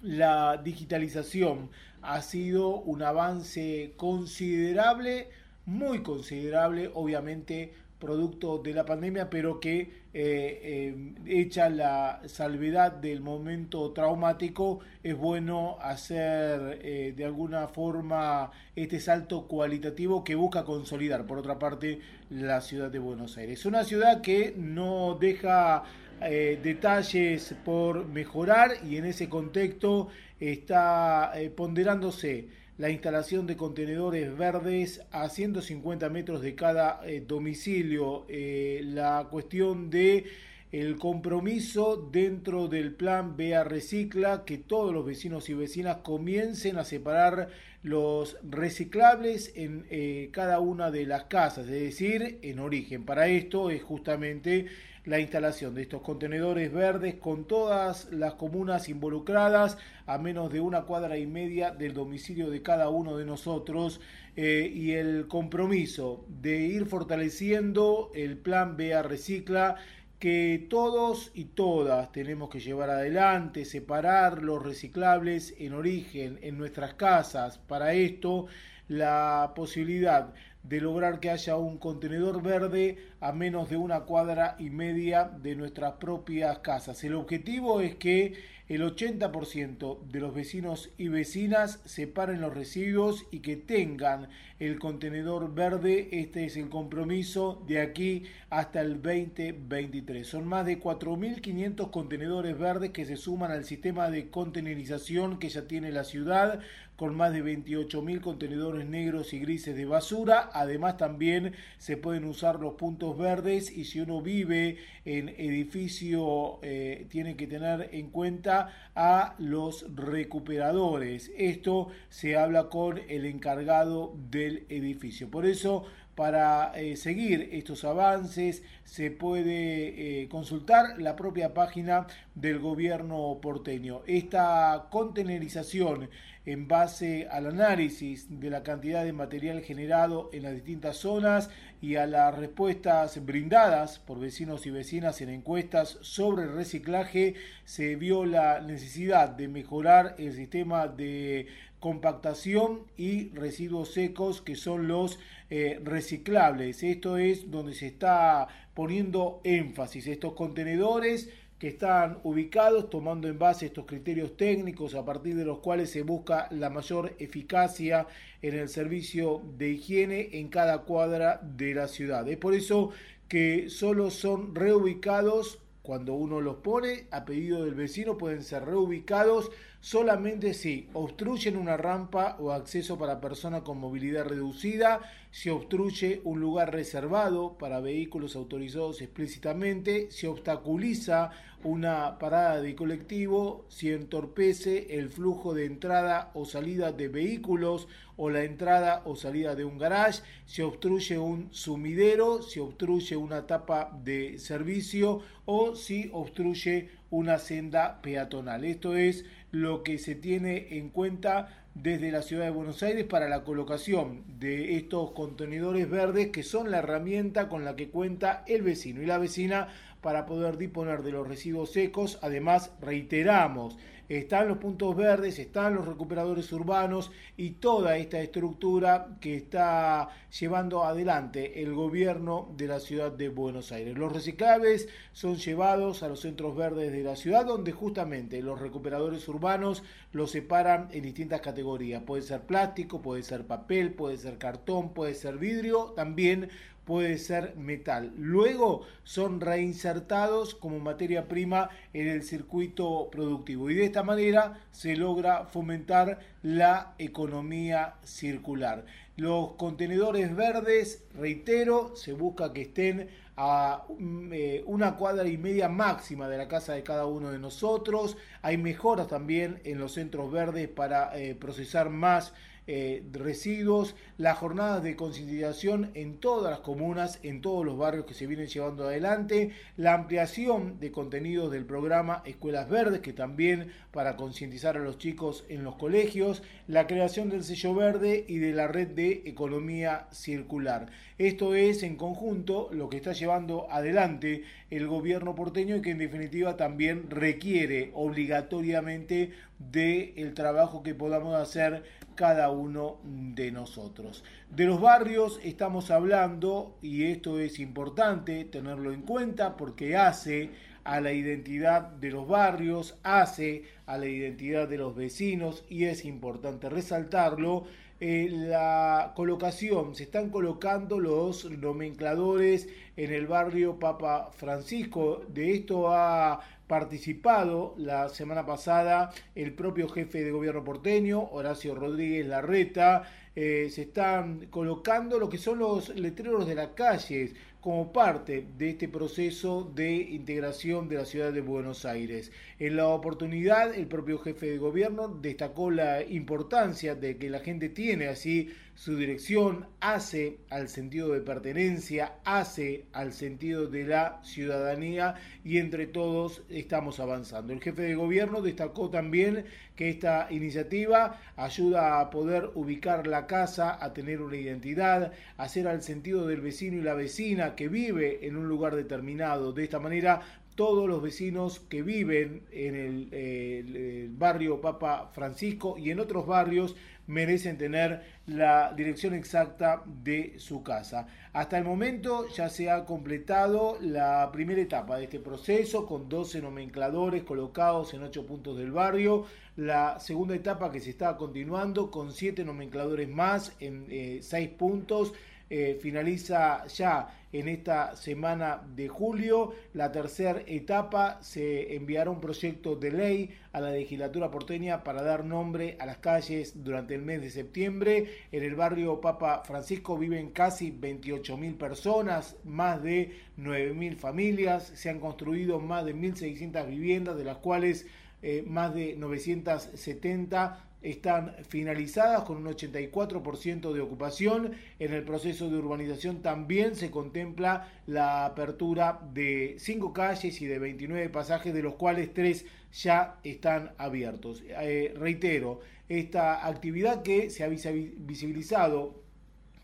la 0.00 0.58
digitalización 0.58 1.70
ha 2.02 2.20
sido 2.20 2.76
un 2.76 3.02
avance 3.02 3.94
considerable, 3.96 5.30
muy 5.64 6.02
considerable, 6.02 6.90
obviamente 6.92 7.72
producto 8.04 8.58
de 8.58 8.74
la 8.74 8.84
pandemia, 8.84 9.30
pero 9.30 9.58
que 9.58 10.04
eh, 10.12 10.60
eh, 10.62 10.94
hecha 11.26 11.70
la 11.70 12.20
salvedad 12.26 12.92
del 12.92 13.22
momento 13.22 13.90
traumático, 13.92 14.80
es 15.02 15.16
bueno 15.16 15.78
hacer 15.80 16.78
eh, 16.82 17.14
de 17.16 17.24
alguna 17.24 17.66
forma 17.68 18.50
este 18.76 19.00
salto 19.00 19.48
cualitativo 19.48 20.22
que 20.22 20.34
busca 20.34 20.64
consolidar, 20.64 21.24
por 21.26 21.38
otra 21.38 21.58
parte, 21.58 21.98
la 22.28 22.60
ciudad 22.60 22.90
de 22.90 22.98
Buenos 22.98 23.38
Aires. 23.38 23.64
Una 23.64 23.84
ciudad 23.84 24.20
que 24.20 24.54
no 24.56 25.16
deja 25.20 25.82
detalles 26.20 27.54
por 27.64 28.06
mejorar 28.06 28.70
y 28.88 28.96
en 28.96 29.04
ese 29.04 29.28
contexto 29.28 30.08
está 30.38 31.32
ponderándose 31.54 32.48
la 32.76 32.90
instalación 32.90 33.46
de 33.46 33.56
contenedores 33.56 34.36
verdes 34.36 35.02
a 35.12 35.28
150 35.28 36.08
metros 36.08 36.42
de 36.42 36.54
cada 36.54 37.00
eh, 37.06 37.22
domicilio, 37.26 38.26
eh, 38.28 38.80
la 38.84 39.28
cuestión 39.30 39.90
de 39.90 40.24
el 40.72 40.96
compromiso 40.98 42.08
dentro 42.10 42.66
del 42.66 42.94
plan 42.94 43.36
BEA 43.36 43.62
Recicla, 43.62 44.44
que 44.44 44.58
todos 44.58 44.92
los 44.92 45.06
vecinos 45.06 45.48
y 45.48 45.54
vecinas 45.54 45.98
comiencen 45.98 46.78
a 46.78 46.84
separar 46.84 47.48
los 47.84 48.36
reciclables 48.42 49.52
en 49.54 49.86
eh, 49.88 50.30
cada 50.32 50.58
una 50.58 50.90
de 50.90 51.06
las 51.06 51.24
casas, 51.24 51.66
es 51.66 51.80
decir, 51.80 52.40
en 52.42 52.58
origen. 52.58 53.04
Para 53.04 53.28
esto 53.28 53.70
es 53.70 53.84
justamente 53.84 54.66
la 55.04 55.20
instalación 55.20 55.74
de 55.74 55.82
estos 55.82 56.02
contenedores 56.02 56.72
verdes 56.72 57.16
con 57.16 57.44
todas 57.44 58.10
las 58.10 58.34
comunas 58.34 58.88
involucradas 58.88 59.76
a 60.06 60.18
menos 60.18 60.52
de 60.52 60.60
una 60.60 60.82
cuadra 60.82 61.18
y 61.18 61.26
media 61.26 61.70
del 61.70 61.92
domicilio 61.92 62.50
de 62.50 62.62
cada 62.62 62.88
uno 62.88 63.16
de 63.16 63.26
nosotros 63.26 64.00
eh, 64.36 64.70
y 64.74 64.92
el 64.92 65.28
compromiso 65.28 66.24
de 66.28 66.58
ir 66.58 66.86
fortaleciendo 66.86 68.10
el 68.14 68.38
plan 68.38 68.76
BEA 68.76 69.02
Recicla 69.02 69.76
que 70.18 70.66
todos 70.70 71.32
y 71.34 71.44
todas 71.44 72.10
tenemos 72.10 72.48
que 72.48 72.60
llevar 72.60 72.88
adelante, 72.88 73.66
separar 73.66 74.42
los 74.42 74.62
reciclables 74.62 75.54
en 75.58 75.74
origen, 75.74 76.38
en 76.40 76.56
nuestras 76.56 76.94
casas. 76.94 77.58
Para 77.58 77.92
esto, 77.92 78.46
la 78.88 79.52
posibilidad 79.54 80.32
de 80.64 80.80
lograr 80.80 81.20
que 81.20 81.30
haya 81.30 81.56
un 81.56 81.78
contenedor 81.78 82.42
verde 82.42 82.98
a 83.20 83.32
menos 83.32 83.70
de 83.70 83.76
una 83.76 84.00
cuadra 84.00 84.56
y 84.58 84.70
media 84.70 85.24
de 85.24 85.54
nuestras 85.54 85.94
propias 85.94 86.58
casas. 86.60 87.04
El 87.04 87.14
objetivo 87.14 87.80
es 87.80 87.94
que 87.94 88.34
el 88.66 88.80
80% 88.80 90.06
de 90.06 90.20
los 90.20 90.34
vecinos 90.34 90.90
y 90.96 91.08
vecinas 91.08 91.80
separen 91.84 92.40
los 92.40 92.54
residuos 92.54 93.26
y 93.30 93.40
que 93.40 93.56
tengan 93.56 94.28
el 94.58 94.78
contenedor 94.78 95.54
verde. 95.54 96.08
Este 96.12 96.46
es 96.46 96.56
el 96.56 96.70
compromiso 96.70 97.62
de 97.66 97.82
aquí 97.82 98.24
hasta 98.48 98.80
el 98.80 99.02
2023. 99.02 100.26
Son 100.26 100.46
más 100.46 100.64
de 100.64 100.80
4.500 100.80 101.90
contenedores 101.90 102.58
verdes 102.58 102.90
que 102.92 103.04
se 103.04 103.18
suman 103.18 103.50
al 103.50 103.66
sistema 103.66 104.10
de 104.10 104.30
contenerización 104.30 105.38
que 105.38 105.50
ya 105.50 105.66
tiene 105.68 105.92
la 105.92 106.04
ciudad 106.04 106.60
con 106.96 107.14
más 107.16 107.32
de 107.32 107.44
28.000 107.44 108.20
contenedores 108.20 108.86
negros 108.86 109.32
y 109.32 109.40
grises 109.40 109.76
de 109.76 109.84
basura. 109.84 110.50
Además 110.52 110.96
también 110.96 111.54
se 111.78 111.96
pueden 111.96 112.24
usar 112.24 112.60
los 112.60 112.74
puntos 112.74 113.18
verdes 113.18 113.70
y 113.70 113.84
si 113.84 114.00
uno 114.00 114.22
vive 114.22 114.78
en 115.04 115.28
edificio 115.30 116.58
eh, 116.62 117.06
tiene 117.10 117.36
que 117.36 117.46
tener 117.46 117.90
en 117.92 118.10
cuenta 118.10 118.90
a 118.94 119.34
los 119.38 119.86
recuperadores. 119.94 121.32
Esto 121.36 121.88
se 122.08 122.36
habla 122.36 122.68
con 122.68 123.00
el 123.08 123.26
encargado 123.26 124.14
del 124.30 124.66
edificio. 124.68 125.30
Por 125.30 125.46
eso 125.46 125.84
para 126.14 126.72
eh, 126.76 126.96
seguir 126.96 127.48
estos 127.52 127.84
avances 127.84 128.62
se 128.84 129.10
puede 129.10 130.22
eh, 130.22 130.28
consultar 130.28 131.00
la 131.00 131.16
propia 131.16 131.54
página 131.54 132.06
del 132.34 132.60
gobierno 132.60 133.38
porteño. 133.42 134.02
Esta 134.06 134.86
contenerización 134.90 136.08
en 136.46 136.68
base 136.68 137.26
al 137.30 137.46
análisis 137.46 138.40
de 138.40 138.50
la 138.50 138.62
cantidad 138.62 139.04
de 139.04 139.12
material 139.12 139.62
generado 139.62 140.30
en 140.32 140.42
las 140.42 140.54
distintas 140.54 140.96
zonas 140.98 141.50
y 141.80 141.96
a 141.96 142.06
las 142.06 142.36
respuestas 142.36 143.24
brindadas 143.24 143.98
por 143.98 144.20
vecinos 144.20 144.66
y 144.66 144.70
vecinas 144.70 145.20
en 145.20 145.30
encuestas 145.30 145.98
sobre 146.02 146.46
reciclaje, 146.46 147.34
se 147.64 147.96
vio 147.96 148.24
la 148.26 148.60
necesidad 148.60 149.30
de 149.30 149.48
mejorar 149.48 150.14
el 150.18 150.34
sistema 150.34 150.86
de 150.86 151.46
compactación 151.80 152.84
y 152.96 153.28
residuos 153.34 153.92
secos 153.92 154.40
que 154.40 154.56
son 154.56 154.88
los 154.88 155.18
eh, 155.50 155.80
reciclables. 155.84 156.82
Esto 156.82 157.18
es 157.18 157.50
donde 157.50 157.74
se 157.74 157.88
está 157.88 158.48
poniendo 158.72 159.42
énfasis. 159.44 160.06
Estos 160.06 160.32
contenedores 160.32 161.28
están 161.68 162.18
ubicados 162.24 162.90
tomando 162.90 163.28
en 163.28 163.38
base 163.38 163.66
estos 163.66 163.86
criterios 163.86 164.36
técnicos 164.36 164.94
a 164.94 165.04
partir 165.04 165.36
de 165.36 165.44
los 165.44 165.58
cuales 165.58 165.90
se 165.90 166.02
busca 166.02 166.48
la 166.50 166.70
mayor 166.70 167.14
eficacia 167.18 168.06
en 168.42 168.54
el 168.54 168.68
servicio 168.68 169.42
de 169.56 169.70
higiene 169.70 170.30
en 170.32 170.48
cada 170.48 170.82
cuadra 170.82 171.40
de 171.42 171.74
la 171.74 171.88
ciudad. 171.88 172.28
Es 172.28 172.36
por 172.36 172.54
eso 172.54 172.90
que 173.28 173.70
solo 173.70 174.10
son 174.10 174.54
reubicados 174.54 175.58
cuando 175.82 176.14
uno 176.14 176.40
los 176.40 176.56
pone 176.56 177.06
a 177.10 177.24
pedido 177.24 177.64
del 177.64 177.74
vecino 177.74 178.16
pueden 178.16 178.42
ser 178.42 178.64
reubicados 178.64 179.50
solamente 179.84 180.54
si 180.54 180.88
obstruyen 180.94 181.58
una 181.58 181.76
rampa 181.76 182.38
o 182.40 182.52
acceso 182.52 182.96
para 182.96 183.20
personas 183.20 183.64
con 183.64 183.76
movilidad 183.76 184.24
reducida, 184.24 185.02
si 185.30 185.50
obstruye 185.50 186.22
un 186.24 186.40
lugar 186.40 186.72
reservado 186.72 187.58
para 187.58 187.80
vehículos 187.80 188.34
autorizados 188.34 189.02
explícitamente, 189.02 190.10
si 190.10 190.26
obstaculiza 190.26 191.32
una 191.64 192.18
parada 192.18 192.62
de 192.62 192.74
colectivo, 192.74 193.66
si 193.68 193.90
entorpece 193.90 194.98
el 194.98 195.10
flujo 195.10 195.52
de 195.52 195.66
entrada 195.66 196.30
o 196.32 196.46
salida 196.46 196.90
de 196.90 197.08
vehículos 197.08 197.86
o 198.16 198.30
la 198.30 198.44
entrada 198.44 199.02
o 199.04 199.16
salida 199.16 199.54
de 199.54 199.66
un 199.66 199.76
garage, 199.76 200.22
si 200.46 200.62
obstruye 200.62 201.18
un 201.18 201.48
sumidero, 201.52 202.40
si 202.40 202.58
obstruye 202.58 203.16
una 203.16 203.46
tapa 203.46 203.90
de 204.02 204.38
servicio 204.38 205.20
o 205.44 205.74
si 205.74 206.08
obstruye 206.14 206.90
una 207.14 207.38
senda 207.38 208.02
peatonal. 208.02 208.64
Esto 208.64 208.96
es 208.96 209.24
lo 209.52 209.84
que 209.84 209.98
se 209.98 210.16
tiene 210.16 210.78
en 210.78 210.90
cuenta 210.90 211.64
desde 211.74 212.10
la 212.10 212.22
ciudad 212.22 212.44
de 212.44 212.50
Buenos 212.50 212.82
Aires 212.82 213.04
para 213.04 213.28
la 213.28 213.44
colocación 213.44 214.24
de 214.40 214.76
estos 214.76 215.12
contenedores 215.12 215.88
verdes 215.88 216.30
que 216.30 216.42
son 216.42 216.72
la 216.72 216.78
herramienta 216.78 217.48
con 217.48 217.64
la 217.64 217.76
que 217.76 217.88
cuenta 217.88 218.42
el 218.48 218.62
vecino 218.62 219.00
y 219.00 219.06
la 219.06 219.18
vecina 219.18 219.68
para 220.00 220.26
poder 220.26 220.56
disponer 220.58 221.02
de 221.02 221.12
los 221.12 221.26
residuos 221.26 221.70
secos. 221.70 222.18
Además, 222.20 222.72
reiteramos, 222.80 223.78
están 224.08 224.48
los 224.48 224.58
puntos 224.58 224.94
verdes, 224.96 225.38
están 225.38 225.74
los 225.74 225.86
recuperadores 225.86 226.52
urbanos 226.52 227.10
y 227.36 227.50
toda 227.50 227.96
esta 227.96 228.20
estructura 228.20 229.16
que 229.20 229.36
está 229.36 230.08
llevando 230.38 230.84
adelante 230.84 231.62
el 231.62 231.74
gobierno 231.74 232.52
de 232.56 232.68
la 232.68 232.80
ciudad 232.80 233.12
de 233.12 233.28
Buenos 233.28 233.72
Aires. 233.72 233.96
Los 233.96 234.12
reciclables 234.12 234.88
son 235.12 235.36
llevados 235.36 236.02
a 236.02 236.08
los 236.08 236.20
centros 236.20 236.56
verdes 236.56 236.92
de 236.92 237.02
la 237.02 237.16
ciudad 237.16 237.46
donde 237.46 237.72
justamente 237.72 238.42
los 238.42 238.60
recuperadores 238.60 239.26
urbanos 239.28 239.82
los 240.12 240.30
separan 240.30 240.88
en 240.92 241.02
distintas 241.02 241.40
categorías. 241.40 242.02
Puede 242.02 242.22
ser 242.22 242.42
plástico, 242.42 243.02
puede 243.02 243.22
ser 243.22 243.46
papel, 243.46 243.92
puede 243.94 244.16
ser 244.16 244.38
cartón, 244.38 244.92
puede 244.92 245.14
ser 245.14 245.38
vidrio, 245.38 245.92
también 245.96 246.50
puede 246.84 247.18
ser 247.18 247.56
metal. 247.56 248.12
Luego 248.16 248.82
son 249.02 249.40
reinsertados 249.40 250.54
como 250.54 250.78
materia 250.78 251.28
prima 251.28 251.70
en 251.92 252.08
el 252.08 252.22
circuito 252.22 253.08
productivo 253.10 253.70
y 253.70 253.74
de 253.74 253.86
esta 253.86 254.02
manera 254.02 254.60
se 254.70 254.96
logra 254.96 255.46
fomentar 255.46 256.20
la 256.42 256.94
economía 256.98 257.94
circular. 258.02 258.84
Los 259.16 259.52
contenedores 259.52 260.34
verdes, 260.34 261.04
reitero, 261.14 261.94
se 261.94 262.12
busca 262.12 262.52
que 262.52 262.62
estén 262.62 263.08
a 263.36 263.84
mm, 263.98 264.32
eh, 264.32 264.64
una 264.66 264.96
cuadra 264.96 265.28
y 265.28 265.38
media 265.38 265.68
máxima 265.68 266.28
de 266.28 266.38
la 266.38 266.48
casa 266.48 266.74
de 266.74 266.82
cada 266.82 267.06
uno 267.06 267.30
de 267.30 267.38
nosotros. 267.38 268.16
Hay 268.42 268.58
mejoras 268.58 269.08
también 269.08 269.60
en 269.64 269.78
los 269.78 269.92
centros 269.92 270.32
verdes 270.32 270.68
para 270.68 271.16
eh, 271.16 271.34
procesar 271.34 271.90
más 271.90 272.32
eh, 272.66 273.02
residuos, 273.12 273.94
las 274.16 274.38
jornadas 274.38 274.82
de 274.82 274.96
concientización 274.96 275.90
en 275.94 276.18
todas 276.18 276.50
las 276.50 276.60
comunas, 276.60 277.18
en 277.22 277.40
todos 277.40 277.64
los 277.64 277.76
barrios 277.76 278.06
que 278.06 278.14
se 278.14 278.26
vienen 278.26 278.46
llevando 278.46 278.84
adelante, 278.84 279.50
la 279.76 279.94
ampliación 279.94 280.80
de 280.80 280.90
contenidos 280.90 281.52
del 281.52 281.66
programa 281.66 282.22
Escuelas 282.24 282.68
Verdes, 282.68 283.00
que 283.00 283.12
también 283.12 283.70
para 283.90 284.16
concientizar 284.16 284.76
a 284.76 284.80
los 284.80 284.98
chicos 284.98 285.44
en 285.48 285.62
los 285.62 285.76
colegios, 285.76 286.42
la 286.66 286.86
creación 286.86 287.28
del 287.28 287.44
sello 287.44 287.74
verde 287.74 288.24
y 288.26 288.38
de 288.38 288.52
la 288.52 288.66
red 288.66 288.88
de 288.88 289.22
economía 289.26 290.08
circular. 290.10 290.86
Esto 291.18 291.54
es 291.54 291.82
en 291.82 291.96
conjunto 291.96 292.68
lo 292.72 292.88
que 292.88 292.96
está 292.96 293.12
llevando 293.12 293.70
adelante 293.70 294.42
el 294.70 294.88
gobierno 294.88 295.34
porteño 295.34 295.76
y 295.76 295.82
que 295.82 295.90
en 295.90 295.98
definitiva 295.98 296.56
también 296.56 297.08
requiere 297.10 297.90
obligatoriamente 297.94 299.30
del 299.58 300.34
trabajo 300.34 300.82
que 300.82 300.94
podamos 300.94 301.34
hacer 301.36 301.84
cada 302.14 302.50
uno 302.50 302.98
de 303.02 303.50
nosotros. 303.52 304.24
De 304.50 304.64
los 304.64 304.80
barrios 304.80 305.40
estamos 305.42 305.90
hablando 305.90 306.76
y 306.82 307.04
esto 307.04 307.38
es 307.38 307.58
importante 307.58 308.44
tenerlo 308.44 308.92
en 308.92 309.02
cuenta 309.02 309.56
porque 309.56 309.96
hace 309.96 310.50
a 310.84 311.00
la 311.00 311.12
identidad 311.12 311.82
de 311.82 312.10
los 312.10 312.28
barrios, 312.28 312.96
hace 313.02 313.64
a 313.86 313.98
la 313.98 314.06
identidad 314.06 314.68
de 314.68 314.78
los 314.78 314.94
vecinos 314.94 315.64
y 315.68 315.84
es 315.84 316.04
importante 316.04 316.68
resaltarlo. 316.68 317.64
Eh, 318.00 318.28
la 318.30 319.12
colocación, 319.14 319.94
se 319.94 320.02
están 320.02 320.28
colocando 320.28 320.98
los 320.98 321.50
nomencladores 321.50 322.68
en 322.96 323.12
el 323.12 323.26
barrio 323.26 323.78
Papa 323.78 324.30
Francisco. 324.32 325.22
De 325.28 325.54
esto 325.54 325.88
ha 325.90 326.40
participado 326.66 327.74
la 327.76 328.08
semana 328.08 328.46
pasada 328.46 329.12
el 329.34 329.52
propio 329.52 329.88
jefe 329.88 330.24
de 330.24 330.30
gobierno 330.30 330.64
porteño, 330.64 331.22
Horacio 331.30 331.74
Rodríguez 331.74 332.26
Larreta. 332.26 333.04
Eh, 333.36 333.68
se 333.70 333.82
están 333.82 334.46
colocando 334.46 335.18
lo 335.18 335.28
que 335.28 335.38
son 335.38 335.58
los 335.58 335.88
letreros 335.96 336.46
de 336.46 336.54
las 336.54 336.68
calles 336.68 337.34
como 337.60 337.92
parte 337.92 338.46
de 338.58 338.70
este 338.70 338.88
proceso 338.88 339.72
de 339.74 339.94
integración 339.94 340.86
de 340.86 340.96
la 340.96 341.06
ciudad 341.06 341.32
de 341.32 341.40
Buenos 341.40 341.86
Aires. 341.86 342.30
En 342.58 342.76
la 342.76 342.88
oportunidad, 342.88 343.74
el 343.74 343.86
propio 343.86 344.18
jefe 344.18 344.50
de 344.50 344.58
gobierno 344.58 345.08
destacó 345.08 345.70
la 345.70 346.02
importancia 346.02 346.94
de 346.94 347.16
que 347.16 347.30
la 347.30 347.40
gente 347.40 347.70
tiene 347.70 348.08
así 348.08 348.54
su 348.74 348.96
dirección, 348.96 349.66
hace 349.80 350.38
al 350.50 350.68
sentido 350.68 351.10
de 351.10 351.20
pertenencia, 351.20 352.14
hace 352.24 352.86
al 352.92 353.12
sentido 353.12 353.66
de 353.68 353.84
la 353.84 354.20
ciudadanía 354.24 355.14
y 355.44 355.58
entre 355.58 355.86
todos 355.86 356.42
estamos 356.48 356.98
avanzando. 356.98 357.52
El 357.52 357.60
jefe 357.60 357.82
de 357.82 357.94
gobierno 357.94 358.42
destacó 358.42 358.90
también 358.90 359.44
que 359.76 359.90
esta 359.90 360.26
iniciativa 360.30 361.20
ayuda 361.36 362.00
a 362.00 362.10
poder 362.10 362.50
ubicar 362.54 363.06
la 363.06 363.26
casa, 363.26 363.78
a 363.82 363.92
tener 363.94 364.20
una 364.20 364.36
identidad, 364.36 365.12
a 365.36 365.42
hacer 365.44 365.68
al 365.68 365.82
sentido 365.82 366.26
del 366.26 366.40
vecino 366.40 366.78
y 366.78 366.82
la 366.82 366.94
vecina 366.94 367.54
que 367.54 367.68
vive 367.68 368.26
en 368.26 368.36
un 368.36 368.48
lugar 368.48 368.74
determinado. 368.74 369.52
De 369.52 369.64
esta 369.64 369.78
manera 369.78 370.20
todos 370.54 370.88
los 370.88 371.02
vecinos 371.02 371.60
que 371.60 371.82
viven 371.82 372.42
en 372.52 372.74
el, 372.76 374.08
barrio 374.16 374.60
Papa 374.60 375.10
Francisco 375.12 375.76
y 375.76 375.90
en 375.90 375.98
otros 376.00 376.26
barrios 376.26 376.76
merecen 377.06 377.58
tener 377.58 378.02
la 378.26 378.72
dirección 378.74 379.14
exacta 379.14 379.82
de 379.86 380.34
su 380.38 380.62
casa. 380.62 381.06
Hasta 381.32 381.58
el 381.58 381.64
momento 381.64 382.28
ya 382.28 382.48
se 382.48 382.70
ha 382.70 382.84
completado 382.84 383.78
la 383.80 384.30
primera 384.32 384.60
etapa 384.60 384.96
de 384.96 385.04
este 385.04 385.20
proceso 385.20 385.86
con 385.86 386.08
12 386.08 386.40
nomencladores 386.40 387.24
colocados 387.24 387.92
en 387.94 388.02
8 388.02 388.26
puntos 388.26 388.56
del 388.56 388.72
barrio. 388.72 389.26
La 389.56 390.00
segunda 390.00 390.34
etapa 390.34 390.72
que 390.72 390.80
se 390.80 390.90
está 390.90 391.16
continuando 391.16 391.90
con 391.90 392.12
7 392.12 392.44
nomencladores 392.44 393.08
más 393.08 393.52
en 393.60 393.86
6 394.22 394.32
eh, 394.32 394.54
puntos 394.56 395.12
eh, 395.50 395.78
finaliza 395.80 396.66
ya 396.66 397.08
en 397.32 397.48
esta 397.48 397.96
semana 397.96 398.62
de 398.74 398.88
julio. 398.88 399.52
La 399.72 399.90
tercera 399.90 400.40
etapa 400.46 401.18
se 401.20 401.74
enviará 401.74 402.10
un 402.10 402.20
proyecto 402.20 402.76
de 402.76 402.92
ley 402.92 403.30
a 403.52 403.60
la 403.60 403.70
legislatura 403.70 404.30
porteña 404.30 404.84
para 404.84 405.02
dar 405.02 405.24
nombre 405.24 405.76
a 405.80 405.86
las 405.86 405.98
calles 405.98 406.64
durante 406.64 406.94
el 406.94 407.02
mes 407.02 407.20
de 407.20 407.30
septiembre. 407.30 408.08
En 408.30 408.44
el 408.44 408.54
barrio 408.54 409.00
Papa 409.00 409.42
Francisco 409.44 409.98
viven 409.98 410.30
casi 410.30 410.70
28 410.70 411.36
mil 411.36 411.54
personas, 411.56 412.36
más 412.44 412.82
de 412.82 413.12
9 413.36 413.74
mil 413.74 413.96
familias. 413.96 414.72
Se 414.74 414.88
han 414.88 415.00
construido 415.00 415.58
más 415.58 415.84
de 415.84 415.94
1.600 415.94 416.68
viviendas, 416.68 417.16
de 417.16 417.24
las 417.24 417.38
cuales 417.38 417.86
eh, 418.22 418.44
más 418.46 418.74
de 418.74 418.96
970 418.96 420.64
están 420.84 421.34
finalizadas 421.48 422.22
con 422.24 422.36
un 422.36 422.44
84% 422.44 423.72
de 423.72 423.80
ocupación. 423.80 424.52
En 424.78 424.92
el 424.92 425.02
proceso 425.02 425.48
de 425.48 425.56
urbanización 425.56 426.22
también 426.22 426.76
se 426.76 426.90
contempla 426.90 427.68
la 427.86 428.26
apertura 428.26 429.00
de 429.12 429.56
5 429.58 429.92
calles 429.92 430.40
y 430.40 430.46
de 430.46 430.58
29 430.58 431.08
pasajes, 431.08 431.54
de 431.54 431.62
los 431.62 431.74
cuales 431.74 432.12
3 432.12 432.44
ya 432.72 433.18
están 433.24 433.72
abiertos. 433.78 434.44
Eh, 434.46 434.94
reitero, 434.96 435.60
esta 435.88 436.46
actividad 436.46 437.02
que 437.02 437.30
se 437.30 437.44
ha 437.44 437.48
visibilizado 437.48 439.02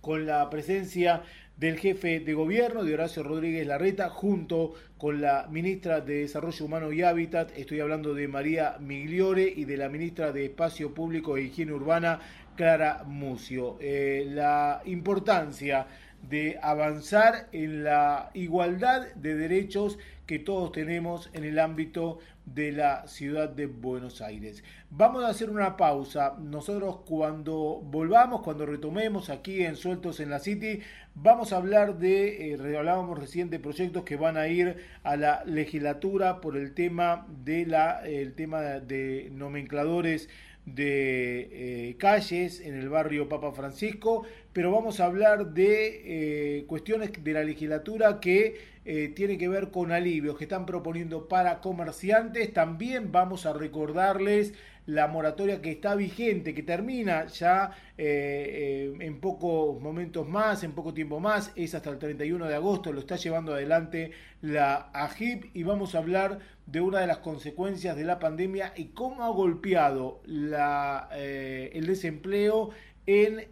con 0.00 0.26
la 0.26 0.48
presencia 0.48 1.22
del 1.60 1.78
jefe 1.78 2.20
de 2.20 2.32
gobierno, 2.32 2.84
de 2.84 2.94
Horacio 2.94 3.22
Rodríguez 3.22 3.66
Larreta, 3.66 4.08
junto 4.08 4.72
con 4.96 5.20
la 5.20 5.46
ministra 5.50 6.00
de 6.00 6.20
Desarrollo 6.20 6.64
Humano 6.64 6.90
y 6.90 7.02
Hábitat, 7.02 7.52
estoy 7.54 7.80
hablando 7.80 8.14
de 8.14 8.28
María 8.28 8.78
Migliore, 8.80 9.52
y 9.54 9.66
de 9.66 9.76
la 9.76 9.90
ministra 9.90 10.32
de 10.32 10.46
Espacio 10.46 10.94
Público 10.94 11.36
e 11.36 11.42
Higiene 11.42 11.74
Urbana, 11.74 12.18
Clara 12.56 13.04
Mucio. 13.06 13.76
Eh, 13.78 14.24
la 14.30 14.80
importancia 14.86 15.86
de 16.28 16.58
avanzar 16.62 17.48
en 17.52 17.84
la 17.84 18.30
igualdad 18.34 19.12
de 19.14 19.34
derechos 19.34 19.98
que 20.26 20.38
todos 20.38 20.70
tenemos 20.70 21.28
en 21.32 21.44
el 21.44 21.58
ámbito 21.58 22.18
de 22.46 22.72
la 22.72 23.06
ciudad 23.06 23.48
de 23.48 23.66
Buenos 23.66 24.20
Aires. 24.20 24.62
Vamos 24.90 25.24
a 25.24 25.28
hacer 25.28 25.50
una 25.50 25.76
pausa. 25.76 26.36
Nosotros 26.38 26.98
cuando 27.06 27.80
volvamos, 27.82 28.42
cuando 28.42 28.66
retomemos 28.66 29.30
aquí 29.30 29.64
en 29.64 29.76
Sueltos 29.76 30.20
en 30.20 30.30
la 30.30 30.38
City, 30.38 30.80
vamos 31.14 31.52
a 31.52 31.56
hablar 31.56 31.98
de, 31.98 32.52
eh, 32.52 32.76
hablábamos 32.76 33.18
recién 33.18 33.50
de 33.50 33.58
proyectos 33.58 34.04
que 34.04 34.16
van 34.16 34.36
a 34.36 34.48
ir 34.48 34.76
a 35.02 35.16
la 35.16 35.44
legislatura 35.44 36.40
por 36.40 36.56
el 36.56 36.74
tema 36.74 37.26
de 37.44 37.66
la, 37.66 38.06
el 38.06 38.34
tema 38.34 38.60
de 38.60 39.30
nomencladores 39.32 40.28
de 40.66 41.48
eh, 41.90 41.96
calles 41.98 42.60
en 42.60 42.74
el 42.74 42.88
barrio 42.88 43.28
Papa 43.28 43.52
Francisco, 43.52 44.24
pero 44.52 44.70
vamos 44.70 45.00
a 45.00 45.06
hablar 45.06 45.52
de 45.52 46.58
eh, 46.58 46.64
cuestiones 46.66 47.12
de 47.22 47.32
la 47.32 47.44
legislatura 47.44 48.20
que 48.20 48.56
eh, 48.84 49.12
tienen 49.14 49.38
que 49.38 49.48
ver 49.48 49.70
con 49.70 49.92
alivios 49.92 50.36
que 50.38 50.44
están 50.44 50.66
proponiendo 50.66 51.28
para 51.28 51.60
comerciantes. 51.60 52.52
También 52.52 53.12
vamos 53.12 53.46
a 53.46 53.52
recordarles 53.52 54.54
la 54.90 55.06
moratoria 55.06 55.62
que 55.62 55.70
está 55.70 55.94
vigente, 55.94 56.52
que 56.54 56.62
termina 56.62 57.26
ya 57.26 57.70
eh, 57.96 58.92
eh, 58.98 59.06
en 59.06 59.20
pocos 59.20 59.80
momentos 59.80 60.28
más, 60.28 60.64
en 60.64 60.72
poco 60.72 60.92
tiempo 60.92 61.20
más, 61.20 61.52
es 61.54 61.74
hasta 61.74 61.90
el 61.90 61.98
31 61.98 62.46
de 62.46 62.54
agosto, 62.54 62.92
lo 62.92 63.00
está 63.00 63.16
llevando 63.16 63.54
adelante 63.54 64.10
la 64.42 64.90
AGIP 64.92 65.54
y 65.54 65.62
vamos 65.62 65.94
a 65.94 65.98
hablar 65.98 66.40
de 66.66 66.80
una 66.80 67.00
de 67.00 67.06
las 67.06 67.18
consecuencias 67.18 67.96
de 67.96 68.04
la 68.04 68.18
pandemia 68.18 68.72
y 68.76 68.86
cómo 68.86 69.22
ha 69.22 69.30
golpeado 69.30 70.22
la, 70.24 71.08
eh, 71.14 71.70
el 71.74 71.86
desempleo 71.86 72.70
en 73.06 73.48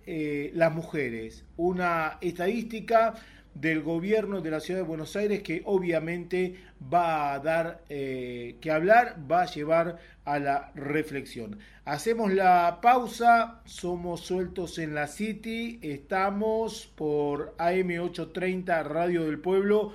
las 0.55 0.73
mujeres. 0.73 1.45
Una 1.57 2.19
estadística 2.21 3.15
del 3.61 3.83
gobierno 3.83 4.41
de 4.41 4.51
la 4.51 4.61
ciudad 4.61 4.81
de 4.81 4.87
Buenos 4.87 5.17
Aires 5.17 5.43
que 5.43 5.63
obviamente 5.65 6.55
va 6.93 7.33
a 7.33 7.39
dar 7.41 7.83
eh, 7.89 8.57
que 8.61 8.71
hablar, 8.71 9.17
va 9.31 9.43
a 9.43 9.47
llevar 9.47 9.99
a 10.25 10.39
la 10.39 10.73
reflexión. 10.75 11.59
Hacemos 11.85 12.33
la 12.33 12.81
pausa, 12.81 13.63
somos 13.65 14.21
sueltos 14.21 14.79
en 14.79 14.95
la 14.95 15.07
City, 15.07 15.79
estamos 15.83 16.93
por 16.95 17.57
AM830 17.57 18.85
Radio 18.85 19.25
del 19.25 19.41
Pueblo 19.41 19.95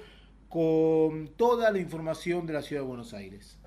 con 0.49 1.29
toda 1.35 1.71
la 1.71 1.79
información 1.79 2.45
de 2.45 2.53
la 2.53 2.61
ciudad 2.61 2.81
de 2.81 2.87
Buenos 2.87 3.13
Aires. 3.13 3.57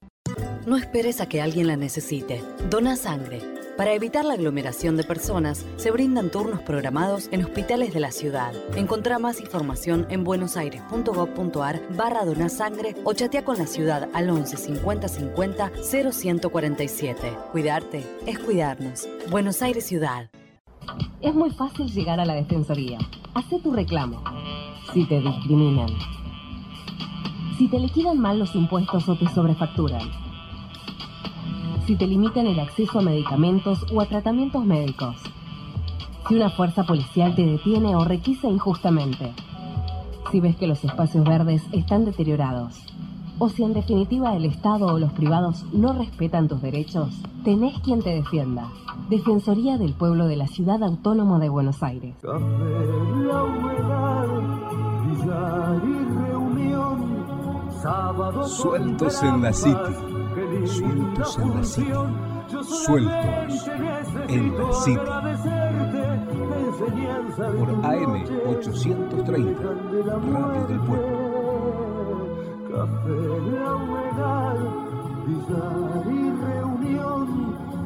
No 0.66 0.76
esperes 0.76 1.20
a 1.20 1.28
que 1.28 1.40
alguien 1.40 1.68
la 1.68 1.76
necesite. 1.76 2.42
Dona 2.68 2.96
sangre. 2.96 3.55
Para 3.76 3.92
evitar 3.92 4.24
la 4.24 4.32
aglomeración 4.32 4.96
de 4.96 5.04
personas, 5.04 5.66
se 5.76 5.90
brindan 5.90 6.30
turnos 6.30 6.62
programados 6.62 7.28
en 7.30 7.44
hospitales 7.44 7.92
de 7.92 8.00
la 8.00 8.10
ciudad. 8.10 8.54
Encontrá 8.74 9.18
más 9.18 9.38
información 9.38 10.06
en 10.08 10.24
buenosaires.gov.ar 10.24 11.82
barra 11.94 12.24
donasangre 12.24 12.94
o 13.04 13.12
chatea 13.12 13.44
con 13.44 13.58
la 13.58 13.66
ciudad 13.66 14.08
al 14.14 14.30
11 14.30 14.56
50 14.56 15.08
50 15.08 15.72
0147. 15.92 17.36
Cuidarte 17.52 18.02
es 18.26 18.38
cuidarnos. 18.38 19.06
Buenos 19.30 19.60
Aires 19.60 19.84
Ciudad. 19.84 20.30
Es 21.20 21.34
muy 21.34 21.50
fácil 21.50 21.92
llegar 21.92 22.18
a 22.18 22.24
la 22.24 22.32
Defensoría. 22.32 22.96
Hacé 23.34 23.60
tu 23.60 23.74
reclamo. 23.74 24.24
Si 24.94 25.04
te 25.04 25.20
discriminan. 25.20 25.90
Si 27.58 27.68
te 27.68 27.78
liquidan 27.78 28.18
mal 28.18 28.38
los 28.38 28.54
impuestos 28.54 29.06
o 29.06 29.18
te 29.18 29.28
sobrefacturan 29.34 30.25
si 31.86 31.94
te 31.94 32.06
limitan 32.06 32.48
el 32.48 32.58
acceso 32.58 32.98
a 32.98 33.02
medicamentos 33.02 33.86
o 33.92 34.00
a 34.00 34.06
tratamientos 34.06 34.64
médicos, 34.64 35.16
si 36.28 36.34
una 36.34 36.50
fuerza 36.50 36.82
policial 36.82 37.36
te 37.36 37.46
detiene 37.46 37.94
o 37.94 38.04
requisa 38.04 38.48
injustamente, 38.48 39.32
si 40.32 40.40
ves 40.40 40.56
que 40.56 40.66
los 40.66 40.82
espacios 40.82 41.24
verdes 41.24 41.62
están 41.70 42.04
deteriorados, 42.04 42.84
o 43.38 43.48
si 43.48 43.62
en 43.62 43.72
definitiva 43.72 44.34
el 44.34 44.46
Estado 44.46 44.86
o 44.86 44.98
los 44.98 45.12
privados 45.12 45.64
no 45.72 45.92
respetan 45.92 46.48
tus 46.48 46.60
derechos, 46.60 47.14
tenés 47.44 47.78
quien 47.80 48.02
te 48.02 48.10
defienda. 48.10 48.68
Defensoría 49.08 49.78
del 49.78 49.92
Pueblo 49.92 50.26
de 50.26 50.36
la 50.36 50.48
Ciudad 50.48 50.82
Autónoma 50.82 51.38
de 51.38 51.48
Buenos 51.48 51.82
Aires. 51.84 52.16
Sueltos 58.46 59.22
en 59.22 59.42
la 59.42 59.52
City 59.52 60.05
Sueltos 60.36 61.38
en 61.38 61.54
la 61.54 61.64
City. 61.64 61.92
Sueltos 62.84 63.68
en 64.28 64.58
la 64.58 64.74
City. 64.74 64.98
Por 67.36 67.70
AM 67.86 68.24
830, 68.46 69.62
Radio 70.32 70.66
del 70.68 70.80
Pueblo. 70.80 72.28
Café 72.68 73.20
la 73.50 73.74
humedad, 73.76 74.56
billar 75.26 76.04
y 76.06 76.30
reunión. 76.44 77.26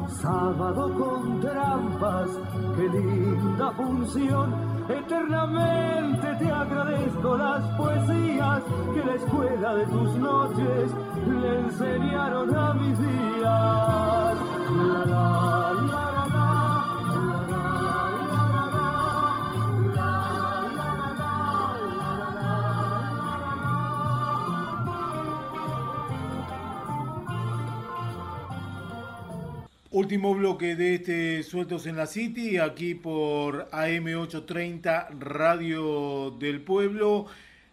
Sábado 0.09 0.91
con 0.93 1.39
trampas, 1.39 2.29
qué 2.75 2.89
linda 2.89 3.71
función 3.71 4.70
Eternamente 4.89 6.35
te 6.39 6.51
agradezco 6.51 7.37
las 7.37 7.63
poesías 7.77 8.63
que 8.93 9.05
la 9.05 9.13
escuela 9.15 9.75
de 9.75 9.85
tus 9.85 10.15
noches 10.15 10.91
le 11.27 11.59
enseñaron 11.59 12.55
a 12.55 12.73
mis 12.73 12.97
días. 12.99 14.37
Último 30.01 30.33
bloque 30.33 30.75
de 30.75 30.95
este 30.95 31.43
Sueltos 31.43 31.85
en 31.85 31.95
la 31.95 32.07
City, 32.07 32.57
aquí 32.57 32.95
por 32.95 33.69
AM830 33.69 35.09
Radio 35.19 36.31
del 36.31 36.63
Pueblo. 36.63 37.27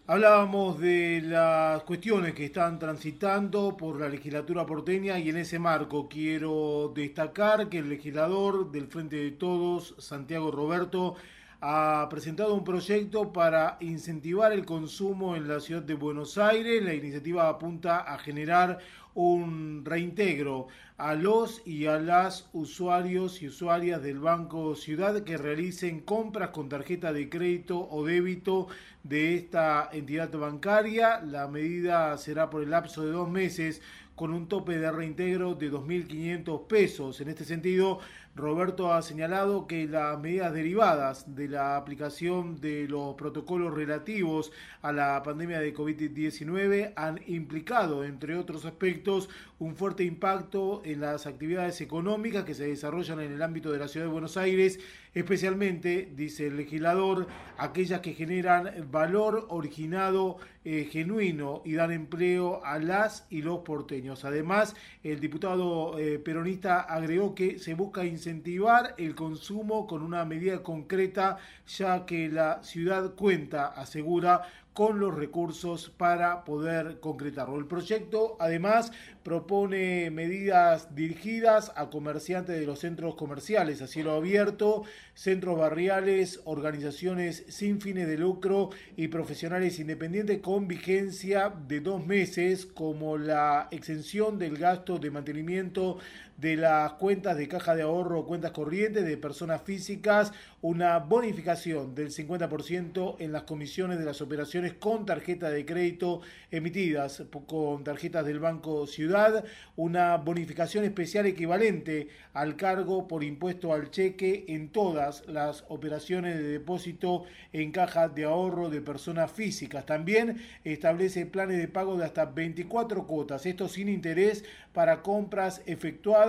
Hablábamos 0.07 0.79
de 0.79 1.23
las 1.25 1.83
cuestiones 1.85 2.35
que 2.35 2.45
están 2.45 2.79
transitando 2.79 3.79
por 3.79 3.99
la 3.99 4.11
legislatura 4.11 4.67
porteña 4.67 5.19
y 5.19 5.31
en 5.31 5.39
ese 5.39 5.59
marco 5.59 6.07
quiero 6.07 6.93
destacar 6.95 7.71
que 7.71 7.79
el 7.79 7.89
legislador 7.89 8.71
del 8.73 8.89
Frente 8.89 9.17
de 9.17 9.31
Todos, 9.31 9.95
Santiago 9.97 10.51
Roberto, 10.51 11.17
ha 11.61 12.07
presentado 12.09 12.55
un 12.55 12.63
proyecto 12.63 13.33
para 13.33 13.79
incentivar 13.81 14.53
el 14.53 14.65
consumo 14.65 15.35
en 15.35 15.49
la 15.49 15.59
ciudad 15.59 15.83
de 15.83 15.95
Buenos 15.95 16.39
Aires. 16.39 16.83
La 16.85 16.95
iniciativa 16.95 17.49
apunta 17.49 17.99
a 17.99 18.19
generar 18.19 18.79
un 19.15 19.85
reintegro 19.85 20.69
a 20.97 21.15
los 21.15 21.67
y 21.67 21.87
a 21.87 21.99
las 21.99 22.49
usuarios 22.53 23.43
y 23.43 23.49
usuarias 23.49 24.01
del 24.03 24.21
Banco 24.21 24.77
Ciudad 24.77 25.25
que 25.25 25.37
realicen 25.37 26.01
compras 26.01 26.51
con 26.51 26.69
tarjeta 26.69 27.13
de 27.13 27.29
crédito 27.29 27.89
o 27.91 28.05
débito 28.05 28.69
de 29.03 29.35
esta 29.35 29.89
entidad 29.93 30.31
bancaria. 30.31 31.21
La 31.23 31.49
medida 31.49 32.17
será 32.19 32.51
por 32.51 32.63
el 32.63 32.71
lapso 32.71 33.05
de 33.05 33.11
dos 33.11 33.29
meses 33.29 33.83
con 34.15 34.35
un 34.35 34.49
tope 34.49 34.79
de 34.79 34.91
reintegro 34.91 35.55
de 35.55 35.71
2.500 35.71 36.67
pesos. 36.67 37.21
En 37.21 37.29
este 37.29 37.45
sentido, 37.45 38.01
Roberto 38.39 38.93
ha 38.93 39.03
señalado 39.03 39.67
que 39.67 39.87
las 39.89 40.19
medidas 40.21 40.53
derivadas 40.53 41.35
de 41.35 41.49
la 41.49 41.77
aplicación 41.77 42.61
de 42.61 42.87
los 42.87 43.17
protocolos 43.17 43.75
relativos 43.75 44.53
a 44.81 44.93
la 44.93 45.21
pandemia 45.25 45.59
de 45.59 45.75
COVID-19 45.75 46.93
han 46.95 47.21
implicado, 47.27 48.05
entre 48.05 48.37
otros 48.37 48.65
aspectos, 48.65 49.29
un 49.59 49.75
fuerte 49.75 50.05
impacto 50.05 50.83
en 50.85 51.01
las 51.01 51.27
actividades 51.27 51.81
económicas 51.81 52.45
que 52.45 52.55
se 52.55 52.69
desarrollan 52.69 53.21
en 53.21 53.33
el 53.33 53.43
ámbito 53.43 53.73
de 53.73 53.79
la 53.79 53.89
ciudad 53.89 54.07
de 54.07 54.13
Buenos 54.13 54.37
Aires, 54.37 54.79
especialmente, 55.15 56.13
dice 56.15 56.47
el 56.47 56.57
legislador, 56.57 57.27
aquellas 57.57 58.01
que 58.01 58.15
generan 58.15 58.89
valor 58.91 59.47
originado 59.49 60.37
eh, 60.65 60.89
genuino 60.91 61.63
y 61.65 61.73
dan 61.73 61.91
empleo 61.91 62.65
a 62.65 62.79
las 62.79 63.27
y 63.31 63.43
los 63.43 63.61
porteños. 63.61 64.25
Además, 64.25 64.77
el 65.03 65.19
diputado 65.19 65.99
eh, 65.99 66.21
peronista 66.21 66.81
agregó 66.81 67.35
que 67.35 67.59
se 67.59 67.75
busca 67.75 68.05
incentivar 68.05 68.95
el 68.97 69.17
consumo 69.17 69.89
con 69.89 70.03
una 70.03 70.25
medida 70.25 70.63
concreta, 70.63 71.39
ya 71.67 72.07
que 72.07 72.29
la 72.29 72.63
ciudad 72.63 73.15
cuenta, 73.15 73.67
asegura, 73.67 74.43
con 74.79 75.01
los 75.01 75.13
recursos 75.13 75.91
para 75.97 76.45
poder 76.45 77.01
concretarlo. 77.01 77.59
El 77.59 77.67
proyecto 77.67 78.37
además 78.39 78.93
propone 79.25 80.09
medidas 80.13 80.95
dirigidas 80.95 81.73
a 81.75 81.91
comerciantes 81.91 82.61
de 82.61 82.65
los 82.65 82.79
centros 82.79 83.17
comerciales 83.17 83.83
a 83.83 83.89
cielo 83.89 84.13
abierto, 84.13 84.85
centros 85.15 85.59
barriales, 85.59 86.43
organizaciones 86.45 87.45
sin 87.49 87.81
fines 87.81 88.07
de 88.07 88.19
lucro 88.19 88.71
y 88.97 89.09
profesionales 89.09 89.81
independientes 89.81 90.39
con 90.39 90.69
vigencia 90.69 91.53
de 91.67 91.81
dos 91.81 92.07
meses, 92.07 92.65
como 92.65 93.19
la 93.19 93.67
exención 93.73 94.39
del 94.39 94.59
gasto 94.59 94.99
de 94.99 95.11
mantenimiento 95.11 95.99
de 96.39 96.57
las 96.57 96.93
cuentas 96.95 97.37
de 97.37 97.49
caja 97.49 97.75
de 97.75 97.83
ahorro 97.83 98.21
o 98.21 98.27
cuentas 98.27 98.53
corrientes 98.53 99.05
de 99.05 99.17
personas 99.17 99.61
físicas, 99.63 100.33
una 100.63 100.99
bonificación 100.99 101.97
del 101.97 102.11
50% 102.11 103.17
en 103.19 103.33
las 103.33 103.43
comisiones 103.43 103.99
de 103.99 104.05
las 104.05 104.21
operaciones 104.21 104.75
con 104.75 105.05
tarjeta 105.05 105.51
de 105.51 105.67
crédito 105.67 106.21
emitidas 106.53 107.25
con 107.49 107.83
tarjetas 107.83 108.25
del 108.25 108.39
Banco 108.39 108.87
Ciudad, 108.87 109.45
una 109.75 110.17
bonificación 110.17 110.85
especial 110.85 111.27
equivalente 111.27 112.09
al 112.33 112.55
cargo 112.55 113.09
por 113.09 113.25
impuesto 113.25 113.73
al 113.73 113.91
cheque 113.91 114.45
en 114.49 114.69
todas 114.69 115.27
las 115.27 115.65
operaciones 115.69 116.37
de 116.37 116.45
depósito 116.45 117.25
en 117.53 117.73
caja 117.73 118.09
de 118.09 118.25
ahorro 118.25 118.71
de 118.71 118.81
personas 118.81 119.33
físicas. 119.33 119.87
También 119.87 120.41
establece 120.63 121.27
planes 121.27 121.59
de 121.59 121.67
pago 121.67 121.97
de 121.97 122.05
hasta 122.05 122.27
24 122.27 123.09
cuotas, 123.09 123.45
esto 123.45 123.67
sin 123.69 123.89
interés 123.89 124.45
para 124.73 125.03
compras 125.03 125.63
efectuadas 125.67 126.28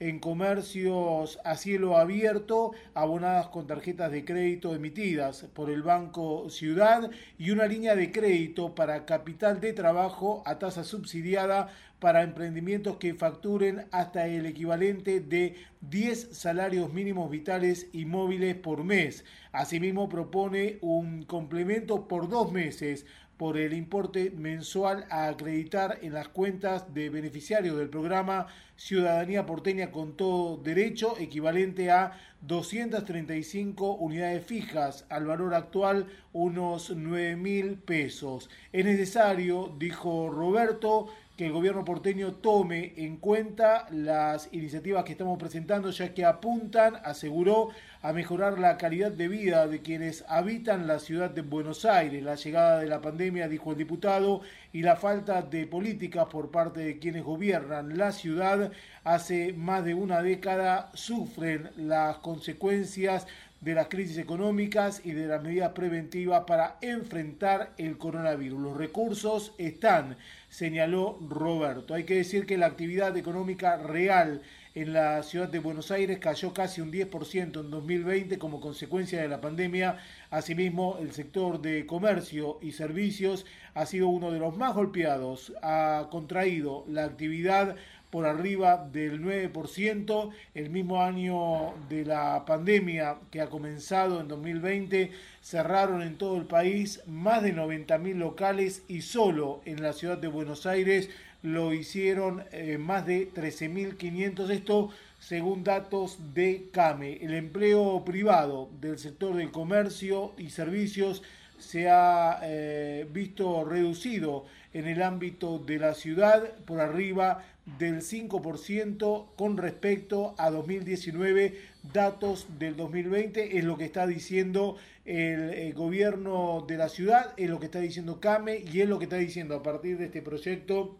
en 0.00 0.18
comercios 0.18 1.38
a 1.44 1.56
cielo 1.56 1.96
abierto, 1.96 2.72
abonadas 2.94 3.48
con 3.48 3.66
tarjetas 3.66 4.12
de 4.12 4.24
crédito 4.24 4.74
emitidas 4.74 5.46
por 5.54 5.70
el 5.70 5.82
Banco 5.82 6.50
Ciudad 6.50 7.10
y 7.38 7.50
una 7.50 7.66
línea 7.66 7.96
de 7.96 8.12
crédito 8.12 8.74
para 8.74 9.06
capital 9.06 9.60
de 9.60 9.72
trabajo 9.72 10.42
a 10.46 10.58
tasa 10.58 10.84
subsidiada 10.84 11.68
para 11.98 12.22
emprendimientos 12.22 12.96
que 12.98 13.14
facturen 13.14 13.86
hasta 13.90 14.26
el 14.26 14.46
equivalente 14.46 15.20
de 15.20 15.56
10 15.80 16.36
salarios 16.36 16.92
mínimos 16.92 17.30
vitales 17.30 17.88
y 17.92 18.04
móviles 18.04 18.54
por 18.54 18.84
mes. 18.84 19.24
Asimismo, 19.52 20.08
propone 20.08 20.78
un 20.80 21.24
complemento 21.24 22.06
por 22.06 22.28
dos 22.28 22.52
meses 22.52 23.06
por 23.38 23.56
el 23.56 23.72
importe 23.72 24.30
mensual 24.30 25.06
a 25.10 25.28
acreditar 25.28 26.00
en 26.02 26.12
las 26.12 26.28
cuentas 26.28 26.92
de 26.92 27.08
beneficiarios 27.08 27.78
del 27.78 27.88
programa 27.88 28.48
Ciudadanía 28.76 29.46
Porteña 29.46 29.90
con 29.92 30.16
todo 30.16 30.56
derecho, 30.56 31.16
equivalente 31.18 31.90
a 31.90 32.18
235 32.42 33.94
unidades 33.94 34.44
fijas, 34.44 35.06
al 35.08 35.26
valor 35.26 35.54
actual 35.54 36.06
unos 36.32 36.90
9 36.90 37.36
mil 37.36 37.76
pesos. 37.78 38.50
Es 38.72 38.84
necesario, 38.84 39.74
dijo 39.78 40.30
Roberto, 40.30 41.08
que 41.38 41.46
el 41.46 41.52
gobierno 41.52 41.84
porteño 41.84 42.34
tome 42.34 42.94
en 42.96 43.16
cuenta 43.16 43.86
las 43.92 44.48
iniciativas 44.50 45.04
que 45.04 45.12
estamos 45.12 45.38
presentando, 45.38 45.88
ya 45.92 46.12
que 46.12 46.24
apuntan, 46.24 46.96
aseguró, 47.04 47.68
a 48.02 48.12
mejorar 48.12 48.58
la 48.58 48.76
calidad 48.76 49.12
de 49.12 49.28
vida 49.28 49.68
de 49.68 49.80
quienes 49.80 50.24
habitan 50.26 50.88
la 50.88 50.98
ciudad 50.98 51.30
de 51.30 51.42
Buenos 51.42 51.84
Aires. 51.84 52.24
La 52.24 52.34
llegada 52.34 52.80
de 52.80 52.88
la 52.88 53.00
pandemia, 53.00 53.46
dijo 53.46 53.70
el 53.70 53.78
diputado, 53.78 54.40
y 54.72 54.82
la 54.82 54.96
falta 54.96 55.42
de 55.42 55.68
políticas 55.68 56.26
por 56.26 56.50
parte 56.50 56.80
de 56.80 56.98
quienes 56.98 57.22
gobiernan 57.22 57.96
la 57.96 58.10
ciudad 58.10 58.72
hace 59.04 59.52
más 59.52 59.84
de 59.84 59.94
una 59.94 60.22
década 60.22 60.90
sufren 60.94 61.70
las 61.76 62.18
consecuencias 62.18 63.28
de 63.60 63.74
las 63.74 63.88
crisis 63.88 64.18
económicas 64.18 65.00
y 65.04 65.12
de 65.12 65.26
las 65.26 65.42
medidas 65.42 65.72
preventivas 65.72 66.44
para 66.46 66.78
enfrentar 66.80 67.72
el 67.76 67.98
coronavirus. 67.98 68.60
Los 68.60 68.76
recursos 68.76 69.52
están, 69.58 70.16
señaló 70.48 71.18
Roberto. 71.28 71.94
Hay 71.94 72.04
que 72.04 72.16
decir 72.16 72.46
que 72.46 72.56
la 72.56 72.66
actividad 72.66 73.16
económica 73.16 73.76
real 73.76 74.42
en 74.74 74.92
la 74.92 75.24
ciudad 75.24 75.48
de 75.48 75.58
Buenos 75.58 75.90
Aires 75.90 76.20
cayó 76.20 76.54
casi 76.54 76.80
un 76.80 76.92
10% 76.92 77.60
en 77.60 77.70
2020 77.70 78.38
como 78.38 78.60
consecuencia 78.60 79.20
de 79.20 79.26
la 79.26 79.40
pandemia. 79.40 79.96
Asimismo, 80.30 80.98
el 81.00 81.10
sector 81.12 81.60
de 81.60 81.84
comercio 81.84 82.58
y 82.62 82.70
servicios 82.70 83.44
ha 83.74 83.86
sido 83.86 84.08
uno 84.08 84.30
de 84.30 84.38
los 84.38 84.56
más 84.56 84.74
golpeados. 84.74 85.52
Ha 85.62 86.06
contraído 86.12 86.84
la 86.86 87.04
actividad 87.04 87.74
por 88.10 88.26
arriba 88.26 88.88
del 88.92 89.22
9%, 89.22 90.30
el 90.54 90.70
mismo 90.70 91.02
año 91.02 91.74
de 91.88 92.04
la 92.04 92.44
pandemia 92.46 93.16
que 93.30 93.40
ha 93.40 93.48
comenzado 93.48 94.20
en 94.20 94.28
2020, 94.28 95.10
cerraron 95.42 96.02
en 96.02 96.16
todo 96.16 96.36
el 96.36 96.46
país 96.46 97.02
más 97.06 97.42
de 97.42 97.54
90.000 97.54 98.14
locales 98.14 98.82
y 98.88 99.02
solo 99.02 99.60
en 99.64 99.82
la 99.82 99.92
ciudad 99.92 100.18
de 100.18 100.28
Buenos 100.28 100.66
Aires 100.66 101.10
lo 101.42 101.72
hicieron 101.72 102.44
eh, 102.50 102.78
más 102.78 103.06
de 103.06 103.32
13.500, 103.32 104.50
esto 104.50 104.90
según 105.18 105.64
datos 105.64 106.18
de 106.34 106.68
CAME. 106.72 107.18
El 107.20 107.34
empleo 107.34 108.04
privado 108.04 108.70
del 108.80 108.98
sector 108.98 109.36
del 109.36 109.50
comercio 109.50 110.32
y 110.36 110.50
servicios 110.50 111.22
se 111.58 111.88
ha 111.88 112.40
eh, 112.42 113.06
visto 113.12 113.64
reducido 113.64 114.46
en 114.72 114.86
el 114.86 115.02
ámbito 115.02 115.58
de 115.58 115.78
la 115.78 115.94
ciudad 115.94 116.54
por 116.64 116.80
arriba 116.80 117.44
del 117.78 118.00
5% 118.00 119.26
con 119.36 119.56
respecto 119.56 120.34
a 120.38 120.50
2019, 120.50 121.58
datos 121.92 122.46
del 122.58 122.76
2020, 122.76 123.58
es 123.58 123.64
lo 123.64 123.76
que 123.76 123.84
está 123.84 124.06
diciendo 124.06 124.76
el, 125.04 125.50
el, 125.50 125.74
gobierno 125.74 126.64
de 126.66 126.76
la 126.76 126.88
ciudad, 126.88 127.34
es 127.36 127.50
lo 127.50 127.58
que 127.58 127.66
está 127.66 127.80
diciendo 127.80 128.20
CAME 128.20 128.64
y 128.72 128.80
es 128.80 128.88
lo 128.88 128.98
que 128.98 129.04
está 129.04 129.16
diciendo 129.16 129.54
a 129.56 129.62
partir 129.62 129.98
de 129.98 130.06
este 130.06 130.22
proyecto 130.22 130.98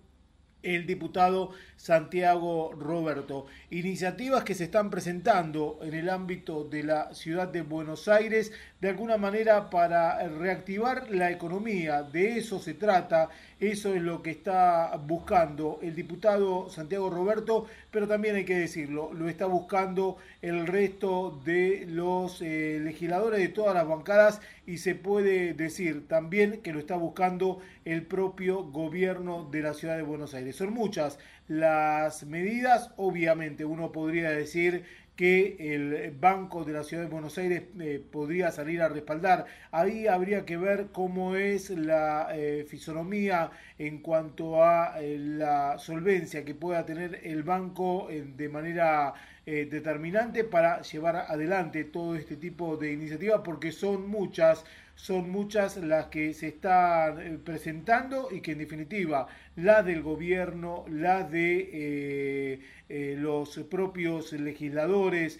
el 0.62 0.86
diputado 0.86 1.52
Santiago 1.76 2.72
Roberto. 2.72 3.46
Iniciativas 3.70 4.44
que 4.44 4.54
se 4.54 4.64
están 4.64 4.90
presentando 4.90 5.78
en 5.82 5.94
el 5.94 6.08
ámbito 6.08 6.64
de 6.64 6.82
la 6.82 7.14
ciudad 7.14 7.48
de 7.48 7.62
Buenos 7.62 8.08
Aires, 8.08 8.52
de 8.80 8.88
alguna 8.88 9.16
manera 9.16 9.70
para 9.70 10.26
reactivar 10.28 11.10
la 11.10 11.30
economía. 11.30 12.02
De 12.02 12.38
eso 12.38 12.58
se 12.58 12.74
trata, 12.74 13.28
eso 13.60 13.92
es 13.94 14.02
lo 14.02 14.22
que 14.22 14.30
está 14.30 14.96
buscando 14.96 15.80
el 15.82 15.96
diputado 15.96 16.70
Santiago 16.70 17.10
Roberto, 17.10 17.66
pero 17.90 18.06
también 18.06 18.36
hay 18.36 18.44
que 18.44 18.56
decirlo, 18.56 19.12
lo 19.12 19.28
está 19.28 19.46
buscando 19.46 20.16
el 20.42 20.66
resto 20.66 21.40
de 21.44 21.84
los 21.88 22.40
eh, 22.40 22.78
legisladores 22.80 23.40
de 23.40 23.48
todas 23.48 23.74
las 23.74 23.88
bancadas 23.88 24.40
y 24.66 24.78
se 24.78 24.94
puede 24.94 25.54
decir 25.54 26.06
también 26.06 26.60
que 26.62 26.72
lo 26.72 26.78
está 26.78 26.96
buscando 26.96 27.60
el 27.84 28.02
propio 28.02 28.62
gobierno 28.64 29.48
de 29.50 29.62
la 29.62 29.74
ciudad 29.74 29.96
de 29.96 30.02
Buenos 30.02 30.34
Aires. 30.34 30.54
Son 30.54 30.72
muchas 30.72 31.18
las 31.48 32.24
medidas, 32.24 32.92
obviamente 32.96 33.64
uno 33.64 33.90
podría 33.90 34.30
decir 34.30 34.84
que 35.18 35.56
el 35.74 36.12
Banco 36.12 36.62
de 36.64 36.72
la 36.72 36.84
Ciudad 36.84 37.02
de 37.02 37.08
Buenos 37.08 37.36
Aires 37.38 37.64
eh, 37.80 38.00
podría 38.08 38.52
salir 38.52 38.80
a 38.80 38.88
respaldar. 38.88 39.46
Ahí 39.72 40.06
habría 40.06 40.44
que 40.44 40.56
ver 40.56 40.90
cómo 40.92 41.34
es 41.34 41.70
la 41.70 42.28
eh, 42.32 42.64
fisonomía 42.68 43.50
en 43.80 43.98
cuanto 43.98 44.62
a 44.62 45.00
eh, 45.00 45.18
la 45.18 45.76
solvencia 45.78 46.44
que 46.44 46.54
pueda 46.54 46.86
tener 46.86 47.18
el 47.24 47.42
banco 47.42 48.06
de 48.08 48.48
manera 48.48 49.12
determinante 49.44 50.44
para 50.44 50.82
llevar 50.82 51.16
adelante 51.16 51.84
todo 51.84 52.14
este 52.14 52.36
tipo 52.36 52.76
de 52.76 52.92
iniciativas, 52.92 53.40
porque 53.42 53.72
son 53.72 54.06
muchas 54.06 54.62
son 54.94 55.30
muchas 55.30 55.76
las 55.78 56.06
que 56.06 56.34
se 56.34 56.48
están 56.48 57.40
presentando 57.44 58.28
y 58.32 58.40
que 58.40 58.52
en 58.52 58.58
definitiva 58.58 59.28
la 59.56 59.82
del 59.82 60.02
gobierno, 60.02 60.84
la 60.88 61.22
de 61.22 62.60
eh, 62.88 62.98
eh, 62.98 63.16
los 63.18 63.58
propios 63.70 64.32
legisladores, 64.32 65.38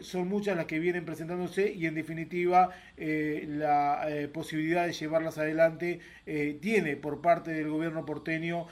son 0.00 0.28
muchas 0.28 0.56
las 0.56 0.66
que 0.66 0.78
vienen 0.78 1.04
presentándose 1.04 1.72
y 1.72 1.86
en 1.86 1.96
definitiva 1.96 2.70
la 2.96 4.06
posibilidad 4.32 4.86
de 4.86 4.92
llevarlas 4.92 5.38
adelante 5.38 5.98
tiene 6.60 6.94
por 6.96 7.20
parte 7.20 7.50
del 7.50 7.68
gobierno 7.68 8.06
porteño 8.06 8.68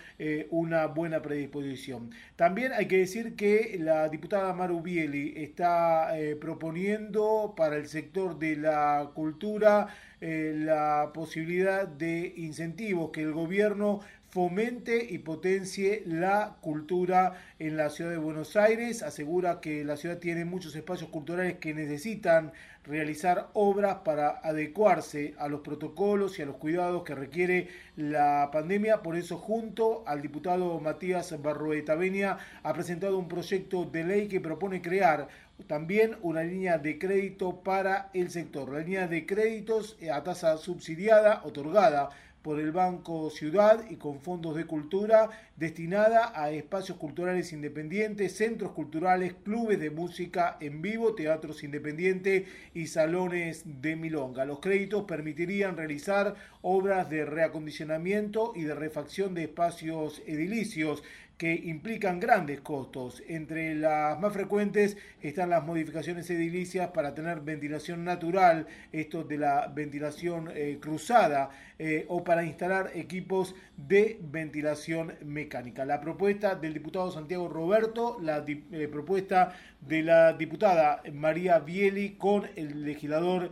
una 0.51 0.87
buena 0.87 1.21
predisposición. 1.21 2.11
También 2.37 2.73
hay 2.73 2.87
que 2.87 2.99
decir 2.99 3.35
que 3.35 3.77
la 3.81 4.09
diputada 4.09 4.53
Maru 4.53 4.83
Bieli 4.83 5.35
está 5.37 6.13
proponiendo 6.41 7.55
para 7.57 7.75
el 7.75 7.89
sector 7.89 8.39
de 8.39 8.55
la 8.55 9.11
cultura 9.15 9.89
eh, 10.27 10.55
la 10.57 11.11
posibilidad 11.13 11.87
de 11.87 12.33
incentivos, 12.37 13.11
que 13.11 13.21
el 13.21 13.33
gobierno 13.33 14.01
fomente 14.35 15.07
y 15.11 15.19
potencie 15.19 16.03
la 16.07 16.57
cultura 16.61 17.35
en 17.61 17.77
la 17.77 17.89
ciudad 17.89 18.11
de 18.11 18.17
Buenos 18.17 18.57
Aires. 18.57 19.05
Asegura 19.05 19.61
que 19.61 19.85
la 19.85 19.97
ciudad 19.97 20.19
tiene 20.19 20.45
muchos 20.45 20.75
espacios 20.75 21.09
culturales 21.11 21.59
que 21.59 21.73
necesitan 21.73 22.53
realizar 22.83 23.51
obras 23.53 23.99
para 24.05 24.41
adecuarse 24.43 25.35
a 25.39 25.47
los 25.47 25.61
protocolos 25.61 26.37
y 26.37 26.43
a 26.43 26.47
los 26.47 26.57
cuidados 26.57 27.05
que 27.05 27.15
requiere 27.15 27.69
la 27.97 28.51
pandemia. 28.53 29.03
Por 29.03 29.17
eso, 29.17 29.39
junto 29.39 30.03
al 30.05 30.21
diputado 30.21 30.81
Matías 30.81 31.41
Barroeta 31.41 31.95
Benia, 31.95 32.37
ha 32.65 32.73
presentado 32.73 33.17
un 33.17 33.29
proyecto 33.29 33.85
de 33.85 34.03
ley 34.03 34.27
que 34.27 34.41
propone 34.41 34.83
crear 34.83 35.29
también 35.69 36.17
una 36.23 36.43
línea 36.43 36.79
de 36.79 36.99
crédito 36.99 37.61
para 37.63 38.11
el 38.15 38.33
sector. 38.33 38.73
La 38.73 38.81
línea 38.81 39.07
de 39.07 39.27
créditos 39.27 39.97
a 40.13 40.25
tasa 40.25 40.57
subsidiada, 40.57 41.43
otorgada 41.45 42.11
por 42.45 42.61
el 42.61 42.73
Banco 42.73 43.31
Ciudad 43.31 43.87
y 43.89 43.97
con 43.97 44.21
fondos 44.21 44.55
de 44.55 44.67
cultura 44.67 45.31
destinada 45.57 46.31
a 46.39 46.51
espacios 46.51 46.99
culturales 46.99 47.55
independientes, 47.55 48.37
centros 48.37 48.73
culturales, 48.73 49.33
clubes 49.43 49.81
de 49.81 49.89
música 49.89 50.59
en 50.61 50.83
vivo, 50.83 51.15
teatros 51.15 51.65
independientes 51.65 52.47
y 52.75 52.89
salones 52.89 53.63
de 53.81 53.97
milonga. 53.97 54.45
Los 54.45 54.61
créditos 54.61 55.05
permitirían 55.05 55.79
realizar 55.79 56.35
obras 56.61 57.09
de 57.09 57.25
reacondicionamiento 57.25 58.53
y 58.55 58.65
de 58.65 58.75
refacción 58.75 59.33
de 59.33 59.45
espacios 59.45 60.23
edilicios 60.27 61.03
que 61.39 61.53
implican 61.53 62.21
grandes 62.21 62.61
costos. 62.61 63.23
Entre 63.27 63.75
las 63.75 64.19
más 64.21 64.33
frecuentes 64.33 64.97
están 65.21 65.51
las 65.51 65.65
modificaciones 65.65 66.31
edilicias 66.31 66.91
para 66.91 67.15
tener 67.15 67.41
ventilación 67.41 68.05
natural, 68.05 68.67
esto 68.93 69.25
de 69.25 69.39
la 69.39 69.67
ventilación 69.67 70.51
eh, 70.55 70.79
cruzada, 70.81 71.51
eh, 71.79 72.05
o 72.09 72.23
para 72.23 72.45
instalar 72.45 72.93
equipos 72.95 73.57
de 73.77 74.21
ventilación 74.23 75.15
mecánica. 75.25 75.85
La 75.85 76.01
propuesta 76.01 76.55
del 76.55 76.73
diputado 76.73 77.11
Santiago 77.11 77.49
Roberto, 77.49 78.17
la 78.21 78.45
eh, 78.47 78.89
propuesta 78.91 79.55
de 79.81 80.03
la 80.03 80.35
diputada 80.35 81.03
María 81.13 81.59
Bieli 81.59 82.11
con 82.11 82.49
el 82.57 82.85
legislador 82.85 83.51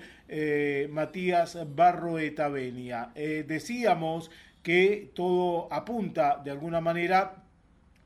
Matías 0.88 1.58
Barro 1.74 2.16
de 2.16 2.30
Tabenia. 2.30 3.10
decíamos 3.14 4.30
que 4.62 5.10
todo 5.14 5.70
apunta 5.70 6.40
de 6.42 6.50
alguna 6.50 6.80
manera 6.80 7.41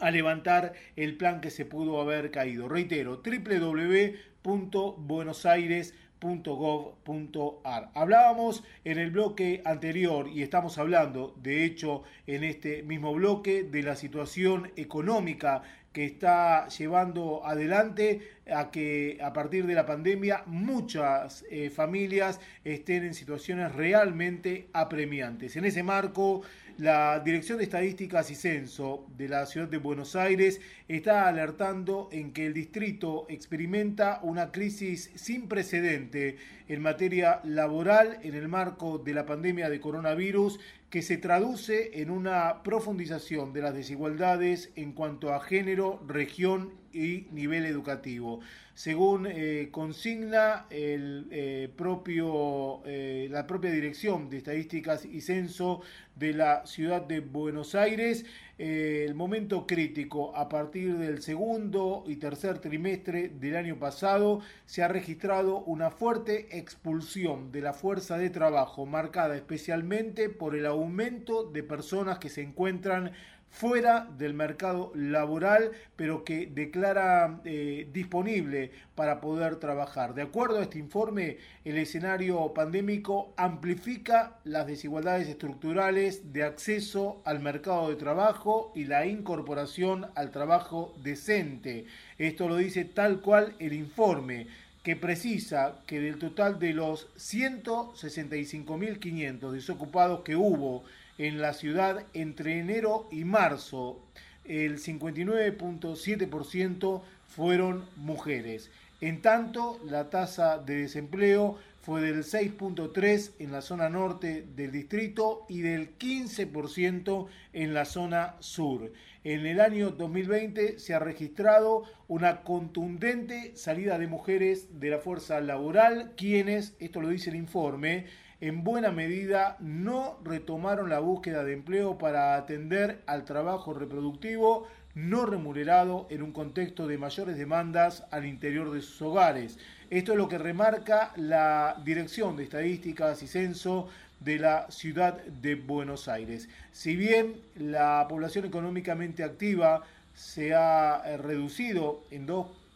a 0.00 0.10
levantar 0.10 0.74
el 0.96 1.16
plan 1.16 1.40
que 1.40 1.50
se 1.50 1.64
pudo 1.64 2.00
haber 2.00 2.30
caído. 2.30 2.68
Reitero, 2.68 3.22
www.buenosaires.com 3.24 6.10
.gov.ar. 6.20 7.90
Hablábamos 7.94 8.62
en 8.84 8.98
el 8.98 9.10
bloque 9.10 9.62
anterior 9.64 10.28
y 10.28 10.42
estamos 10.42 10.78
hablando, 10.78 11.34
de 11.42 11.64
hecho, 11.64 12.02
en 12.26 12.44
este 12.44 12.82
mismo 12.82 13.14
bloque 13.14 13.62
de 13.62 13.82
la 13.82 13.96
situación 13.96 14.70
económica 14.76 15.62
que 15.92 16.04
está 16.04 16.68
llevando 16.68 17.44
adelante 17.44 18.20
a 18.52 18.70
que 18.70 19.18
a 19.22 19.32
partir 19.32 19.66
de 19.66 19.74
la 19.74 19.86
pandemia 19.86 20.44
muchas 20.46 21.44
eh, 21.50 21.68
familias 21.68 22.40
estén 22.64 23.04
en 23.04 23.14
situaciones 23.14 23.74
realmente 23.74 24.68
apremiantes. 24.72 25.56
En 25.56 25.64
ese 25.64 25.82
marco, 25.82 26.42
la 26.78 27.20
Dirección 27.20 27.58
de 27.58 27.64
Estadísticas 27.64 28.30
y 28.30 28.34
Censo 28.34 29.06
de 29.16 29.28
la 29.28 29.46
Ciudad 29.46 29.68
de 29.68 29.78
Buenos 29.78 30.16
Aires 30.16 30.60
está 30.88 31.28
alertando 31.28 32.08
en 32.12 32.32
que 32.32 32.46
el 32.46 32.54
distrito 32.54 33.26
experimenta 33.28 34.20
una 34.22 34.50
crisis 34.50 35.10
sin 35.14 35.48
precedente 35.48 36.36
en 36.68 36.82
materia 36.82 37.40
laboral 37.44 38.18
en 38.22 38.34
el 38.34 38.48
marco 38.48 38.98
de 38.98 39.14
la 39.14 39.26
pandemia 39.26 39.68
de 39.68 39.80
coronavirus 39.80 40.60
que 40.90 41.02
se 41.02 41.16
traduce 41.16 42.00
en 42.00 42.10
una 42.10 42.62
profundización 42.62 43.52
de 43.52 43.62
las 43.62 43.74
desigualdades 43.74 44.70
en 44.76 44.92
cuanto 44.92 45.32
a 45.32 45.40
género, 45.40 46.02
región 46.06 46.74
y 46.92 47.28
nivel 47.30 47.64
educativo. 47.64 48.40
Según 48.80 49.26
eh, 49.26 49.68
consigna 49.70 50.64
el, 50.70 51.28
eh, 51.30 51.68
propio, 51.76 52.80
eh, 52.86 53.28
la 53.30 53.46
propia 53.46 53.70
Dirección 53.70 54.30
de 54.30 54.38
Estadísticas 54.38 55.04
y 55.04 55.20
Censo 55.20 55.82
de 56.16 56.32
la 56.32 56.64
Ciudad 56.64 57.02
de 57.02 57.20
Buenos 57.20 57.74
Aires, 57.74 58.24
el 58.56 59.14
momento 59.14 59.66
crítico. 59.66 60.34
A 60.34 60.48
partir 60.48 60.96
del 60.96 61.20
segundo 61.20 62.04
y 62.06 62.16
tercer 62.16 62.58
trimestre 62.58 63.28
del 63.28 63.56
año 63.56 63.78
pasado 63.78 64.40
se 64.64 64.82
ha 64.82 64.88
registrado 64.88 65.58
una 65.58 65.90
fuerte 65.90 66.56
expulsión 66.56 67.52
de 67.52 67.60
la 67.60 67.74
fuerza 67.74 68.16
de 68.16 68.30
trabajo, 68.30 68.86
marcada 68.86 69.36
especialmente 69.36 70.30
por 70.30 70.56
el 70.56 70.64
aumento 70.64 71.44
de 71.44 71.62
personas 71.62 72.18
que 72.18 72.30
se 72.30 72.40
encuentran 72.40 73.12
fuera 73.50 74.08
del 74.16 74.32
mercado 74.32 74.92
laboral, 74.94 75.72
pero 75.96 76.24
que 76.24 76.46
declara 76.46 77.40
eh, 77.44 77.88
disponible 77.92 78.70
para 78.94 79.20
poder 79.20 79.56
trabajar. 79.56 80.14
De 80.14 80.22
acuerdo 80.22 80.58
a 80.58 80.62
este 80.62 80.78
informe, 80.78 81.36
el 81.64 81.76
escenario 81.76 82.54
pandémico 82.54 83.34
amplifica 83.36 84.38
las 84.44 84.66
desigualdades 84.66 85.28
estructurales 85.28 86.32
de 86.32 86.44
acceso 86.44 87.20
al 87.24 87.40
mercado 87.40 87.90
de 87.90 87.96
trabajo 87.96 88.72
y 88.74 88.84
la 88.84 89.04
incorporación 89.06 90.06
al 90.14 90.30
trabajo 90.30 90.94
decente. 91.02 91.86
Esto 92.18 92.48
lo 92.48 92.56
dice 92.56 92.84
tal 92.84 93.20
cual 93.20 93.54
el 93.58 93.72
informe 93.72 94.46
que 94.82 94.96
precisa 94.96 95.82
que 95.86 96.00
del 96.00 96.18
total 96.18 96.58
de 96.58 96.72
los 96.72 97.14
165.500 97.16 99.50
desocupados 99.50 100.20
que 100.20 100.36
hubo 100.36 100.84
en 101.20 101.40
la 101.42 101.52
ciudad 101.52 102.06
entre 102.14 102.58
enero 102.58 103.06
y 103.10 103.24
marzo. 103.24 104.00
El 104.46 104.78
59.7% 104.78 107.02
fueron 107.28 107.84
mujeres. 107.96 108.70
En 109.02 109.20
tanto, 109.20 109.78
la 109.84 110.08
tasa 110.08 110.56
de 110.56 110.76
desempleo 110.76 111.58
fue 111.82 112.00
del 112.00 112.24
6.3 112.24 113.32
en 113.38 113.52
la 113.52 113.60
zona 113.60 113.90
norte 113.90 114.46
del 114.56 114.72
distrito 114.72 115.44
y 115.46 115.60
del 115.60 115.98
15% 115.98 117.26
en 117.52 117.74
la 117.74 117.84
zona 117.84 118.36
sur. 118.40 118.90
En 119.22 119.44
el 119.44 119.60
año 119.60 119.90
2020 119.90 120.78
se 120.78 120.94
ha 120.94 120.98
registrado 120.98 121.82
una 122.08 122.40
contundente 122.42 123.52
salida 123.56 123.98
de 123.98 124.06
mujeres 124.06 124.80
de 124.80 124.88
la 124.88 124.98
fuerza 124.98 125.42
laboral, 125.42 126.12
quienes, 126.16 126.72
esto 126.78 127.02
lo 127.02 127.10
dice 127.10 127.28
el 127.28 127.36
informe, 127.36 128.06
en 128.40 128.64
buena 128.64 128.90
medida 128.90 129.56
no 129.60 130.18
retomaron 130.24 130.88
la 130.88 130.98
búsqueda 130.98 131.44
de 131.44 131.52
empleo 131.52 131.98
para 131.98 132.36
atender 132.36 133.02
al 133.06 133.24
trabajo 133.24 133.74
reproductivo 133.74 134.66
no 134.94 135.26
remunerado 135.26 136.06
en 136.10 136.22
un 136.22 136.32
contexto 136.32 136.86
de 136.86 136.98
mayores 136.98 137.36
demandas 137.36 138.04
al 138.10 138.26
interior 138.26 138.72
de 138.72 138.80
sus 138.80 139.00
hogares. 139.02 139.58
Esto 139.88 140.12
es 140.12 140.18
lo 140.18 140.28
que 140.28 140.38
remarca 140.38 141.12
la 141.16 141.80
Dirección 141.84 142.36
de 142.36 142.44
Estadísticas 142.44 143.22
y 143.22 143.28
Censo 143.28 143.88
de 144.20 144.38
la 144.38 144.70
ciudad 144.70 145.22
de 145.24 145.54
Buenos 145.54 146.08
Aires. 146.08 146.48
Si 146.72 146.96
bien 146.96 147.40
la 147.56 148.06
población 148.08 148.44
económicamente 148.44 149.22
activa 149.22 149.82
se 150.14 150.54
ha 150.54 151.02
eh, 151.06 151.16
reducido 151.16 152.02
en 152.10 152.26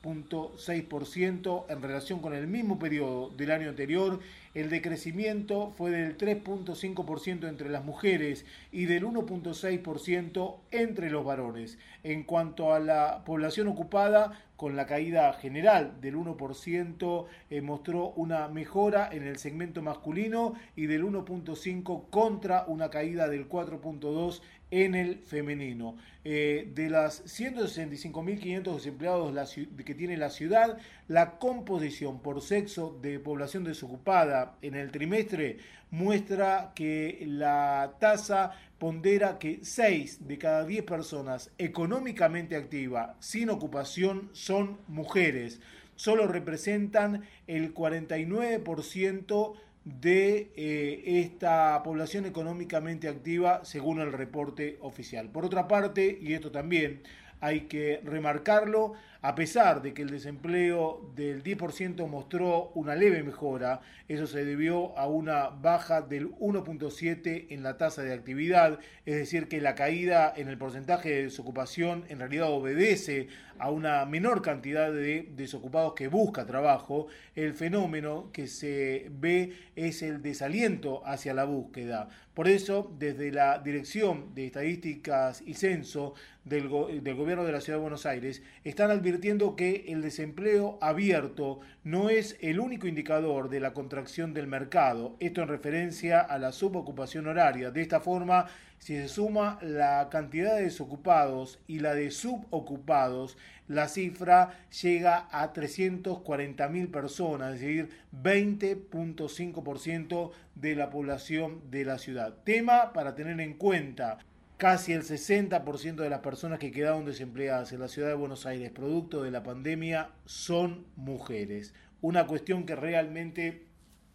2.6% 0.05 1.65
en 1.69 1.83
relación 1.83 2.21
con 2.21 2.35
el 2.35 2.47
mismo 2.47 2.79
periodo 2.79 3.31
del 3.31 3.51
año 3.51 3.71
anterior 3.71 4.21
el 4.55 4.71
decrecimiento 4.71 5.73
fue 5.77 5.91
del 5.91 6.17
3.5% 6.17 7.49
entre 7.49 7.69
las 7.69 7.85
mujeres 7.85 8.47
y 8.71 8.85
del 8.85 9.05
1.6% 9.05 10.57
entre 10.71 11.11
los 11.11 11.25
varones. 11.25 11.77
En 12.05 12.23
cuanto 12.23 12.73
a 12.73 12.79
la 12.79 13.25
población 13.25 13.67
ocupada, 13.67 14.41
con 14.65 14.77
la 14.77 14.87
caída 14.87 15.31
general 15.35 16.01
del 16.01 16.17
1%, 16.17 17.27
eh, 17.51 17.61
mostró 17.61 18.15
una 18.17 18.49
mejora 18.49 19.11
en 19.13 19.25
el 19.25 19.37
segmento 19.37 19.83
masculino 19.83 20.55
y 20.75 20.87
del 20.87 21.05
1.5% 21.05 22.09
contra 22.09 22.65
una 22.67 22.89
caída 22.89 23.29
del 23.29 23.47
4.2% 23.47 24.41
en 24.71 24.95
el 24.95 25.19
femenino. 25.19 25.99
Eh, 26.25 26.73
de 26.75 26.89
las 26.89 27.23
165.500 27.27 28.75
desempleados 28.75 29.55
que 29.85 29.95
tiene 29.95 30.17
la 30.17 30.31
ciudad, 30.31 30.79
la 31.09 31.39
composición 31.39 32.21
por 32.21 32.41
sexo 32.41 32.99
de 33.03 33.19
población 33.19 33.65
desocupada 33.65 34.57
en 34.63 34.75
el 34.75 34.91
trimestre 34.91 35.59
muestra 35.91 36.73
que 36.75 37.25
la 37.27 37.97
tasa 38.01 38.53
pondera 38.79 39.39
que 39.39 39.61
6 39.63 40.27
de 40.27 40.39
cada 40.39 40.65
10 40.65 40.85
personas 40.85 41.51
económicamente 41.59 42.57
activas 42.57 43.11
sin 43.21 43.51
ocupación 43.51 44.31
son 44.33 44.79
mujeres. 44.89 45.61
Solo 45.95 46.27
representan 46.27 47.23
el 47.47 47.73
49% 47.73 49.55
de 49.85 50.51
eh, 50.57 51.03
esta 51.21 51.83
población 51.85 52.25
económicamente 52.25 53.07
activa 53.09 53.65
según 53.65 54.01
el 54.01 54.13
reporte 54.13 54.79
oficial. 54.81 55.29
Por 55.29 55.45
otra 55.45 55.69
parte, 55.69 56.19
y 56.21 56.33
esto 56.33 56.51
también 56.51 57.03
hay 57.41 57.63
que 57.63 58.01
remarcarlo, 58.03 58.95
a 59.25 59.35
pesar 59.35 59.81
de 59.81 59.95
que 59.95 60.03
el 60.03 60.11
desempleo 60.11 61.11
del 61.17 61.43
10% 61.43 62.07
mostró 62.07 62.73
una 62.75 62.95
leve 62.95 63.23
mejora, 63.23 63.81
eso 64.07 64.27
se 64.27 64.45
debió 64.45 64.95
a 64.99 65.09
una 65.09 65.49
baja 65.49 66.03
del 66.03 66.31
1.7 66.33 67.47
en 67.49 67.63
la 67.63 67.79
tasa 67.79 68.03
de 68.03 68.13
actividad, 68.13 68.79
es 69.07 69.15
decir, 69.15 69.49
que 69.49 69.63
la 69.63 69.75
caída 69.75 70.31
en 70.37 70.49
el 70.49 70.59
porcentaje 70.59 71.09
de 71.09 71.23
desocupación 71.23 72.05
en 72.11 72.19
realidad 72.19 72.51
obedece 72.51 73.29
a 73.59 73.71
una 73.71 74.05
menor 74.05 74.43
cantidad 74.43 74.93
de 74.93 75.31
desocupados 75.35 75.95
que 75.95 76.09
busca 76.09 76.45
trabajo. 76.45 77.07
El 77.35 77.55
fenómeno 77.55 78.31
que 78.31 78.47
se 78.47 79.11
ve 79.11 79.55
es 79.75 80.03
el 80.03 80.21
desaliento 80.21 81.03
hacia 81.07 81.33
la 81.33 81.45
búsqueda. 81.45 82.09
Por 82.35 82.49
eso, 82.49 82.93
desde 82.99 83.31
la 83.31 83.61
Dirección 83.61 84.35
de 84.35 84.47
Estadísticas 84.47 85.41
y 85.47 85.55
Censo 85.55 86.15
del, 86.45 86.69
Gobierno 86.69 87.45
de 87.45 87.53
la 87.53 87.61
Ciudad 87.61 87.79
de 87.79 87.83
Buenos 87.83 88.07
Aires, 88.07 88.43
están 88.65 88.91
advirtiendo 88.91 89.14
que 89.57 89.87
el 89.89 90.03
desempleo 90.03 90.79
abierto 90.81 91.61
no 91.83 92.11
es 92.11 92.37
el 92.41 92.61
único 92.61 92.87
indicador 92.87 93.49
de 93.49 93.59
la 93.61 93.73
contracción 93.73 94.35
del 94.35 94.47
mercado, 94.47 95.17
esto 95.21 95.41
en 95.43 95.49
referencia 95.49 96.21
a 96.21 96.39
la 96.39 96.53
subocupación 96.53 97.27
horaria. 97.27 97.71
De 97.71 97.81
esta 97.83 98.01
forma, 98.01 98.47
si 98.79 98.97
se 98.97 99.09
suma 99.09 99.59
la 99.63 100.09
cantidad 100.11 100.57
de 100.57 100.65
desocupados 100.65 101.61
y 101.67 101.81
la 101.81 101.95
de 101.95 102.11
subocupados, 102.11 103.39
la 103.69 103.89
cifra 103.89 104.59
llega 104.83 105.29
a 105.31 105.53
340.000 105.53 106.91
personas, 106.91 107.55
es 107.55 107.61
decir, 107.61 107.91
20.5% 108.23 110.31
de 110.55 110.77
la 110.77 110.91
población 110.91 111.63
de 111.71 111.85
la 111.85 111.99
ciudad. 111.99 112.35
Tema 112.45 112.93
para 112.93 113.15
tener 113.15 113.41
en 113.41 113.55
cuenta 113.55 114.19
casi 114.65 114.95
el 114.95 115.03
60% 115.03 115.97
de 115.97 116.09
las 116.09 116.21
personas 116.21 116.59
que 116.59 116.73
quedaron 116.73 117.05
desempleadas 117.05 117.75
en 117.75 117.81
la 117.81 117.89
ciudad 117.89 118.09
de 118.09 118.15
Buenos 118.15 118.47
Aires 118.47 118.71
producto 118.71 119.23
de 119.23 119.31
la 119.31 119.43
pandemia 119.43 120.13
son 120.25 120.87
mujeres. 120.97 121.75
Una 122.01 122.27
cuestión 122.27 122.65
que 122.65 122.75
realmente 122.75 123.67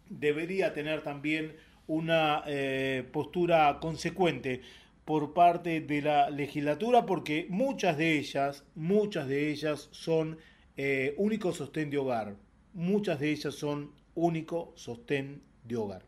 debería 0.08 0.72
tener 0.72 1.02
también 1.02 1.54
una 1.86 2.42
eh, 2.48 3.08
postura 3.12 3.78
consecuente 3.80 4.62
por 5.04 5.34
parte 5.34 5.82
de 5.82 6.02
la 6.02 6.30
legislatura 6.30 7.06
porque 7.06 7.46
muchas 7.48 7.96
de 7.96 8.18
ellas, 8.18 8.64
muchas 8.74 9.28
de 9.28 9.50
ellas 9.50 9.88
son 9.92 10.36
eh, 10.76 11.14
único 11.16 11.52
sostén 11.52 11.90
de 11.90 11.98
hogar. 11.98 12.34
Muchas 12.74 13.20
de 13.20 13.30
ellas 13.30 13.54
son 13.54 13.92
único 14.16 14.72
sostén 14.74 15.42
de 15.62 15.76
hogar. 15.76 16.02